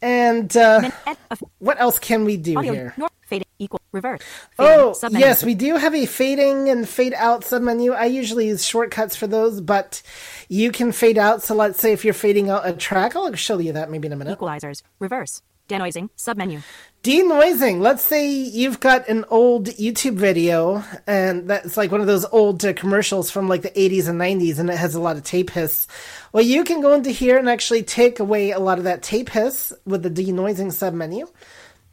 And 0.00 0.54
uh, 0.56 0.80
Min, 0.82 0.92
ed, 1.06 1.16
of, 1.30 1.44
what 1.58 1.80
else 1.80 1.98
can 1.98 2.24
we 2.24 2.36
do 2.36 2.58
audio, 2.58 2.72
here? 2.72 2.94
Fade, 3.32 3.46
equal, 3.58 3.80
reverse. 3.92 4.20
Fade, 4.56 4.78
Oh, 4.78 4.90
submenu. 4.92 5.20
yes, 5.20 5.42
we 5.42 5.54
do 5.54 5.76
have 5.76 5.94
a 5.94 6.04
fading 6.06 6.68
and 6.68 6.86
fade 6.88 7.14
out 7.14 7.42
submenu. 7.42 7.94
I 7.96 8.04
usually 8.06 8.48
use 8.48 8.64
shortcuts 8.64 9.16
for 9.16 9.26
those, 9.26 9.60
but 9.62 10.02
you 10.48 10.70
can 10.70 10.92
fade 10.92 11.16
out. 11.16 11.42
So 11.42 11.54
let's 11.54 11.80
say 11.80 11.92
if 11.92 12.04
you're 12.04 12.12
fading 12.14 12.50
out 12.50 12.68
a 12.68 12.74
track, 12.74 13.16
I'll 13.16 13.32
show 13.34 13.58
you 13.58 13.72
that 13.72 13.90
maybe 13.90 14.06
in 14.06 14.12
a 14.12 14.16
minute. 14.16 14.38
Equalizers, 14.38 14.82
reverse. 14.98 15.40
Denoising, 15.68 16.10
submenu. 16.18 16.62
Denoising. 17.02 17.80
Let's 17.80 18.02
say 18.02 18.28
you've 18.30 18.80
got 18.80 19.08
an 19.08 19.24
old 19.30 19.68
YouTube 19.68 20.16
video, 20.16 20.84
and 21.06 21.48
that's 21.48 21.76
like 21.76 21.90
one 21.90 22.00
of 22.02 22.06
those 22.08 22.26
old 22.26 22.62
uh, 22.64 22.74
commercials 22.74 23.30
from 23.30 23.48
like 23.48 23.62
the 23.62 23.70
80s 23.70 24.08
and 24.08 24.20
90s, 24.20 24.58
and 24.58 24.68
it 24.68 24.76
has 24.76 24.94
a 24.94 25.00
lot 25.00 25.16
of 25.16 25.22
tape 25.22 25.50
hiss. 25.50 25.86
Well, 26.32 26.42
you 26.44 26.64
can 26.64 26.80
go 26.82 26.92
into 26.92 27.10
here 27.10 27.38
and 27.38 27.48
actually 27.48 27.84
take 27.84 28.20
away 28.20 28.50
a 28.50 28.58
lot 28.58 28.78
of 28.78 28.84
that 28.84 29.02
tape 29.02 29.30
hiss 29.30 29.72
with 29.86 30.02
the 30.02 30.10
denoising 30.10 30.66
submenu. 30.72 31.28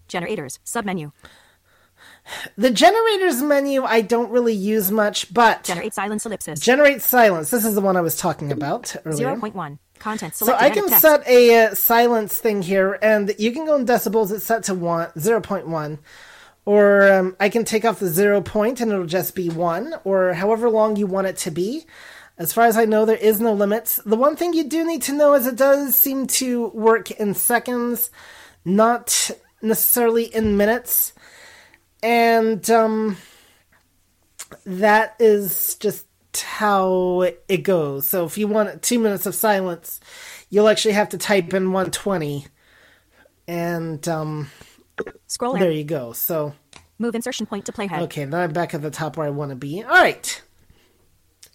Generators, 0.10 0.60
submenu. 0.66 1.14
The 2.58 2.70
generators 2.70 3.42
menu 3.42 3.84
I 3.84 4.02
don't 4.02 4.30
really 4.32 4.54
use 4.54 4.92
much, 4.92 5.34
but 5.34 5.64
Generate 5.64 5.94
silence 5.94 6.26
ellipsis. 6.26 6.60
generate 6.60 7.02
silence. 7.02 7.50
This 7.50 7.66
is 7.66 7.76
the 7.76 7.82
one 7.82 7.98
I 7.98 8.02
was 8.02 8.16
talking 8.16 8.52
about 8.52 8.96
earlier. 9.06 9.36
0.1. 9.36 9.80
Content 10.00 10.36
So. 10.36 10.54
I 10.54 10.70
can 10.70 10.88
text. 10.88 11.02
set 11.02 11.28
a 11.28 11.66
uh, 11.66 11.74
silence 11.76 12.38
thing 12.38 12.62
here, 12.62 12.98
and 13.02 13.34
you 13.38 13.52
can 13.52 13.66
go 13.66 13.76
in 13.76 13.86
decibels. 13.86 14.32
It's 14.32 14.46
set 14.46 14.64
to 14.64 14.74
one, 14.74 15.10
0.1. 15.18 16.00
Or 16.66 17.12
um, 17.12 17.36
I 17.40 17.50
can 17.50 17.66
take 17.66 17.84
off 17.84 18.00
the 18.00 18.08
zero 18.08 18.42
point 18.42 18.80
and 18.80 18.92
it'll 18.92 19.06
just 19.06 19.34
be 19.34 19.50
one, 19.50 19.96
or 20.04 20.34
however 20.34 20.70
long 20.70 20.96
you 20.98 21.08
want 21.08 21.28
it 21.28 21.38
to 21.38 21.52
be. 21.52 21.86
As 22.38 22.54
far 22.54 22.66
as 22.66 22.78
I 22.78 22.86
know, 22.86 23.06
there 23.06 23.18
is 23.18 23.42
no 23.42 23.54
limits. 23.54 24.00
The 24.06 24.16
one 24.16 24.36
thing 24.36 24.54
you 24.54 24.64
do 24.64 24.86
need 24.86 25.02
to 25.04 25.14
know 25.14 25.34
is 25.34 25.48
it 25.48 25.56
does 25.58 25.96
seem 25.96 26.28
to 26.28 26.68
work 26.68 27.12
in 27.12 27.34
seconds, 27.34 28.12
not 28.64 29.32
necessarily 29.62 30.24
in 30.24 30.58
minutes. 30.58 31.14
And 32.02 32.68
um, 32.70 33.18
that 34.66 35.16
is 35.20 35.76
just 35.76 36.06
how 36.42 37.22
it 37.48 37.64
goes. 37.64 38.06
So 38.08 38.26
if 38.26 38.38
you 38.38 38.48
want 38.48 38.82
two 38.82 39.00
minutes 39.00 39.26
of 39.26 39.36
silence, 39.36 40.00
you'll 40.50 40.70
actually 40.70 40.94
have 40.94 41.10
to 41.10 41.18
type 41.18 41.54
in 41.54 41.72
120. 41.72 42.46
And 43.48 44.08
um, 44.08 44.50
Scroll 45.28 45.54
there 45.58 45.72
you 45.72 45.84
go. 45.84 46.14
So, 46.14 46.54
Move 47.00 47.16
insertion 47.16 47.46
point 47.46 47.66
to 47.66 47.72
playhead. 47.72 48.02
okay, 48.02 48.26
now 48.26 48.40
I'm 48.40 48.52
back 48.54 48.74
at 48.74 48.82
the 48.82 48.92
top 48.92 49.18
where 49.18 49.26
I 49.26 49.30
want 49.30 49.50
to 49.50 49.56
be. 49.56 49.84
All 49.84 49.90
right. 49.90 50.42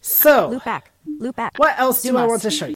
So, 0.00 0.48
Loop 0.48 0.64
back. 0.64 0.90
Loop 1.06 1.36
back. 1.36 1.52
what 1.58 1.78
else 1.78 2.02
do 2.02 2.08
Zoom 2.08 2.16
I 2.16 2.26
want 2.26 2.42
to 2.42 2.50
show 2.50 2.66
you? 2.66 2.73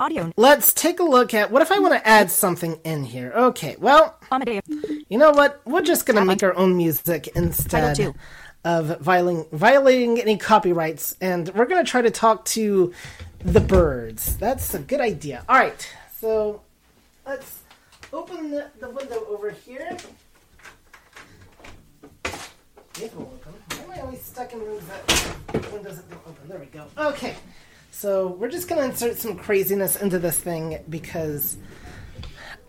Audio. 0.00 0.32
Let's 0.36 0.72
take 0.72 1.00
a 1.00 1.02
look 1.02 1.34
at 1.34 1.50
what 1.50 1.60
if 1.60 1.72
I 1.72 1.80
want 1.80 1.92
to 1.94 2.06
add 2.06 2.30
something 2.30 2.78
in 2.84 3.02
here. 3.02 3.32
Okay, 3.34 3.74
well, 3.80 4.16
You 5.08 5.18
know 5.18 5.32
what? 5.32 5.60
We're 5.66 5.82
just 5.82 6.06
gonna 6.06 6.24
make 6.24 6.40
our 6.44 6.54
own 6.54 6.76
music 6.76 7.26
instead 7.34 8.14
of 8.64 9.00
violating 9.00 9.46
violating 9.50 10.20
any 10.20 10.36
copyrights, 10.36 11.16
and 11.20 11.48
we're 11.52 11.66
gonna 11.66 11.82
try 11.82 12.00
to 12.00 12.12
talk 12.12 12.44
to 12.46 12.92
the 13.40 13.60
birds. 13.60 14.36
That's 14.36 14.72
a 14.74 14.78
good 14.78 15.00
idea. 15.00 15.44
All 15.48 15.56
right, 15.56 15.88
so 16.20 16.62
let's 17.26 17.62
open 18.12 18.52
the, 18.52 18.70
the 18.78 18.90
window 18.90 19.24
over 19.28 19.50
here. 19.50 19.96
It 23.00 23.16
will 23.16 23.32
open. 23.34 23.52
Why 23.70 23.84
am 23.84 23.90
I 23.90 24.00
always 24.02 24.22
stuck 24.22 24.52
in 24.52 24.60
rooms 24.60 24.84
that 24.86 25.72
windows 25.72 25.96
that 25.96 26.08
don't 26.08 26.20
open? 26.24 26.48
There 26.48 26.58
we 26.58 26.66
go. 26.66 26.86
Okay, 26.96 27.34
so 27.98 28.28
we're 28.28 28.48
just 28.48 28.68
gonna 28.68 28.82
insert 28.82 29.16
some 29.16 29.36
craziness 29.36 29.96
into 29.96 30.18
this 30.18 30.38
thing 30.38 30.78
because. 30.88 31.56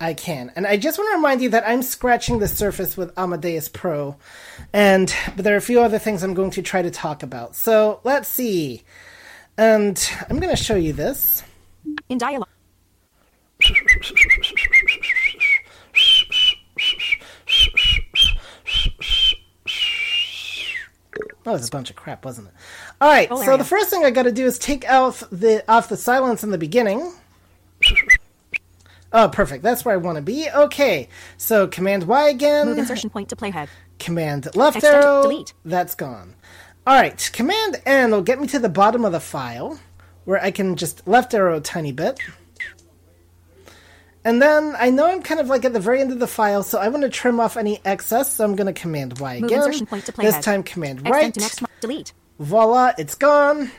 I 0.02 0.14
can. 0.14 0.50
And 0.56 0.66
I 0.66 0.78
just 0.78 0.98
want 0.98 1.10
to 1.12 1.18
remind 1.18 1.42
you 1.42 1.50
that 1.50 1.68
I'm 1.68 1.82
scratching 1.82 2.40
the 2.40 2.48
surface 2.48 2.96
with 2.96 3.12
Amadeus 3.20 3.68
Pro. 3.68 4.16
And 4.72 5.14
but 5.36 5.44
there 5.44 5.54
are 5.54 5.58
a 5.58 5.62
few 5.62 5.82
other 5.82 6.00
things 6.00 6.24
I'm 6.24 6.34
going 6.34 6.52
to 6.52 6.62
try 6.62 6.82
to 6.82 6.90
talk 6.90 7.22
about. 7.22 7.54
So 7.54 8.00
let's 8.06 8.30
see. 8.30 8.84
And 9.58 10.02
I'm 10.30 10.40
going 10.40 10.56
to 10.56 10.64
show 10.64 10.78
you 10.78 10.94
this. 10.94 11.44
In 12.08 12.18
dialogue. 12.18 12.48
It 21.46 21.50
was 21.50 21.68
a 21.68 21.72
bunch 21.72 21.90
of 21.90 21.96
crap, 21.96 22.26
wasn't 22.26 22.50
it? 22.50 22.54
All 23.02 23.10
right. 23.10 23.28
Oh, 23.32 23.44
so 23.44 23.58
the 23.58 23.64
first 23.64 23.90
thing 23.90 24.04
I 24.06 24.12
got 24.12 24.24
to 24.24 24.32
do 24.32 24.46
is 24.46 24.60
take 24.60 24.90
off 24.90 25.24
the 25.32 25.64
off 25.72 25.90
the 25.90 25.98
silence 25.98 26.44
in 26.44 26.52
the 26.52 26.58
beginning. 26.58 27.14
Oh, 29.12 29.30
perfect. 29.30 29.64
That's 29.64 29.84
where 29.84 29.94
I 29.94 29.98
want 29.98 30.18
to 30.18 30.22
be. 30.22 30.50
Okay. 30.50 31.10
So 31.38 31.68
Command 31.68 32.04
Y 32.04 32.30
again. 32.30 32.68
Move 32.68 32.78
insertion 32.78 33.10
point 33.10 33.30
to 33.30 33.36
playhead. 33.36 33.68
Command 33.98 34.56
left 34.56 34.78
Extent, 34.78 35.04
arrow. 35.04 35.24
delete. 35.24 35.54
That's 35.66 35.96
gone. 35.96 36.36
All 36.86 36.96
right. 37.00 37.30
Command 37.34 37.82
N 37.86 38.12
will 38.12 38.22
get 38.22 38.40
me 38.40 38.48
to 38.48 38.60
the 38.60 38.70
bottom 38.70 39.06
of 39.06 39.12
the 39.12 39.20
file 39.20 39.80
where 40.26 40.42
I 40.44 40.52
can 40.52 40.76
just 40.76 41.08
left 41.08 41.34
arrow 41.34 41.58
a 41.58 41.62
tiny 41.62 41.92
bit. 41.92 42.20
And 44.26 44.42
then 44.42 44.76
I 44.78 44.90
know 44.90 45.06
I'm 45.06 45.22
kind 45.24 45.40
of 45.40 45.48
like 45.48 45.64
at 45.64 45.72
the 45.74 45.80
very 45.80 46.02
end 46.02 46.12
of 46.12 46.20
the 46.20 46.28
file, 46.28 46.62
so 46.64 46.78
I 46.78 46.90
want 46.90 47.04
to 47.04 47.10
trim 47.10 47.40
off 47.40 47.56
any 47.56 47.80
excess. 47.86 48.34
So 48.34 48.44
I'm 48.44 48.56
going 48.56 48.68
to 48.74 48.80
Command 48.80 49.18
Y 49.20 49.36
again. 49.36 49.72
this 50.18 50.44
time 50.44 50.62
Command 50.64 51.10
right. 51.10 51.34
to 51.34 51.40
next. 51.40 51.62
mo- 51.62 51.68
Delete. 51.80 52.12
Voila, 52.40 52.92
it's 52.98 53.16
gone. 53.16 53.72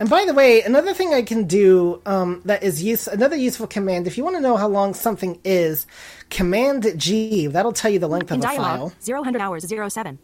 And 0.00 0.10
by 0.10 0.24
the 0.24 0.34
way, 0.34 0.62
another 0.62 0.94
thing 0.94 1.14
I 1.14 1.22
can 1.22 1.44
do 1.44 2.02
um, 2.06 2.42
that 2.46 2.62
is 2.64 2.82
use 2.82 3.06
another 3.06 3.36
useful 3.36 3.68
command. 3.68 4.06
If 4.08 4.18
you 4.18 4.24
want 4.24 4.34
to 4.36 4.40
know 4.42 4.56
how 4.56 4.66
long 4.66 4.94
something 4.94 5.38
is, 5.44 5.86
Command 6.28 6.92
G. 6.96 7.46
That'll 7.46 7.72
tell 7.72 7.90
you 7.90 7.98
the 8.00 8.08
length 8.08 8.30
of 8.30 8.36
In 8.36 8.40
the 8.40 8.46
dialogue. 8.48 8.90
file. 8.90 8.92
0 9.00 9.22
hours 9.38 9.64
07. 9.68 10.18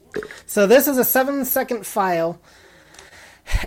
So 0.46 0.66
this 0.66 0.88
is 0.88 0.98
a 0.98 1.04
seven 1.04 1.44
second 1.44 1.86
file. 1.86 2.40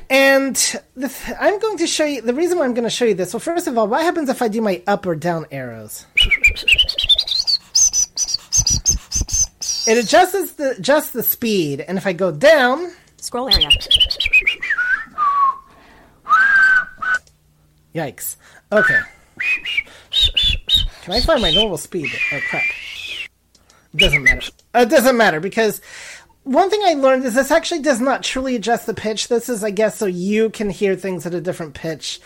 And 0.10 0.56
the 0.96 1.08
th- 1.08 1.38
I'm 1.40 1.60
going 1.60 1.78
to 1.78 1.88
show 1.88 2.06
you 2.06 2.22
the 2.22 2.34
reason 2.34 2.58
why 2.58 2.66
I'm 2.66 2.74
going 2.74 2.84
to 2.84 2.90
show 2.90 3.06
you 3.06 3.14
this. 3.14 3.34
Well, 3.34 3.40
first 3.40 3.68
of 3.68 3.78
all, 3.78 3.88
what 3.88 4.04
happens 4.04 4.30
if 4.30 4.42
I 4.42 4.48
do 4.48 4.62
my 4.62 4.82
up 4.88 5.06
or 5.06 5.16
down 5.16 5.46
arrows? 5.52 6.06
It 9.88 9.98
adjusts 9.98 10.54
the 10.54 10.76
adjusts 10.78 11.12
the 11.12 11.24
speed, 11.24 11.82
and 11.82 11.98
if 11.98 12.06
I 12.06 12.14
go 12.14 12.32
down, 12.32 12.92
Scroll 13.22 13.54
area. 13.54 13.70
Yikes. 17.94 18.36
Okay. 18.72 19.00
Can 21.04 21.14
I 21.14 21.22
find 21.22 21.42
my 21.42 21.52
normal 21.52 21.78
speed? 21.78 22.10
Oh 22.34 22.40
crap. 22.50 22.64
Doesn't 23.96 24.24
matter. 24.24 24.52
It 24.74 24.90
doesn't 24.90 25.18
matter 25.18 25.40
because 25.40 25.82
one 26.44 26.70
thing 26.70 26.82
I 26.84 26.94
learned 26.94 27.26
is 27.26 27.34
this 27.36 27.52
actually 27.52 27.82
does 27.82 28.02
not 28.02 28.24
truly 28.24 28.56
adjust 28.56 28.86
the 28.86 28.94
pitch. 28.94 29.28
This 29.28 29.50
is, 29.50 29.64
I 29.64 29.72
guess, 29.72 29.98
so 29.98 30.06
you 30.06 30.50
can 30.50 30.70
hear 30.70 30.96
things 30.96 31.26
at 31.26 31.34
a 31.34 31.42
different 31.42 31.74
pitch. 31.74 32.20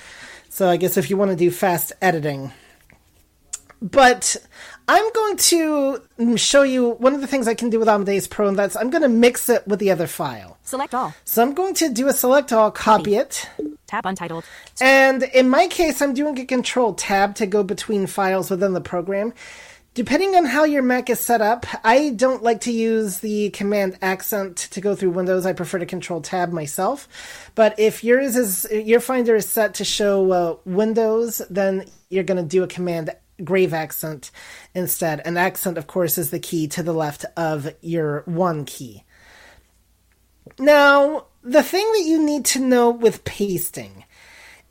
So 0.49 0.69
I 0.69 0.77
guess 0.77 0.97
if 0.97 1.09
you 1.09 1.17
want 1.17 1.31
to 1.31 1.37
do 1.37 1.51
fast 1.51 1.91
editing. 2.01 2.51
But 3.81 4.37
I'm 4.87 5.11
going 5.13 5.37
to 5.37 6.01
show 6.37 6.63
you 6.63 6.91
one 6.91 7.13
of 7.13 7.21
the 7.21 7.27
things 7.27 7.47
I 7.47 7.55
can 7.55 7.69
do 7.69 7.77
with 7.77 7.89
Amadeus 7.89 8.25
Pro, 8.25 8.47
and 8.47 8.57
that's 8.57 8.75
I'm 8.75 8.89
going 8.89 9.01
to 9.01 9.09
mix 9.09 9.49
it 9.49 9.67
with 9.67 9.79
the 9.79 9.91
other 9.91 10.07
file. 10.07 10.57
Select 10.63 10.95
all. 10.95 11.13
So 11.25 11.41
I'm 11.41 11.53
going 11.53 11.73
to 11.75 11.89
do 11.89 12.07
a 12.07 12.13
select 12.13 12.53
all, 12.53 12.71
copy 12.71 13.15
it, 13.15 13.49
Tab 13.85 14.05
untitled. 14.05 14.45
and 14.79 15.23
in 15.23 15.49
my 15.49 15.67
case, 15.67 16.01
I'm 16.01 16.13
doing 16.13 16.39
a 16.39 16.45
control 16.45 16.93
tab 16.93 17.35
to 17.35 17.45
go 17.45 17.63
between 17.63 18.07
files 18.07 18.49
within 18.49 18.73
the 18.73 18.81
program. 18.81 19.33
Depending 19.95 20.35
on 20.35 20.43
how 20.43 20.65
your 20.65 20.83
Mac 20.83 21.09
is 21.09 21.21
set 21.21 21.39
up, 21.39 21.65
I 21.81 22.09
don't 22.09 22.43
like 22.43 22.59
to 22.61 22.71
use 22.71 23.19
the 23.19 23.49
command 23.51 23.97
accent 24.01 24.57
to 24.71 24.81
go 24.81 24.93
through 24.93 25.11
Windows. 25.11 25.45
I 25.45 25.53
prefer 25.53 25.79
to 25.79 25.85
control 25.85 26.19
tab 26.19 26.51
myself. 26.51 27.07
But 27.55 27.79
if 27.79 28.03
yours 28.03 28.35
is 28.35 28.67
your 28.69 28.99
Finder 28.99 29.37
is 29.37 29.47
set 29.47 29.75
to 29.75 29.85
show 29.85 30.31
uh, 30.33 30.57
Windows, 30.65 31.41
then 31.49 31.85
you're 32.09 32.25
going 32.25 32.43
to 32.43 32.47
do 32.47 32.61
a 32.61 32.67
command 32.67 33.11
grave 33.41 33.73
accent 33.73 34.31
instead. 34.73 35.21
An 35.25 35.37
accent, 35.37 35.77
of 35.77 35.87
course, 35.87 36.17
is 36.17 36.29
the 36.29 36.39
key 36.39 36.67
to 36.67 36.83
the 36.83 36.93
left 36.93 37.23
of 37.37 37.73
your 37.79 38.23
one 38.25 38.65
key. 38.65 39.05
Now, 40.59 41.27
the 41.41 41.63
thing 41.63 41.89
that 41.93 42.03
you 42.05 42.21
need 42.21 42.43
to 42.45 42.59
know 42.59 42.89
with 42.89 43.23
pasting 43.23 44.03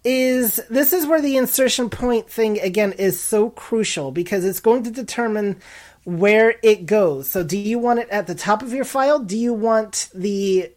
is 0.04 0.60
this 0.68 0.92
is 0.92 1.06
where 1.06 1.20
the 1.20 1.36
insertion 1.36 1.88
point 1.88 2.28
thing 2.28 2.60
again 2.60 2.92
is 2.92 3.20
so 3.20 3.50
crucial 3.50 4.12
because 4.12 4.44
it's 4.44 4.60
going 4.60 4.82
to 4.84 4.90
determine 4.90 5.60
where 6.04 6.56
it 6.62 6.86
goes. 6.86 7.30
So 7.30 7.42
do 7.42 7.58
you 7.58 7.78
want 7.78 8.00
it 8.00 8.08
at 8.10 8.26
the 8.26 8.34
top 8.34 8.62
of 8.62 8.72
your 8.72 8.84
file? 8.84 9.18
Do 9.18 9.36
you 9.36 9.54
want 9.54 10.10
the 10.14 10.70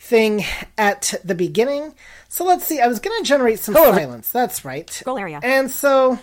thing 0.00 0.44
at 0.76 1.14
the 1.24 1.34
beginning? 1.34 1.94
So 2.28 2.44
let's 2.44 2.64
see. 2.64 2.80
I 2.80 2.88
was 2.88 2.98
going 2.98 3.16
to 3.22 3.26
generate 3.26 3.60
some 3.60 3.74
silence. 3.74 4.30
That's 4.30 4.64
right. 4.64 4.90
Scroll 4.90 5.18
area. 5.18 5.40
And 5.42 5.70
so 5.70 6.18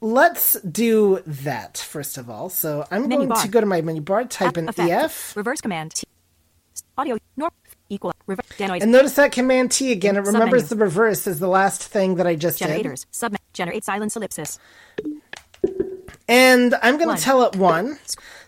let's 0.00 0.60
do 0.62 1.22
that 1.26 1.78
first 1.78 2.18
of 2.18 2.28
all. 2.28 2.48
So 2.48 2.84
I'm 2.90 3.02
Menu 3.02 3.18
going 3.18 3.28
bar. 3.28 3.42
to 3.42 3.48
go 3.48 3.60
to 3.60 3.66
my 3.66 3.80
menu 3.80 4.02
bar, 4.02 4.24
type 4.24 4.58
in 4.58 4.68
Effect. 4.68 4.90
EF. 4.90 5.36
Reverse 5.36 5.60
command. 5.60 5.94
T. 5.94 6.04
Audio. 6.98 7.16
Equal. 7.92 8.14
Reverse. 8.26 8.46
Denoise. 8.56 8.82
And 8.82 8.90
notice 8.90 9.14
that 9.14 9.32
Command 9.32 9.70
T 9.70 9.92
again. 9.92 10.16
It 10.16 10.20
remembers 10.20 10.64
Submenu. 10.64 10.68
the 10.70 10.76
reverse 10.76 11.26
as 11.26 11.38
the 11.38 11.48
last 11.48 11.82
thing 11.82 12.14
that 12.14 12.26
I 12.26 12.36
just 12.36 12.58
did. 12.58 12.68
Generators. 12.68 13.06
Sub. 13.10 13.36
Generate 13.52 13.84
silence 13.84 14.16
ellipsis. 14.16 14.58
And 16.26 16.74
I'm 16.80 16.96
going 16.96 17.14
to 17.14 17.22
tell 17.22 17.42
it 17.42 17.54
one. 17.54 17.98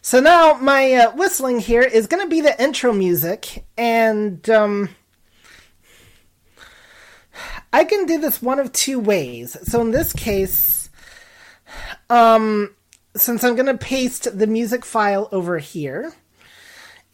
So 0.00 0.20
now 0.20 0.54
my 0.54 0.92
uh, 0.94 1.14
whistling 1.14 1.60
here 1.60 1.82
is 1.82 2.06
going 2.06 2.22
to 2.22 2.28
be 2.28 2.40
the 2.40 2.60
intro 2.62 2.94
music. 2.94 3.66
And 3.76 4.48
um, 4.48 4.88
I 7.70 7.84
can 7.84 8.06
do 8.06 8.18
this 8.18 8.40
one 8.40 8.58
of 8.58 8.72
two 8.72 8.98
ways. 8.98 9.58
So 9.64 9.82
in 9.82 9.90
this 9.90 10.14
case, 10.14 10.88
um, 12.08 12.74
since 13.14 13.44
I'm 13.44 13.56
going 13.56 13.66
to 13.66 13.76
paste 13.76 14.38
the 14.38 14.46
music 14.46 14.86
file 14.86 15.28
over 15.32 15.58
here, 15.58 16.14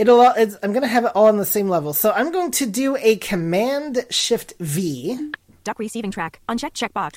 it'll 0.01 0.23
it's, 0.37 0.57
I'm 0.63 0.73
going 0.73 0.83
to 0.83 0.89
have 0.89 1.05
it 1.05 1.13
all 1.15 1.27
on 1.27 1.37
the 1.37 1.45
same 1.45 1.69
level. 1.69 1.93
So 1.93 2.11
I'm 2.11 2.33
going 2.33 2.51
to 2.53 2.67
do 2.67 2.97
a 2.97 3.17
Command 3.17 4.07
Shift 4.11 4.55
V. 4.59 5.33
Duck 5.63 5.79
receiving 5.79 6.11
track. 6.11 6.41
Uncheck 6.49 6.73
checkbox. 6.73 7.15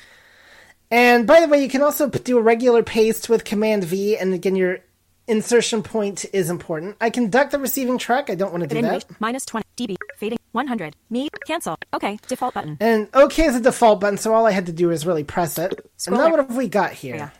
And 0.90 1.26
by 1.26 1.40
the 1.40 1.48
way, 1.48 1.62
you 1.62 1.68
can 1.68 1.82
also 1.82 2.08
do 2.08 2.38
a 2.38 2.42
regular 2.42 2.82
paste 2.82 3.28
with 3.28 3.44
Command 3.44 3.84
V, 3.84 4.16
and 4.16 4.34
again, 4.34 4.54
your 4.54 4.78
insertion 5.26 5.82
point 5.82 6.26
is 6.32 6.50
important. 6.50 6.96
I 7.00 7.08
can 7.08 7.30
duck 7.30 7.50
the 7.50 7.58
receiving 7.58 7.96
track. 7.96 8.28
I 8.28 8.34
don't 8.34 8.52
want 8.52 8.68
to 8.68 8.68
do 8.68 8.82
that. 8.82 9.06
Minus 9.18 9.46
20. 9.46 9.64
dB. 9.76 9.96
Fading. 10.18 10.38
100. 10.52 10.94
Me. 11.10 11.30
Cancel. 11.46 11.76
Okay. 11.94 12.18
Default 12.28 12.54
button. 12.54 12.76
And 12.80 13.08
OK 13.14 13.44
is 13.44 13.56
a 13.56 13.60
default 13.60 14.00
button, 14.00 14.18
so 14.18 14.34
all 14.34 14.46
I 14.46 14.52
had 14.52 14.66
to 14.66 14.72
do 14.72 14.90
is 14.90 15.06
really 15.06 15.24
press 15.24 15.58
it. 15.58 15.90
Scroll 15.96 16.20
and 16.20 16.26
now 16.26 16.30
what 16.30 16.46
have 16.46 16.56
we 16.56 16.68
got 16.68 16.92
here? 16.92 17.16
Yeah. 17.16 17.30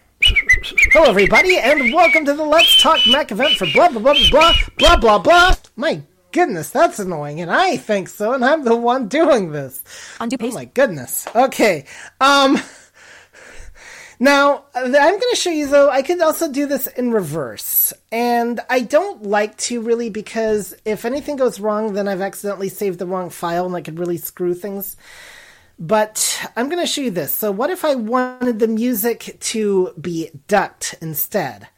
Hello, 0.67 1.11
everybody, 1.11 1.59
and 1.59 1.93
welcome 1.93 2.25
to 2.25 2.33
the 2.33 2.43
Let's 2.43 2.81
Talk 2.81 2.99
Mac 3.07 3.31
event 3.31 3.59
for 3.59 3.67
blah 3.75 3.91
blah 3.91 4.01
blah 4.01 4.15
blah 4.31 4.55
blah 4.79 4.97
blah 4.97 5.19
blah. 5.19 5.55
My 5.77 6.01
goodness, 6.33 6.71
that's 6.71 6.99
annoying, 6.99 7.43
and 7.43 7.51
I 7.51 7.77
think 7.77 8.09
so, 8.09 8.33
and 8.33 8.43
I'm 8.43 8.65
the 8.65 8.75
one 8.75 9.09
doing 9.09 9.53
this. 9.53 9.85
Undo 10.21 10.39
Oh 10.41 10.53
my 10.53 10.65
goodness. 10.65 11.29
Okay. 11.37 11.85
Um 12.19 12.59
now 14.19 14.65
I'm 14.75 14.91
going 14.91 15.21
to 15.21 15.37
show 15.37 15.51
you 15.51 15.67
though 15.67 15.91
I 15.91 16.01
could 16.01 16.23
also 16.23 16.51
do 16.51 16.65
this 16.65 16.87
in 16.87 17.11
reverse. 17.11 17.93
And 18.11 18.59
I 18.71 18.81
don't 18.81 19.25
like 19.25 19.59
to 19.59 19.83
really 19.83 20.09
because 20.09 20.75
if 20.87 21.05
anything 21.05 21.37
goes 21.37 21.61
wrong 21.61 21.93
then 21.93 22.09
I've 22.09 22.23
accidentally 22.23 22.71
saved 22.71 23.01
the 23.01 23.07
wrong 23.07 23.29
file 23.29 23.67
and 23.67 23.77
I 23.77 23.83
could 23.83 23.99
really 23.99 24.17
screw 24.17 24.55
things. 24.55 24.97
But 25.79 26.51
I'm 26.57 26.69
going 26.69 26.81
to 26.81 26.87
show 26.87 27.03
you 27.03 27.11
this. 27.11 27.35
So 27.35 27.51
what 27.51 27.71
if 27.71 27.85
I 27.85 27.95
wanted 27.95 28.59
the 28.59 28.69
music 28.69 29.37
to 29.41 29.93
be 30.01 30.31
ducked 30.47 30.95
instead? 31.01 31.69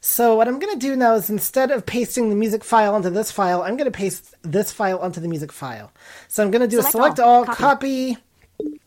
So 0.00 0.36
what 0.36 0.46
I'm 0.46 0.58
going 0.58 0.72
to 0.72 0.78
do 0.78 0.94
now 0.94 1.14
is 1.14 1.30
instead 1.30 1.70
of 1.70 1.84
pasting 1.86 2.28
the 2.28 2.36
music 2.36 2.62
file 2.62 2.94
onto 2.94 3.10
this 3.10 3.32
file, 3.32 3.62
I'm 3.62 3.76
going 3.76 3.90
to 3.90 3.96
paste 3.96 4.34
this 4.42 4.72
file 4.72 4.98
onto 4.98 5.20
the 5.20 5.28
music 5.28 5.52
file. 5.52 5.92
So 6.28 6.42
I'm 6.42 6.50
going 6.50 6.62
to 6.62 6.68
do 6.68 6.76
Select 6.76 6.88
a 6.88 6.92
select 6.92 7.20
all. 7.20 7.38
all, 7.38 7.44
Copy. 7.44 8.14
copy 8.14 8.22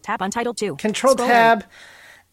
Tab 0.01 0.21
untitled 0.21 0.57
2. 0.57 0.75
Control 0.77 1.13
Scroll 1.13 1.27
tab. 1.27 1.65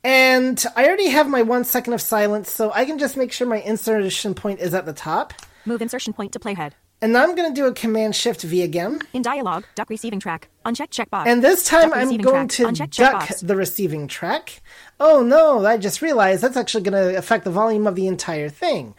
And 0.04 0.64
I 0.76 0.86
already 0.86 1.08
have 1.08 1.28
my 1.28 1.42
one 1.42 1.64
second 1.64 1.92
of 1.94 2.00
silence, 2.00 2.50
so 2.50 2.70
I 2.72 2.84
can 2.84 2.98
just 2.98 3.16
make 3.16 3.32
sure 3.32 3.46
my 3.46 3.60
insertion 3.60 4.34
point 4.34 4.60
is 4.60 4.72
at 4.72 4.86
the 4.86 4.92
top. 4.92 5.34
Move 5.64 5.82
insertion 5.82 6.12
point 6.12 6.32
to 6.32 6.38
playhead. 6.38 6.72
And 7.02 7.12
now 7.12 7.22
I'm 7.22 7.34
going 7.34 7.48
to 7.52 7.54
do 7.54 7.66
a 7.66 7.72
Command 7.74 8.16
Shift 8.16 8.42
V 8.42 8.62
again. 8.62 9.00
In 9.12 9.20
dialog. 9.22 9.64
Duck 9.74 9.90
receiving 9.90 10.18
track. 10.18 10.48
Uncheck 10.64 10.88
checkbox. 10.90 11.26
And 11.26 11.44
this 11.44 11.62
time 11.64 11.90
Duck 11.90 11.98
I'm 11.98 12.16
going 12.16 12.48
track. 12.48 12.50
to 12.50 12.64
Uncheck 12.84 12.96
duck 12.96 13.22
checkbox. 13.24 13.46
the 13.46 13.54
receiving 13.54 14.08
track. 14.08 14.62
Oh 14.98 15.22
no, 15.22 15.64
I 15.66 15.76
just 15.76 16.00
realized 16.00 16.42
that's 16.42 16.56
actually 16.56 16.84
going 16.84 16.94
to 17.12 17.18
affect 17.18 17.44
the 17.44 17.50
volume 17.50 17.86
of 17.86 17.96
the 17.96 18.06
entire 18.06 18.48
thing. 18.48 18.94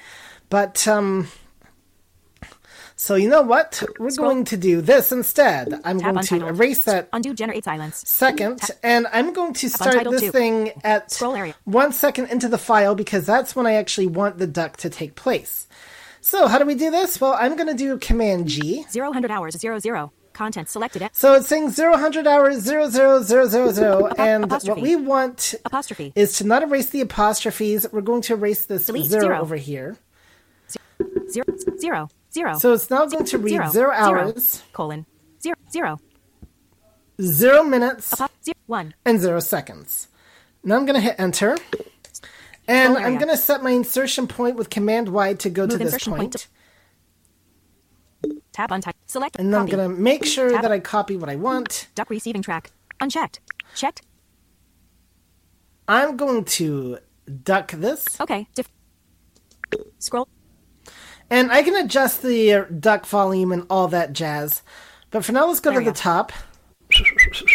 But, 0.50 0.88
um. 0.88 1.28
So 3.00 3.14
you 3.14 3.30
know 3.30 3.43
what? 3.43 3.84
We're 4.00 4.10
Scroll. 4.10 4.32
going 4.32 4.45
to 4.45 4.58
do 4.58 4.82
this 4.82 5.12
instead. 5.12 5.72
I'm 5.84 6.00
Tab 6.00 6.16
going 6.16 6.26
to 6.26 6.36
untitled. 6.36 6.56
erase 6.58 6.84
that 6.86 7.10
Undo 7.14 7.32
generate 7.32 7.64
silence. 7.64 8.04
second, 8.08 8.60
and 8.82 9.06
I'm 9.14 9.34
going 9.34 9.54
to 9.54 9.70
start 9.70 10.04
this 10.10 10.22
two. 10.22 10.32
thing 10.32 10.72
at 10.84 11.16
one 11.66 11.91
second 11.93 12.32
into 12.32 12.48
the 12.48 12.58
file 12.58 12.95
because 12.95 13.24
that's 13.24 13.56
when 13.56 13.68
I 13.68 13.74
actually 13.74 14.08
want 14.08 14.39
the 14.39 14.48
duck 14.48 14.78
to 14.78 14.89
take 14.89 15.14
place. 15.14 15.66
So 16.28 16.45
how 16.49 16.59
do 16.59 16.65
we 16.65 16.75
do 16.75 16.91
this? 16.91 17.21
Well, 17.21 17.34
I'm 17.39 17.55
going 17.55 17.69
to 17.69 17.73
do 17.73 17.97
Command 17.97 18.47
G. 18.49 18.86
0 18.91 19.13
hours 19.30 19.55
0 19.57 19.80
0. 19.80 20.11
Content 20.34 20.67
selected 20.67 21.09
So 21.13 21.34
it's 21.36 21.47
saying 21.47 21.69
0, 21.71 21.93
hours, 21.95 22.59
0, 22.59 22.89
0, 22.89 23.21
0, 23.23 23.47
0, 23.47 23.71
0, 23.71 24.07
and 24.19 24.51
what 24.51 24.82
we 24.82 24.97
want 24.97 25.55
apostrophe. 25.63 26.11
is 26.15 26.34
to 26.39 26.43
not 26.45 26.63
erase 26.63 26.89
the 26.89 26.99
apostrophes. 26.99 27.88
We're 27.93 28.01
going 28.01 28.21
to 28.23 28.34
erase 28.34 28.65
this 28.65 28.86
zero, 28.88 29.03
zero. 29.03 29.39
over 29.39 29.55
here. 29.55 29.95
0 31.30 31.45
0 31.80 32.09
0. 32.34 32.57
So 32.59 32.73
it's 32.73 32.89
now 32.89 33.05
going 33.05 33.23
to 33.25 33.38
read 33.38 33.51
Zero. 33.51 33.69
zero, 33.71 33.91
Zero. 33.93 34.19
hours, 34.19 34.63
colon 34.73 35.05
0 35.41 35.55
0. 35.71 35.97
0 37.21 37.63
minutes, 37.63 38.13
Apo- 38.19 38.32
0 38.43 38.53
1. 38.67 38.93
and 39.05 39.21
0 39.21 39.39
seconds. 39.39 40.09
Now 40.61 40.75
I'm 40.75 40.86
going 40.86 40.95
to 40.95 41.01
hit 41.01 41.15
enter. 41.17 41.57
And 42.68 42.97
I'm 42.97 43.15
going 43.18 43.30
to 43.30 43.38
set 43.38 43.63
my 43.63 43.72
insertion 43.72 44.28
point 44.28 44.55
with 44.57 44.70
Command 44.70 45.09
Y 45.09 45.34
to 45.36 45.49
go 45.49 45.65
to 45.68 45.78
this 45.78 46.03
point. 46.03 46.18
point 46.18 46.34
to- 46.34 46.47
Tab. 48.51 48.72
Select. 49.05 49.38
And 49.39 49.53
then 49.53 49.61
I'm 49.61 49.68
copy. 49.68 49.78
going 49.78 49.89
to 49.95 50.01
make 50.01 50.26
sure 50.26 50.49
Tab. 50.49 50.63
that 50.63 50.72
I 50.72 50.80
copy 50.80 51.15
what 51.15 51.30
I 51.30 51.36
want. 51.36 51.88
Duck 51.95 52.09
receiving 52.09 52.41
track. 52.41 52.72
Unchecked. 52.99 53.39
Checked. 53.76 54.01
I'm 55.88 56.18
going 56.18 56.43
to 56.45 56.97
duck 57.43 57.72
this. 57.72 58.20
Okay. 58.20 58.47
Dif- 58.55 58.70
Scroll. 59.99 60.28
And 61.30 61.51
I 61.51 61.61
can 61.61 61.76
adjust 61.76 62.22
the 62.24 62.65
duck 62.80 63.05
volume 63.05 63.51
and 63.51 63.65
all 63.70 63.88
that 63.89 64.13
jazz. 64.13 64.61
But 65.11 65.24
for 65.24 65.32
now, 65.34 65.47
let's 65.47 65.59
go 65.59 65.70
There 65.72 65.80
to 65.80 65.86
the 65.86 65.91
go. 65.91 65.95
top. 65.95 66.32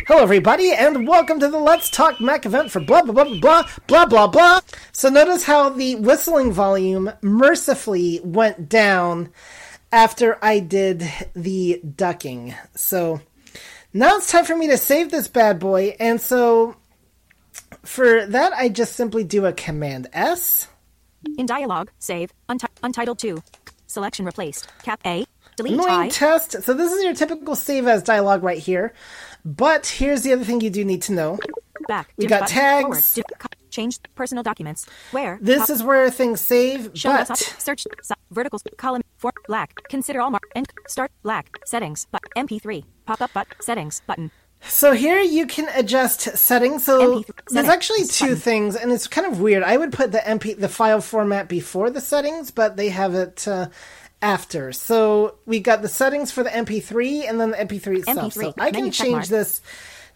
Hello, 0.06 0.22
everybody, 0.22 0.72
and 0.72 1.08
welcome 1.08 1.40
to 1.40 1.48
the 1.48 1.58
Let's 1.58 1.90
Talk 1.90 2.20
Mac 2.20 2.46
event 2.46 2.70
for 2.70 2.78
blah, 2.78 3.02
blah, 3.02 3.24
blah, 3.24 3.38
blah, 3.40 3.66
blah, 3.88 4.06
blah, 4.06 4.26
blah. 4.28 4.60
So 4.92 5.08
notice 5.08 5.42
how 5.42 5.68
the 5.70 5.96
whistling 5.96 6.52
volume 6.52 7.10
mercifully 7.22 8.20
went 8.22 8.68
down 8.68 9.30
after 9.90 10.38
I 10.44 10.60
did 10.60 11.10
the 11.34 11.80
ducking. 11.96 12.54
So 12.76 13.20
now 13.92 14.16
it's 14.16 14.30
time 14.30 14.44
for 14.44 14.56
me 14.56 14.68
to 14.68 14.76
save 14.76 15.10
this 15.10 15.26
bad 15.26 15.58
boy. 15.58 15.96
And 15.98 16.20
so 16.20 16.76
for 17.82 18.24
that, 18.26 18.52
I 18.52 18.68
just 18.68 18.94
simply 18.94 19.24
do 19.24 19.44
a 19.46 19.52
Command 19.52 20.08
S. 20.12 20.68
In 21.36 21.46
dialog. 21.46 21.88
Save. 21.98 22.32
Unti- 22.48 22.68
untitled 22.84 23.18
2. 23.18 23.42
Selection 23.88 24.24
replaced. 24.24 24.68
Cap 24.84 25.00
A. 25.04 25.26
Delete 25.56 25.74
Annoying 25.74 25.90
I. 25.90 26.08
test. 26.08 26.62
So 26.62 26.72
this 26.72 26.92
is 26.92 27.04
your 27.04 27.14
typical 27.14 27.54
save 27.54 27.86
as 27.86 28.02
dialogue 28.02 28.42
right 28.42 28.58
here. 28.58 28.94
But 29.44 29.86
here's 29.86 30.22
the 30.22 30.32
other 30.32 30.44
thing 30.44 30.60
you 30.60 30.70
do 30.70 30.84
need 30.84 31.02
to 31.02 31.12
know. 31.12 31.38
Back. 31.88 32.12
We 32.16 32.26
got 32.26 32.48
tags. 32.48 33.14
Forward. 33.14 33.26
Change 33.70 33.98
personal 34.14 34.42
documents. 34.44 34.86
Where? 35.10 35.38
This 35.40 35.68
is 35.70 35.82
where 35.82 36.10
things 36.10 36.40
save, 36.40 36.90
Show 36.94 37.10
but. 37.10 37.36
Search. 37.36 37.86
Verticals. 38.30 38.62
Column. 38.76 39.02
For. 39.16 39.32
Black. 39.48 39.74
Consider 39.88 40.20
all 40.20 40.30
mark. 40.30 40.44
and 40.54 40.66
Start. 40.86 41.10
Black. 41.22 41.58
Settings. 41.64 42.06
But. 42.12 42.22
MP3. 42.36 42.84
Pop 43.06 43.20
up. 43.20 43.30
But. 43.34 43.48
Settings. 43.60 44.02
Button. 44.06 44.30
so 44.64 44.92
here 44.92 45.20
you 45.20 45.46
can 45.46 45.68
adjust 45.74 46.20
settings. 46.36 46.84
So 46.84 47.22
MP3 47.22 47.30
there's 47.48 47.66
actually 47.68 48.04
two 48.04 48.26
button. 48.26 48.36
things, 48.40 48.76
and 48.76 48.92
it's 48.92 49.08
kind 49.08 49.26
of 49.26 49.40
weird. 49.40 49.62
I 49.64 49.76
would 49.76 49.92
put 49.92 50.12
the 50.12 50.18
MP 50.18 50.56
the 50.56 50.68
file 50.68 51.00
format 51.00 51.48
before 51.48 51.90
the 51.90 52.00
settings, 52.00 52.50
but 52.52 52.76
they 52.76 52.90
have 52.90 53.14
it 53.14 53.48
uh, 53.48 53.68
after. 54.22 54.72
So 54.72 55.36
we 55.46 55.60
got 55.60 55.82
the 55.82 55.88
settings 55.88 56.30
for 56.32 56.42
the 56.42 56.50
MP3 56.50 57.28
and 57.28 57.40
then 57.40 57.50
the 57.50 57.56
MP3 57.58 57.98
itself. 57.98 58.34
MP3, 58.34 58.34
So 58.34 58.54
I 58.58 58.70
can 58.70 58.90
change 58.90 59.28
this 59.28 59.60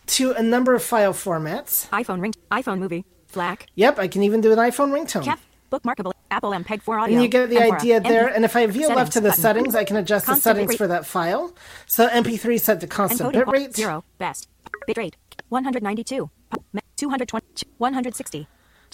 to 0.06 0.32
a 0.32 0.42
number 0.42 0.74
of 0.74 0.82
file 0.82 1.12
formats. 1.12 1.88
iPhone 1.90 2.20
ring. 2.22 2.32
iPhone 2.50 2.78
movie. 2.78 3.04
FLAC. 3.28 3.66
Yep, 3.74 3.98
I 3.98 4.08
can 4.08 4.22
even 4.22 4.40
do 4.40 4.52
an 4.52 4.58
iPhone 4.58 4.92
ringtone. 4.92 5.24
Cap. 5.24 5.40
Bookmarkable. 5.70 6.12
Apple 6.30 6.50
MPEG 6.52 6.80
4 6.82 6.98
audio. 7.00 7.14
And 7.14 7.22
you 7.22 7.28
get 7.28 7.50
the 7.50 7.56
M4, 7.56 7.72
idea 7.80 8.00
there. 8.00 8.28
MP3, 8.28 8.36
And 8.36 8.44
if 8.44 8.56
I 8.56 8.66
view 8.66 8.88
left 8.88 9.12
to 9.14 9.20
the 9.20 9.28
button. 9.30 9.42
settings, 9.42 9.74
I 9.74 9.84
can 9.84 9.96
adjust 9.96 10.26
the 10.26 10.36
settings 10.36 10.72
bitrate. 10.74 10.78
for 10.78 10.86
that 10.86 11.06
file. 11.06 11.52
So 11.86 12.08
MP3 12.08 12.60
set 12.60 12.80
to 12.80 12.86
constant 12.86 13.34
bitrate. 13.34 13.74
zero 13.74 14.04
best 14.18 14.48
bitrate 14.88 15.14
192 15.48 16.30
Me- 16.72 16.80
220 16.96 17.46
ch- 17.54 17.64
160 17.78 18.46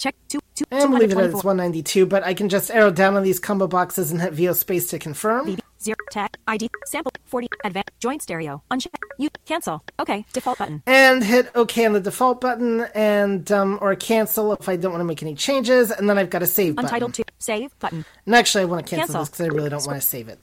check 0.03 0.15
two 0.27 0.39
two 0.53 0.65
And 0.69 0.91
we'll 0.91 1.01
it 1.01 1.09
224 1.11 1.41
192, 1.41 2.05
but 2.05 2.23
I 2.23 2.33
can 2.33 2.49
just 2.49 2.69
arrow 2.69 2.91
down 2.91 3.15
on 3.15 3.23
these 3.23 3.39
combo 3.39 3.67
boxes 3.67 4.11
and 4.11 4.21
hit 4.21 4.33
VO 4.33 4.53
space 4.53 4.87
to 4.89 4.99
confirm. 4.99 5.47
VB 5.47 5.59
Zero. 5.81 5.97
Tag. 6.11 6.37
ID. 6.47 6.69
Sample. 6.85 7.11
40. 7.25 7.49
Advanced. 7.65 7.89
Joint 7.99 8.21
stereo. 8.21 8.63
Uncheck. 8.71 8.93
You. 9.19 9.29
Cancel. 9.45 9.83
Okay. 9.99 10.25
Default 10.31 10.57
button. 10.57 10.81
and 10.87 11.21
hit 11.21 11.51
OK 11.55 11.85
on 11.85 11.91
the 11.91 11.99
default 11.99 12.39
button 12.39 12.85
and 12.95 13.51
um, 13.51 13.79
or 13.81 13.93
cancel 13.95 14.53
if 14.53 14.69
I 14.69 14.77
don't 14.77 14.93
want 14.93 15.01
to 15.01 15.05
make 15.05 15.21
any 15.21 15.35
changes, 15.35 15.91
and 15.91 16.09
then 16.09 16.17
I've 16.17 16.29
got 16.29 16.41
a 16.41 16.47
save 16.47 16.75
button. 16.75 16.85
Untitled 16.85 17.13
2. 17.15 17.23
Save. 17.39 17.77
Button. 17.79 18.05
And 18.25 18.33
actually, 18.33 18.61
I 18.61 18.65
want 18.65 18.85
to 18.85 18.89
cancel, 18.89 19.15
Cancel. 19.15 19.21
this 19.23 19.29
because 19.29 19.45
I 19.45 19.47
really 19.49 19.69
don't 19.69 19.85
want 19.85 20.01
to 20.01 20.07
save 20.07 20.29
it. 20.29 20.41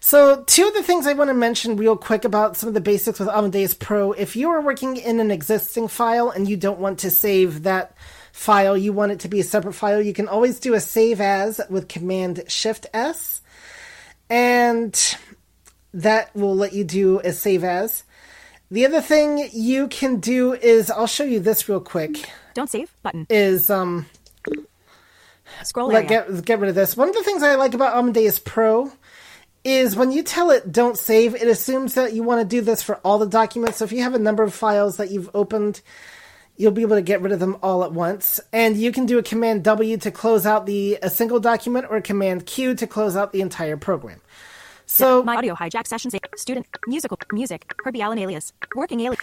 So, 0.00 0.44
two 0.46 0.68
of 0.68 0.74
the 0.74 0.82
things 0.82 1.06
I 1.06 1.14
want 1.14 1.28
to 1.28 1.34
mention 1.34 1.76
real 1.76 1.96
quick 1.96 2.26
about 2.26 2.58
some 2.58 2.68
of 2.68 2.74
the 2.74 2.82
basics 2.82 3.18
with 3.18 3.30
Amadeus 3.30 3.72
Pro. 3.72 4.12
If 4.12 4.36
you 4.36 4.50
are 4.50 4.60
working 4.60 4.98
in 4.98 5.20
an 5.20 5.30
existing 5.30 5.88
file 5.88 6.28
and 6.28 6.46
you 6.46 6.58
don't 6.58 6.80
want 6.80 6.98
to 7.00 7.10
save 7.10 7.62
that 7.62 7.96
file, 8.32 8.76
you 8.76 8.92
want 8.92 9.12
it 9.12 9.20
to 9.20 9.28
be 9.28 9.40
a 9.40 9.44
separate 9.44 9.74
file, 9.74 10.02
you 10.02 10.12
can 10.12 10.26
always 10.26 10.58
do 10.58 10.74
a 10.74 10.80
save 10.80 11.20
as 11.20 11.60
with 11.70 11.88
Command 11.88 12.42
Shift 12.48 12.86
S, 12.92 13.42
and 14.28 15.16
that 15.94 16.34
will 16.34 16.56
let 16.56 16.72
you 16.72 16.84
do 16.84 17.20
a 17.20 17.32
save 17.32 17.62
as. 17.62 18.04
The 18.70 18.86
other 18.86 19.02
thing 19.02 19.50
you 19.52 19.86
can 19.88 20.18
do 20.18 20.54
is 20.54 20.90
I'll 20.90 21.06
show 21.06 21.24
you 21.24 21.40
this 21.40 21.68
real 21.68 21.80
quick. 21.80 22.30
Don't 22.54 22.70
save. 22.70 22.90
Button. 23.02 23.26
Is 23.28 23.68
um 23.68 24.06
Scroll 25.62 25.88
like 25.92 26.10
area. 26.10 26.32
get 26.32 26.44
get 26.46 26.58
rid 26.58 26.70
of 26.70 26.74
this. 26.74 26.96
One 26.96 27.10
of 27.10 27.14
the 27.14 27.22
things 27.22 27.42
I 27.42 27.54
like 27.56 27.74
about 27.74 27.94
Amadeus 27.94 28.38
Pro 28.38 28.90
is 29.64 29.94
when 29.94 30.10
you 30.10 30.22
tell 30.22 30.50
it 30.50 30.72
don't 30.72 30.96
save, 30.96 31.34
it 31.34 31.46
assumes 31.46 31.94
that 31.94 32.14
you 32.14 32.22
want 32.22 32.40
to 32.40 32.46
do 32.46 32.62
this 32.62 32.82
for 32.82 32.96
all 33.04 33.18
the 33.18 33.26
documents. 33.26 33.78
So 33.78 33.84
if 33.84 33.92
you 33.92 34.02
have 34.02 34.14
a 34.14 34.18
number 34.18 34.42
of 34.42 34.54
files 34.54 34.96
that 34.96 35.10
you've 35.10 35.30
opened, 35.34 35.82
you'll 36.62 36.72
be 36.72 36.82
able 36.82 36.96
to 36.96 37.02
get 37.02 37.20
rid 37.20 37.32
of 37.32 37.40
them 37.40 37.56
all 37.62 37.82
at 37.84 37.92
once. 37.92 38.40
And 38.52 38.76
you 38.76 38.92
can 38.92 39.04
do 39.04 39.18
a 39.18 39.22
command 39.22 39.64
W 39.64 39.96
to 39.98 40.10
close 40.10 40.46
out 40.46 40.64
the 40.66 40.98
a 41.02 41.10
single 41.10 41.40
document 41.40 41.86
or 41.90 42.00
command 42.00 42.46
Q 42.46 42.74
to 42.76 42.86
close 42.86 43.16
out 43.16 43.32
the 43.32 43.40
entire 43.40 43.76
program. 43.76 44.20
So 44.86 45.22
My 45.22 45.36
audio 45.36 45.54
hijack 45.54 45.86
sessions. 45.86 46.14
Student. 46.36 46.66
Musical. 46.86 47.18
Music. 47.32 47.60
Herbie 47.84 48.00
Allen 48.02 48.18
alias. 48.18 48.52
Working 48.76 49.00
alias. 49.00 49.20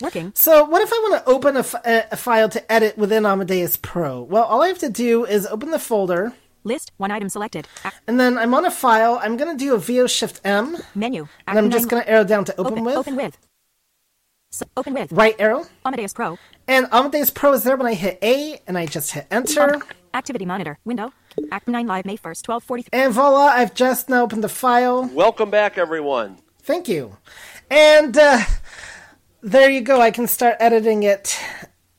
Working. 0.00 0.32
So, 0.34 0.64
what 0.64 0.82
if 0.82 0.90
I 0.92 0.98
want 1.04 1.14
to 1.24 1.30
open 1.30 1.56
a, 1.56 1.60
f- 1.60 1.74
a- 1.84 2.16
file 2.16 2.48
to 2.48 2.72
edit 2.72 2.96
within 2.98 3.24
Amadeus 3.26 3.76
Pro? 3.76 4.22
Well, 4.22 4.44
all 4.44 4.62
I 4.62 4.68
have 4.68 4.78
to 4.78 4.88
do 4.88 5.24
is 5.26 5.46
open 5.46 5.70
the 5.70 5.78
folder, 5.78 6.32
List. 6.64 6.90
One 6.96 7.12
item 7.12 7.28
selected. 7.28 7.68
And 8.08 8.18
then 8.18 8.36
I'm 8.38 8.52
on 8.54 8.64
a 8.64 8.70
file. 8.70 9.20
I'm 9.22 9.36
going 9.36 9.56
to 9.56 9.64
do 9.64 9.74
a 9.74 9.78
VO 9.78 10.06
Shift 10.08 10.40
M, 10.44 10.76
menu. 10.96 11.28
and 11.46 11.58
I'm 11.58 11.70
just 11.70 11.88
going 11.88 12.02
to 12.02 12.08
arrow 12.08 12.24
down 12.24 12.44
to 12.46 12.52
open, 12.58 12.72
open 12.72 12.84
with, 12.84 12.96
Open 12.96 13.16
with. 13.16 13.38
So, 14.56 14.64
open 14.74 14.94
with. 14.94 15.12
right 15.12 15.36
arrow. 15.38 15.66
Amadeus 15.84 16.14
Pro. 16.14 16.38
And 16.66 16.86
Amadeus 16.90 17.28
Pro 17.28 17.52
is 17.52 17.62
there 17.62 17.76
when 17.76 17.86
I 17.86 17.92
hit 17.92 18.18
A, 18.22 18.58
and 18.66 18.78
I 18.78 18.86
just 18.86 19.10
hit 19.10 19.26
Enter. 19.30 19.82
Activity 20.14 20.46
monitor. 20.46 20.78
Window. 20.82 21.12
Act 21.52 21.68
9 21.68 21.86
live 21.86 22.06
May 22.06 22.16
1st. 22.16 22.48
1243. 22.48 22.98
And 22.98 23.12
voila, 23.12 23.48
I've 23.48 23.74
just 23.74 24.08
now 24.08 24.22
opened 24.22 24.42
the 24.42 24.48
file. 24.48 25.10
Welcome 25.12 25.50
back, 25.50 25.76
everyone. 25.76 26.38
Thank 26.62 26.88
you. 26.88 27.18
And 27.68 28.16
uh, 28.16 28.44
there 29.42 29.68
you 29.68 29.82
go. 29.82 30.00
I 30.00 30.10
can 30.10 30.26
start 30.26 30.56
editing 30.58 31.02
it 31.02 31.38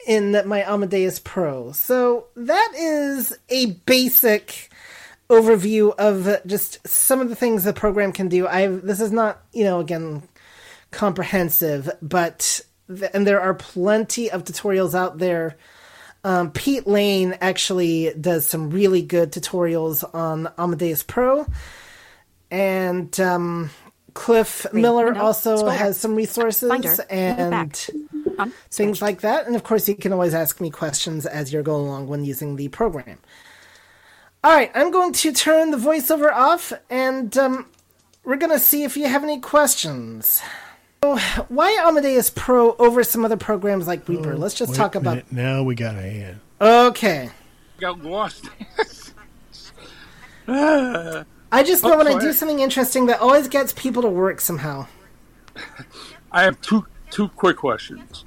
in 0.07 0.41
my 0.47 0.63
Amadeus 0.63 1.19
Pro. 1.19 1.73
So 1.73 2.25
that 2.35 2.73
is 2.75 3.37
a 3.49 3.67
basic 3.85 4.71
overview 5.29 5.95
of 5.97 6.43
just 6.47 6.87
some 6.87 7.21
of 7.21 7.29
the 7.29 7.35
things 7.35 7.65
the 7.65 7.73
program 7.73 8.13
can 8.13 8.29
do. 8.29 8.47
I 8.47 8.65
this 8.65 8.99
is 8.99 9.11
not, 9.11 9.43
you 9.53 9.63
know, 9.63 9.79
again 9.79 10.23
comprehensive, 10.91 11.89
but 12.01 12.61
and 13.13 13.27
there 13.27 13.41
are 13.41 13.53
plenty 13.53 14.31
of 14.31 14.43
tutorials 14.43 14.93
out 14.93 15.17
there. 15.17 15.57
Um, 16.23 16.51
Pete 16.51 16.87
Lane 16.87 17.37
actually 17.41 18.13
does 18.19 18.47
some 18.47 18.69
really 18.69 19.01
good 19.01 19.31
tutorials 19.31 20.03
on 20.13 20.49
Amadeus 20.57 21.03
Pro, 21.03 21.45
and 22.49 23.17
um, 23.19 23.69
Cliff 24.13 24.65
Miller 24.73 25.05
window, 25.05 25.21
also 25.21 25.57
scroll 25.57 25.71
has 25.71 25.97
some 25.97 26.15
resources 26.15 26.69
Finder. 26.69 26.95
And. 27.09 27.53
On. 28.39 28.53
things 28.69 29.01
like 29.01 29.21
that. 29.21 29.47
And 29.47 29.55
of 29.55 29.63
course, 29.63 29.87
you 29.87 29.95
can 29.95 30.13
always 30.13 30.33
ask 30.33 30.61
me 30.61 30.69
questions 30.69 31.25
as 31.25 31.51
you're 31.51 31.63
going 31.63 31.87
along 31.87 32.07
when 32.07 32.23
using 32.23 32.55
the 32.55 32.67
program. 32.67 33.17
All 34.43 34.51
right, 34.51 34.71
I'm 34.75 34.91
going 34.91 35.13
to 35.13 35.33
turn 35.33 35.71
the 35.71 35.77
voiceover 35.77 36.31
off, 36.31 36.71
and 36.89 37.35
um, 37.37 37.65
we're 38.23 38.37
going 38.37 38.51
to 38.51 38.59
see 38.59 38.83
if 38.83 38.95
you 38.95 39.07
have 39.07 39.23
any 39.23 39.39
questions. 39.39 40.41
So, 41.03 41.17
why 41.47 41.77
Amadeus 41.85 42.29
Pro 42.29 42.75
over 42.77 43.03
some 43.03 43.23
other 43.23 43.37
programs 43.37 43.87
like 43.87 44.07
Reaper? 44.07 44.35
Let's 44.35 44.55
just 44.55 44.75
talk 44.75 44.95
about. 44.95 45.11
minute, 45.11 45.31
Now 45.31 45.63
we 45.63 45.75
got 45.75 45.95
a 45.95 46.01
hand. 46.01 46.39
Okay. 46.59 47.29
got 47.79 48.03
lost. 48.03 48.49
I 50.47 51.63
just 51.63 51.83
know 51.83 51.97
when 51.97 52.07
I 52.07 52.19
do 52.19 52.33
something 52.33 52.59
interesting 52.59 53.05
that 53.07 53.19
always 53.19 53.47
gets 53.47 53.73
people 53.73 54.01
to 54.01 54.09
work 54.09 54.41
somehow. 54.41 54.87
I 56.31 56.43
have 56.43 56.59
two 56.61 56.85
two 57.09 57.29
quick 57.29 57.57
questions. 57.57 58.25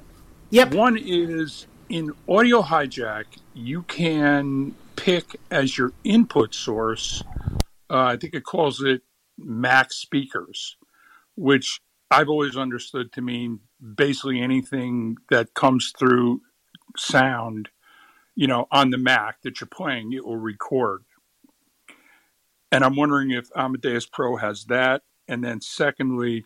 Yep. 0.49 0.73
One 0.73 0.97
is 0.97 1.67
in 1.89 2.13
Audio 2.27 2.61
Hijack, 2.61 3.25
you 3.53 3.83
can 3.83 4.75
pick 4.95 5.35
as 5.49 5.77
your 5.77 5.91
input 6.03 6.53
source. 6.55 7.21
Uh, 7.89 8.03
I 8.03 8.17
think 8.17 8.33
it 8.33 8.43
calls 8.43 8.81
it 8.81 9.01
Mac 9.37 9.91
speakers, 9.91 10.77
which 11.35 11.81
I've 12.11 12.29
always 12.29 12.57
understood 12.57 13.13
to 13.13 13.21
mean 13.21 13.61
basically 13.95 14.41
anything 14.41 15.17
that 15.29 15.53
comes 15.53 15.93
through 15.97 16.41
sound, 16.97 17.69
you 18.35 18.47
know, 18.47 18.67
on 18.69 18.89
the 18.89 18.97
Mac 18.97 19.41
that 19.43 19.61
you're 19.61 19.67
playing, 19.67 20.11
it 20.11 20.25
will 20.25 20.37
record. 20.37 21.03
And 22.71 22.83
I'm 22.83 22.97
wondering 22.97 23.31
if 23.31 23.49
Amadeus 23.55 24.05
Pro 24.05 24.35
has 24.35 24.65
that. 24.65 25.03
And 25.27 25.43
then, 25.43 25.61
secondly, 25.61 26.43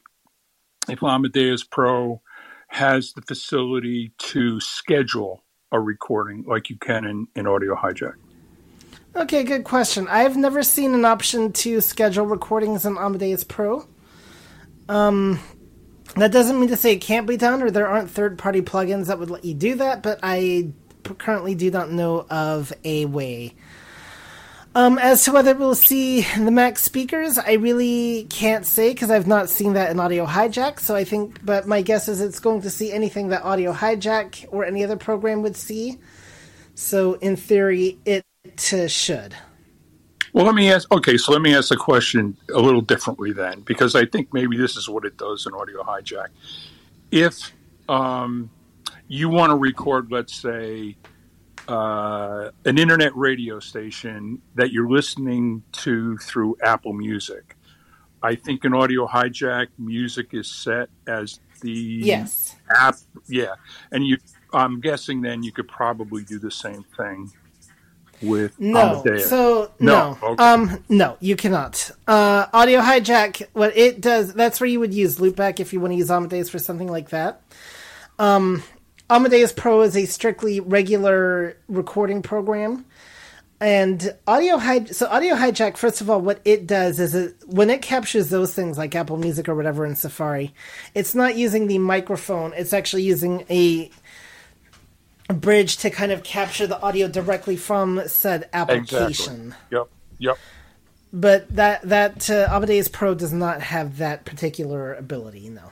if 0.87 1.03
Amadeus 1.03 1.63
Pro 1.63 2.21
has 2.67 3.13
the 3.13 3.21
facility 3.23 4.11
to 4.17 4.59
schedule 4.59 5.43
a 5.71 5.79
recording 5.79 6.43
like 6.47 6.69
you 6.69 6.77
can 6.77 7.05
in, 7.05 7.27
in 7.35 7.47
Audio 7.47 7.75
Hijack. 7.75 8.13
Okay, 9.15 9.43
good 9.43 9.63
question. 9.63 10.07
I've 10.09 10.35
never 10.35 10.61
seen 10.61 10.93
an 10.93 11.05
option 11.05 11.53
to 11.53 11.81
schedule 11.81 12.25
recordings 12.25 12.85
in 12.85 12.97
Amadeus 12.97 13.43
Pro. 13.43 13.87
Um, 14.89 15.39
that 16.15 16.31
doesn't 16.31 16.59
mean 16.59 16.69
to 16.69 16.77
say 16.77 16.93
it 16.93 17.01
can't 17.01 17.27
be 17.27 17.37
done 17.37 17.61
or 17.61 17.71
there 17.71 17.87
aren't 17.87 18.09
third 18.09 18.37
party 18.37 18.61
plugins 18.61 19.07
that 19.07 19.19
would 19.19 19.29
let 19.29 19.43
you 19.43 19.53
do 19.53 19.75
that, 19.75 20.03
but 20.03 20.19
I 20.23 20.71
currently 21.03 21.55
do 21.55 21.69
not 21.71 21.91
know 21.91 22.25
of 22.29 22.71
a 22.83 23.05
way. 23.05 23.53
Um, 24.75 24.97
as 24.99 25.23
to 25.23 25.31
whether 25.31 25.55
we'll 25.55 25.73
see 25.73 26.21
the 26.21 26.51
Mac 26.51 26.77
speakers, 26.77 27.37
I 27.37 27.53
really 27.53 28.25
can't 28.29 28.65
say 28.65 28.91
because 28.91 29.09
I've 29.09 29.27
not 29.27 29.49
seen 29.49 29.73
that 29.73 29.89
in 29.89 29.99
Audio 30.01 30.25
Hijack. 30.25 30.81
So 30.81 30.95
I 30.95 31.05
think, 31.05 31.45
but 31.45 31.65
my 31.65 31.81
guess 31.81 32.09
is 32.09 32.19
it's 32.19 32.39
going 32.39 32.61
to 32.61 32.69
see 32.69 32.91
anything 32.91 33.29
that 33.29 33.43
Audio 33.43 33.71
Hijack 33.71 34.47
or 34.51 34.65
any 34.65 34.83
other 34.83 34.97
program 34.97 35.41
would 35.43 35.55
see. 35.55 35.97
So 36.73 37.13
in 37.13 37.37
theory, 37.37 37.99
it 38.03 38.25
uh, 38.73 38.87
should. 38.87 39.33
Well, 40.35 40.43
let 40.43 40.53
me 40.53 40.69
ask. 40.69 40.93
Okay, 40.93 41.15
so 41.15 41.31
let 41.31 41.41
me 41.41 41.55
ask 41.55 41.69
the 41.69 41.77
question 41.77 42.35
a 42.53 42.59
little 42.59 42.81
differently 42.81 43.31
then, 43.31 43.61
because 43.61 43.95
I 43.95 44.05
think 44.05 44.33
maybe 44.33 44.57
this 44.57 44.75
is 44.75 44.89
what 44.89 45.05
it 45.05 45.15
does 45.15 45.45
in 45.45 45.53
Audio 45.53 45.81
Hijack. 45.81 46.27
If 47.09 47.53
um, 47.87 48.49
you 49.07 49.29
want 49.29 49.51
to 49.51 49.55
record, 49.55 50.11
let's 50.11 50.35
say, 50.35 50.97
uh, 51.69 52.49
an 52.65 52.77
internet 52.77 53.15
radio 53.15 53.61
station 53.61 54.41
that 54.55 54.73
you're 54.73 54.89
listening 54.89 55.63
to 55.71 56.17
through 56.17 56.57
Apple 56.61 56.91
Music, 56.91 57.55
I 58.21 58.35
think 58.35 58.65
in 58.65 58.73
Audio 58.73 59.07
Hijack, 59.07 59.67
music 59.77 60.33
is 60.33 60.51
set 60.51 60.89
as 61.07 61.39
the 61.61 61.71
Yes. 61.71 62.57
app. 62.77 62.95
Yeah, 63.29 63.55
and 63.93 64.05
you. 64.05 64.17
I'm 64.51 64.81
guessing 64.81 65.21
then 65.21 65.43
you 65.43 65.53
could 65.53 65.69
probably 65.69 66.25
do 66.25 66.39
the 66.39 66.51
same 66.51 66.83
thing 66.97 67.31
with 68.21 68.59
No. 68.59 69.01
Amadeus. 69.01 69.29
So 69.29 69.71
no. 69.79 70.17
No, 70.21 70.27
okay. 70.29 70.43
Um 70.43 70.83
no, 70.89 71.17
you 71.19 71.35
cannot. 71.35 71.91
Uh 72.07 72.45
audio 72.53 72.79
hijack 72.81 73.43
what 73.53 73.75
it 73.77 74.01
does 74.01 74.33
that's 74.33 74.59
where 74.59 74.69
you 74.69 74.79
would 74.79 74.93
use 74.93 75.17
loopback 75.17 75.59
if 75.59 75.73
you 75.73 75.79
want 75.79 75.91
to 75.93 75.97
use 75.97 76.09
Amadeus 76.11 76.49
for 76.49 76.59
something 76.59 76.87
like 76.87 77.09
that. 77.09 77.41
Um 78.19 78.63
Amadeus 79.09 79.51
Pro 79.53 79.81
is 79.83 79.95
a 79.95 80.05
strictly 80.05 80.59
regular 80.59 81.57
recording 81.67 82.21
program. 82.23 82.85
And 83.61 84.13
audio 84.27 84.57
hij- 84.57 84.93
so 84.93 85.05
audio 85.07 85.35
hijack 85.35 85.77
first 85.77 86.01
of 86.01 86.09
all 86.09 86.19
what 86.19 86.41
it 86.43 86.67
does 86.67 86.99
is 86.99 87.15
it 87.15 87.35
when 87.45 87.69
it 87.69 87.81
captures 87.81 88.29
those 88.29 88.53
things 88.53 88.77
like 88.77 88.93
Apple 88.95 89.17
Music 89.17 89.47
or 89.47 89.55
whatever 89.55 89.85
in 89.85 89.95
Safari, 89.95 90.53
it's 90.93 91.15
not 91.15 91.37
using 91.37 91.67
the 91.67 91.77
microphone, 91.79 92.51
it's 92.53 92.73
actually 92.73 93.03
using 93.03 93.45
a 93.49 93.55
a 93.55 93.91
bridge 95.33 95.77
to 95.77 95.89
kind 95.89 96.11
of 96.11 96.23
capture 96.23 96.67
the 96.67 96.81
audio 96.81 97.07
directly 97.07 97.55
from 97.55 98.01
said 98.07 98.49
application. 98.53 99.47
Exactly. 99.47 99.77
Yep. 99.77 99.87
Yep. 100.19 100.37
But 101.13 101.55
that 101.55 101.81
that 101.83 102.29
uh, 102.29 102.47
Amadeus 102.51 102.87
Pro 102.87 103.15
does 103.15 103.33
not 103.33 103.61
have 103.61 103.97
that 103.97 104.25
particular 104.25 104.93
ability. 104.93 105.49
No, 105.49 105.71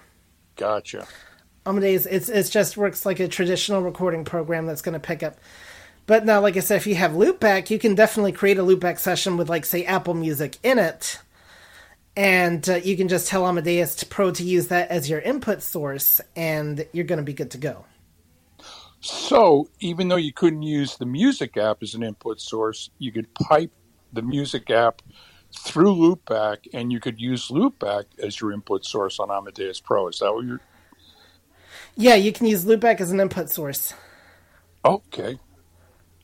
Gotcha. 0.55 1.07
Amadeus 1.65 2.05
it's 2.05 2.29
it's 2.29 2.49
just 2.49 2.77
works 2.77 3.05
like 3.05 3.19
a 3.19 3.27
traditional 3.27 3.81
recording 3.81 4.25
program 4.25 4.65
that's 4.65 4.81
going 4.81 4.93
to 4.93 4.99
pick 4.99 5.23
up. 5.23 5.37
But 6.05 6.25
now, 6.25 6.41
like 6.41 6.57
I 6.57 6.59
said, 6.59 6.77
if 6.77 6.87
you 6.87 6.95
have 6.95 7.11
loopback, 7.11 7.69
you 7.69 7.79
can 7.79 7.95
definitely 7.95 8.33
create 8.33 8.57
a 8.57 8.63
loopback 8.63 8.99
session 8.99 9.37
with, 9.37 9.47
like, 9.47 9.63
say, 9.63 9.85
Apple 9.85 10.13
Music 10.13 10.57
in 10.61 10.77
it, 10.77 11.19
and 12.17 12.67
uh, 12.69 12.75
you 12.75 12.97
can 12.97 13.07
just 13.07 13.29
tell 13.29 13.47
Amadeus 13.47 14.03
Pro 14.03 14.31
to 14.31 14.43
use 14.43 14.67
that 14.67 14.89
as 14.89 15.09
your 15.09 15.21
input 15.21 15.61
source, 15.61 16.19
and 16.35 16.85
you're 16.91 17.05
going 17.05 17.19
to 17.19 17.23
be 17.23 17.31
good 17.31 17.51
to 17.51 17.57
go. 17.57 17.85
So 19.03 19.67
even 19.81 20.07
though 20.07 20.15
you 20.15 20.31
couldn't 20.31 20.61
use 20.63 20.95
the 20.95 21.05
music 21.05 21.57
app 21.57 21.83
as 21.83 21.93
an 21.93 22.03
input 22.03 22.39
source, 22.39 22.89
you 22.99 23.11
could 23.11 23.33
pipe 23.33 23.71
the 24.13 24.21
music 24.21 24.69
app 24.69 25.01
through 25.53 25.93
Loopback, 25.93 26.67
and 26.73 26.89
you 26.89 27.01
could 27.01 27.19
use 27.19 27.49
Loopback 27.49 28.05
as 28.17 28.39
your 28.39 28.53
input 28.53 28.85
source 28.85 29.19
on 29.19 29.29
Amadeus 29.29 29.81
Pro. 29.81 30.07
Is 30.07 30.19
that 30.19 30.33
what 30.33 30.45
you're? 30.45 30.61
Yeah, 31.97 32.15
you 32.15 32.31
can 32.31 32.47
use 32.47 32.63
Loopback 32.63 33.01
as 33.01 33.11
an 33.11 33.19
input 33.19 33.49
source. 33.49 33.93
Okay. 34.85 35.37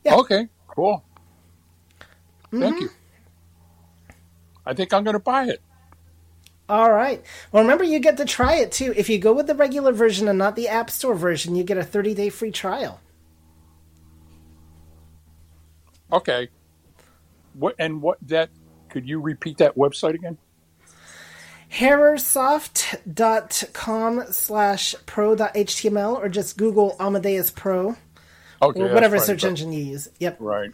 Yeah. 0.05 0.15
Okay. 0.15 0.47
Cool. 0.67 1.03
Thank 2.49 2.63
mm-hmm. 2.63 2.83
you. 2.83 2.89
I 4.65 4.73
think 4.73 4.93
I'm 4.93 5.03
going 5.03 5.15
to 5.15 5.19
buy 5.19 5.47
it. 5.47 5.61
All 6.69 6.91
right. 6.91 7.23
Well, 7.51 7.63
remember, 7.63 7.83
you 7.83 7.97
get 7.99 8.17
to 8.17 8.25
try 8.25 8.57
it 8.57 8.71
too. 8.71 8.93
If 8.95 9.09
you 9.09 9.17
go 9.17 9.33
with 9.33 9.47
the 9.47 9.55
regular 9.55 9.91
version 9.91 10.27
and 10.27 10.37
not 10.37 10.55
the 10.55 10.67
App 10.67 10.91
Store 10.91 11.15
version, 11.15 11.55
you 11.55 11.63
get 11.63 11.79
a 11.79 11.83
30 11.83 12.13
day 12.13 12.29
free 12.29 12.51
trial. 12.51 13.01
Okay. 16.11 16.49
What 17.53 17.75
and 17.79 18.01
what 18.01 18.17
that? 18.27 18.49
Could 18.89 19.07
you 19.07 19.19
repeat 19.19 19.57
that 19.57 19.75
website 19.75 20.15
again? 20.15 20.37
hairersoft.com 21.71 24.23
slash 24.31 24.95
pro.html 25.05 26.17
or 26.17 26.29
just 26.29 26.57
Google 26.57 26.95
Amadeus 26.99 27.51
Pro 27.51 27.95
Okay. 28.61 28.81
or 28.81 28.93
whatever 28.93 29.15
right, 29.17 29.25
search 29.25 29.43
engine 29.43 29.71
you 29.71 29.83
use. 29.83 30.09
Yep. 30.19 30.37
Right. 30.39 30.71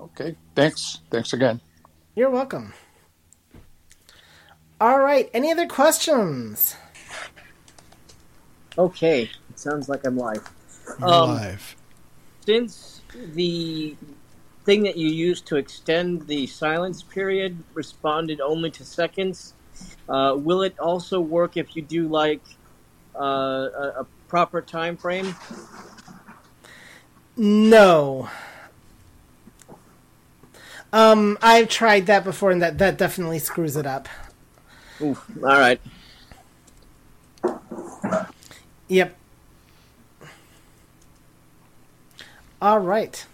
Okay. 0.00 0.36
Thanks. 0.54 1.00
Thanks 1.10 1.32
again. 1.32 1.60
You're 2.14 2.30
welcome. 2.30 2.72
All 4.80 5.00
right. 5.00 5.28
Any 5.34 5.50
other 5.50 5.66
questions? 5.66 6.76
Okay, 8.76 9.22
it 9.50 9.58
sounds 9.58 9.88
like 9.88 10.06
I'm 10.06 10.16
live. 10.16 10.48
You're 11.00 11.08
Um, 11.08 11.30
live. 11.30 11.76
Since 12.46 13.02
the 13.34 13.96
thing 14.64 14.84
that 14.84 14.96
you 14.96 15.08
used 15.08 15.46
to 15.46 15.56
extend 15.56 16.26
the 16.28 16.46
silence 16.46 17.02
period 17.02 17.58
responded 17.74 18.40
only 18.40 18.70
to 18.70 18.84
seconds, 18.84 19.54
uh, 20.08 20.34
will 20.36 20.62
it 20.62 20.78
also 20.78 21.20
work 21.20 21.56
if 21.56 21.74
you 21.74 21.82
do 21.82 22.06
like 22.06 22.42
uh, 23.18 23.24
a, 23.24 23.94
a 24.00 24.06
proper 24.28 24.62
time 24.62 24.96
frame? 24.96 25.34
No. 27.36 28.28
Um, 30.92 31.36
I've 31.42 31.68
tried 31.68 32.06
that 32.06 32.22
before, 32.24 32.50
and 32.50 32.62
that 32.62 32.78
that 32.78 32.96
definitely 32.96 33.38
screws 33.40 33.76
it 33.76 33.86
up. 33.86 34.08
Oof. 35.00 35.30
All 35.42 35.58
right. 35.58 35.80
Yep. 38.88 39.16
All 42.60 42.80
right. 42.80 43.26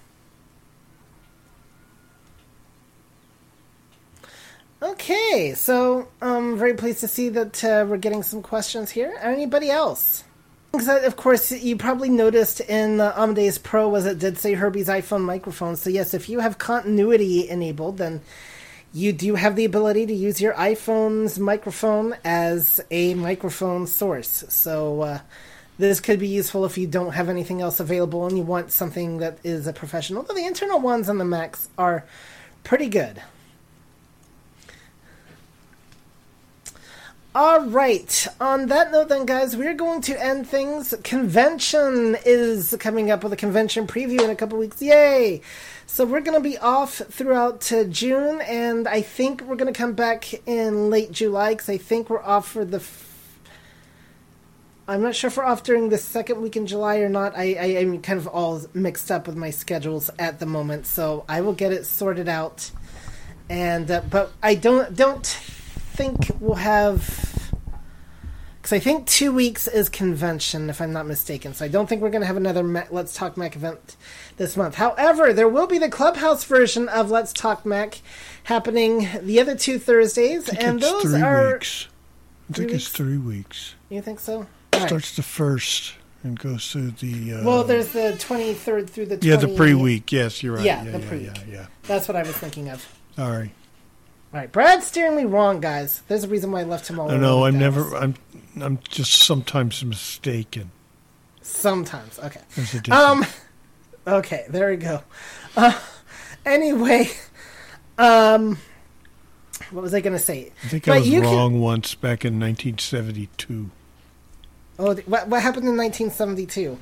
Okay, 4.82 5.54
so 5.56 6.08
I'm 6.20 6.58
very 6.58 6.74
pleased 6.74 7.00
to 7.00 7.08
see 7.08 7.30
that 7.30 7.64
uh, 7.64 7.86
we're 7.88 7.96
getting 7.96 8.22
some 8.22 8.42
questions 8.42 8.90
here. 8.90 9.16
Anybody 9.22 9.70
else? 9.70 10.24
That, 10.74 11.04
of 11.04 11.16
course, 11.16 11.50
you 11.52 11.76
probably 11.76 12.10
noticed 12.10 12.60
in 12.60 13.00
uh, 13.00 13.14
Amadeus 13.16 13.56
Pro 13.56 13.88
was 13.88 14.04
it 14.04 14.18
did 14.18 14.36
say 14.36 14.52
Herbie's 14.52 14.88
iPhone 14.88 15.22
microphone. 15.22 15.76
So 15.76 15.88
yes, 15.88 16.12
if 16.12 16.28
you 16.28 16.40
have 16.40 16.58
continuity 16.58 17.48
enabled, 17.48 17.96
then 17.96 18.20
you 18.94 19.12
do 19.12 19.34
have 19.34 19.56
the 19.56 19.64
ability 19.64 20.06
to 20.06 20.14
use 20.14 20.40
your 20.40 20.54
iPhone's 20.54 21.36
microphone 21.36 22.14
as 22.24 22.80
a 22.92 23.14
microphone 23.14 23.88
source. 23.88 24.44
So 24.48 25.00
uh, 25.02 25.18
this 25.78 25.98
could 25.98 26.20
be 26.20 26.28
useful 26.28 26.64
if 26.64 26.78
you 26.78 26.86
don't 26.86 27.12
have 27.12 27.28
anything 27.28 27.60
else 27.60 27.80
available 27.80 28.24
and 28.24 28.38
you 28.38 28.44
want 28.44 28.70
something 28.70 29.18
that 29.18 29.38
is 29.42 29.66
a 29.66 29.72
professional. 29.72 30.22
Though 30.22 30.34
the 30.34 30.46
internal 30.46 30.78
ones 30.78 31.08
on 31.08 31.18
the 31.18 31.24
Macs 31.24 31.68
are 31.76 32.04
pretty 32.62 32.88
good. 32.88 33.20
All 37.36 37.62
right. 37.62 38.28
On 38.40 38.66
that 38.66 38.92
note, 38.92 39.08
then, 39.08 39.26
guys, 39.26 39.56
we're 39.56 39.74
going 39.74 40.00
to 40.02 40.24
end 40.24 40.46
things. 40.46 40.94
Convention 41.02 42.16
is 42.24 42.76
coming 42.78 43.10
up 43.10 43.24
with 43.24 43.32
a 43.32 43.36
convention 43.36 43.88
preview 43.88 44.22
in 44.22 44.30
a 44.30 44.36
couple 44.36 44.56
weeks. 44.56 44.80
Yay! 44.80 45.40
So 45.84 46.04
we're 46.04 46.20
going 46.20 46.40
to 46.40 46.48
be 46.48 46.56
off 46.58 46.94
throughout 46.94 47.72
uh, 47.72 47.84
June, 47.84 48.40
and 48.42 48.86
I 48.86 49.02
think 49.02 49.42
we're 49.42 49.56
going 49.56 49.72
to 49.72 49.76
come 49.76 49.94
back 49.94 50.32
in 50.46 50.90
late 50.90 51.10
July 51.10 51.54
because 51.54 51.68
I 51.68 51.76
think 51.76 52.08
we're 52.08 52.22
off 52.22 52.46
for 52.46 52.64
the. 52.64 52.80
I'm 54.86 55.02
not 55.02 55.16
sure 55.16 55.26
if 55.26 55.36
we're 55.36 55.42
off 55.42 55.64
during 55.64 55.88
the 55.88 55.98
second 55.98 56.40
week 56.40 56.54
in 56.56 56.68
July 56.68 56.98
or 56.98 57.08
not. 57.08 57.36
I, 57.36 57.54
I 57.54 57.66
am 57.80 58.00
kind 58.00 58.20
of 58.20 58.28
all 58.28 58.62
mixed 58.74 59.10
up 59.10 59.26
with 59.26 59.34
my 59.34 59.50
schedules 59.50 60.08
at 60.20 60.38
the 60.38 60.46
moment, 60.46 60.86
so 60.86 61.24
I 61.28 61.40
will 61.40 61.54
get 61.54 61.72
it 61.72 61.84
sorted 61.84 62.28
out. 62.28 62.70
And 63.50 63.90
uh, 63.90 64.02
but 64.08 64.30
I 64.40 64.54
don't 64.54 64.94
don't 64.94 65.26
think 65.94 66.30
we'll 66.40 66.54
have 66.56 67.52
because 68.56 68.72
I 68.72 68.78
think 68.78 69.06
two 69.06 69.30
weeks 69.32 69.66
is 69.68 69.90
convention, 69.90 70.70
if 70.70 70.80
I'm 70.80 70.92
not 70.92 71.06
mistaken. 71.06 71.52
So 71.52 71.66
I 71.66 71.68
don't 71.68 71.86
think 71.86 72.00
we're 72.00 72.08
going 72.08 72.22
to 72.22 72.26
have 72.26 72.38
another 72.38 72.62
Mac, 72.62 72.90
Let's 72.90 73.14
Talk 73.14 73.36
Mac 73.36 73.56
event 73.56 73.96
this 74.38 74.56
month. 74.56 74.76
However, 74.76 75.34
there 75.34 75.48
will 75.48 75.66
be 75.66 75.76
the 75.78 75.90
Clubhouse 75.90 76.44
version 76.44 76.88
of 76.88 77.10
Let's 77.10 77.34
Talk 77.34 77.66
Mac 77.66 77.98
happening 78.44 79.06
the 79.22 79.38
other 79.38 79.54
two 79.54 79.78
Thursdays, 79.78 80.48
and 80.48 80.80
those 80.80 81.02
three 81.02 81.20
are. 81.20 81.52
weeks. 81.52 81.88
I 82.48 82.52
three 82.54 82.64
think 82.64 82.76
it's 82.76 82.84
weeks? 82.86 82.92
three 82.96 83.18
weeks. 83.18 83.74
You 83.90 84.00
think 84.00 84.18
so? 84.18 84.46
All 84.72 84.80
right. 84.80 84.88
Starts 84.88 85.14
the 85.16 85.22
first 85.22 85.94
and 86.22 86.38
goes 86.38 86.72
through 86.72 86.92
the. 86.92 87.34
Uh, 87.34 87.44
Well, 87.44 87.64
there's 87.64 87.88
the 87.92 88.16
23rd 88.18 88.88
through 88.88 89.06
the 89.06 89.18
20th. 89.18 89.24
yeah, 89.24 89.36
the 89.36 89.48
pre-week. 89.48 90.10
Yes, 90.10 90.42
you're 90.42 90.54
right. 90.56 90.64
Yeah, 90.64 90.82
Yeah, 90.84 90.90
the 90.92 91.00
yeah, 91.00 91.08
pre-week. 91.08 91.30
yeah, 91.48 91.52
yeah. 91.52 91.66
That's 91.82 92.08
what 92.08 92.16
I 92.16 92.22
was 92.22 92.32
thinking 92.36 92.70
of. 92.70 92.86
Sorry. 93.14 93.52
All 94.34 94.40
right, 94.40 94.50
Brad's 94.50 94.84
steering 94.88 95.14
me 95.16 95.24
wrong, 95.24 95.60
guys. 95.60 96.02
There's 96.08 96.24
a 96.24 96.28
reason 96.28 96.50
why 96.50 96.62
I 96.62 96.64
left 96.64 96.88
him 96.90 96.98
all. 96.98 97.08
I 97.08 97.12
over 97.14 97.22
know. 97.22 97.44
I'm 97.44 97.52
dice. 97.52 97.60
never. 97.60 97.96
I'm. 97.96 98.16
I'm 98.60 98.80
just 98.88 99.12
sometimes 99.22 99.84
mistaken. 99.84 100.72
Sometimes, 101.40 102.18
okay. 102.18 102.40
Um. 102.90 103.24
Okay, 104.06 104.44
there 104.50 104.68
we 104.68 104.76
go. 104.76 105.02
Uh, 105.56 105.72
anyway, 106.44 107.08
um, 107.96 108.58
what 109.70 109.80
was 109.80 109.94
I 109.94 110.02
going 110.02 110.12
to 110.12 110.18
say? 110.18 110.52
I 110.62 110.68
think 110.68 110.84
but 110.84 110.92
I 110.92 110.98
was 110.98 111.08
you 111.08 111.22
can- 111.22 111.34
wrong 111.34 111.58
once 111.58 111.94
back 111.94 112.22
in 112.22 112.38
1972. 112.38 113.70
Oh, 114.78 114.94
what, 114.94 115.28
what 115.28 115.42
happened 115.42 115.66
in 115.66 115.76
1972? 115.78 116.76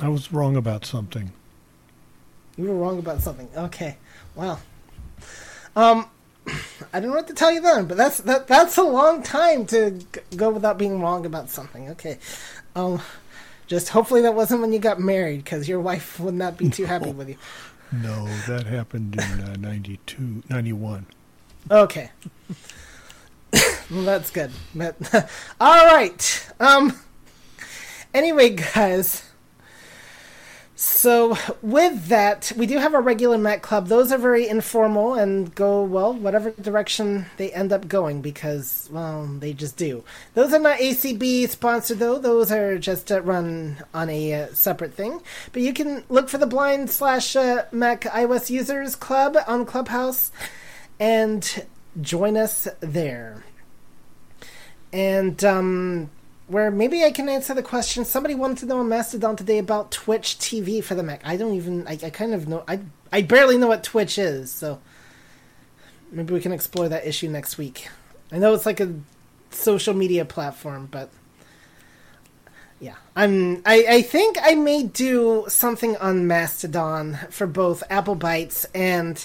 I 0.00 0.08
was 0.08 0.32
wrong 0.32 0.56
about 0.56 0.84
something. 0.84 1.30
You 2.56 2.64
were 2.64 2.74
wrong 2.76 2.98
about 2.98 3.20
something. 3.20 3.48
Okay, 3.56 3.96
well, 4.34 4.60
um, 5.76 6.06
I 6.92 7.00
don't 7.00 7.10
know 7.10 7.16
what 7.16 7.28
to 7.28 7.34
tell 7.34 7.52
you 7.52 7.60
then, 7.60 7.86
but 7.86 7.96
that's 7.96 8.18
that. 8.20 8.46
That's 8.46 8.76
a 8.78 8.82
long 8.82 9.22
time 9.22 9.66
to 9.66 10.00
go 10.36 10.50
without 10.50 10.78
being 10.78 11.00
wrong 11.00 11.26
about 11.26 11.50
something. 11.50 11.90
Okay, 11.90 12.18
um, 12.74 13.00
just 13.66 13.90
hopefully 13.90 14.22
that 14.22 14.34
wasn't 14.34 14.60
when 14.60 14.72
you 14.72 14.78
got 14.78 14.98
married, 15.00 15.44
because 15.44 15.68
your 15.68 15.80
wife 15.80 16.18
would 16.20 16.34
not 16.34 16.56
be 16.56 16.70
too 16.70 16.84
happy 16.84 17.12
with 17.12 17.28
you. 17.28 17.36
No, 17.90 18.26
that 18.46 18.66
happened 18.66 19.14
in 19.14 19.40
uh, 19.40 19.56
92, 19.56 20.42
91. 20.50 21.06
Okay. 21.70 22.10
well, 23.90 24.02
that's 24.02 24.30
good. 24.30 24.50
But, 24.74 24.96
all 25.60 25.86
right. 25.86 26.50
Um. 26.60 26.98
Anyway, 28.12 28.50
guys. 28.50 29.27
So 30.80 31.36
with 31.60 32.06
that, 32.06 32.52
we 32.56 32.64
do 32.66 32.78
have 32.78 32.94
a 32.94 33.00
regular 33.00 33.36
Mac 33.36 33.62
Club. 33.62 33.88
Those 33.88 34.12
are 34.12 34.16
very 34.16 34.46
informal 34.46 35.14
and 35.14 35.52
go 35.52 35.82
well 35.82 36.14
whatever 36.14 36.52
direction 36.52 37.26
they 37.36 37.50
end 37.50 37.72
up 37.72 37.88
going 37.88 38.22
because 38.22 38.88
well 38.92 39.26
they 39.26 39.52
just 39.52 39.76
do. 39.76 40.04
Those 40.34 40.54
are 40.54 40.60
not 40.60 40.78
ACB 40.78 41.48
sponsored 41.48 41.98
though. 41.98 42.20
Those 42.20 42.52
are 42.52 42.78
just 42.78 43.10
uh, 43.10 43.22
run 43.22 43.78
on 43.92 44.08
a 44.08 44.34
uh, 44.34 44.46
separate 44.52 44.94
thing. 44.94 45.20
But 45.52 45.62
you 45.62 45.72
can 45.74 46.04
look 46.08 46.28
for 46.28 46.38
the 46.38 46.46
Blind 46.46 46.90
slash 46.90 47.34
uh, 47.34 47.64
Mac 47.72 48.02
iOS 48.02 48.48
Users 48.48 48.94
Club 48.94 49.36
on 49.48 49.66
Clubhouse 49.66 50.30
and 51.00 51.66
join 52.00 52.36
us 52.36 52.68
there. 52.78 53.42
And 54.92 55.42
um, 55.42 56.10
where 56.48 56.70
maybe 56.70 57.04
I 57.04 57.10
can 57.10 57.28
answer 57.28 57.54
the 57.54 57.62
question. 57.62 58.04
Somebody 58.04 58.34
wanted 58.34 58.58
to 58.58 58.66
know 58.66 58.80
on 58.80 58.88
Mastodon 58.88 59.36
today 59.36 59.58
about 59.58 59.92
Twitch 59.92 60.38
TV 60.38 60.82
for 60.82 60.94
the 60.94 61.02
Mac. 61.02 61.20
I 61.24 61.36
don't 61.36 61.54
even. 61.54 61.86
I, 61.86 61.98
I 62.02 62.10
kind 62.10 62.34
of 62.34 62.48
know. 62.48 62.64
I 62.66 62.80
I 63.12 63.22
barely 63.22 63.58
know 63.58 63.68
what 63.68 63.84
Twitch 63.84 64.18
is, 64.18 64.50
so 64.50 64.80
maybe 66.10 66.34
we 66.34 66.40
can 66.40 66.52
explore 66.52 66.88
that 66.88 67.06
issue 67.06 67.28
next 67.28 67.58
week. 67.58 67.88
I 68.32 68.38
know 68.38 68.54
it's 68.54 68.66
like 68.66 68.80
a 68.80 68.94
social 69.50 69.94
media 69.94 70.24
platform, 70.24 70.88
but 70.90 71.10
yeah, 72.80 72.96
I'm. 73.14 73.62
I 73.66 73.84
I 73.88 74.02
think 74.02 74.38
I 74.42 74.54
may 74.54 74.84
do 74.84 75.44
something 75.48 75.96
on 75.98 76.26
Mastodon 76.26 77.18
for 77.30 77.46
both 77.46 77.82
Apple 77.90 78.16
Bytes 78.16 78.64
and 78.74 79.24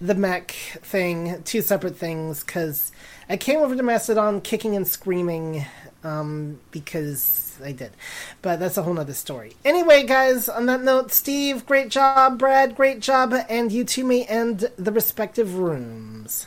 the 0.00 0.14
Mac 0.14 0.50
thing, 0.82 1.42
two 1.44 1.62
separate 1.62 1.96
things, 1.96 2.42
because 2.42 2.90
I 3.28 3.36
came 3.36 3.60
over 3.60 3.76
to 3.76 3.82
Mastodon 3.82 4.40
kicking 4.40 4.74
and 4.74 4.86
screaming 4.86 5.66
um, 6.06 6.60
because 6.70 7.58
I 7.62 7.72
did. 7.72 7.92
But 8.42 8.60
that's 8.60 8.76
a 8.76 8.82
whole 8.82 8.94
nother 8.94 9.14
story. 9.14 9.56
Anyway, 9.64 10.04
guys, 10.04 10.48
on 10.48 10.66
that 10.66 10.82
note, 10.82 11.12
Steve, 11.12 11.66
great 11.66 11.88
job. 11.90 12.38
Brad, 12.38 12.76
great 12.76 13.00
job. 13.00 13.34
And 13.48 13.72
you 13.72 13.84
two 13.84 14.04
may 14.04 14.24
end 14.24 14.70
the 14.76 14.92
respective 14.92 15.56
rooms. 15.56 16.46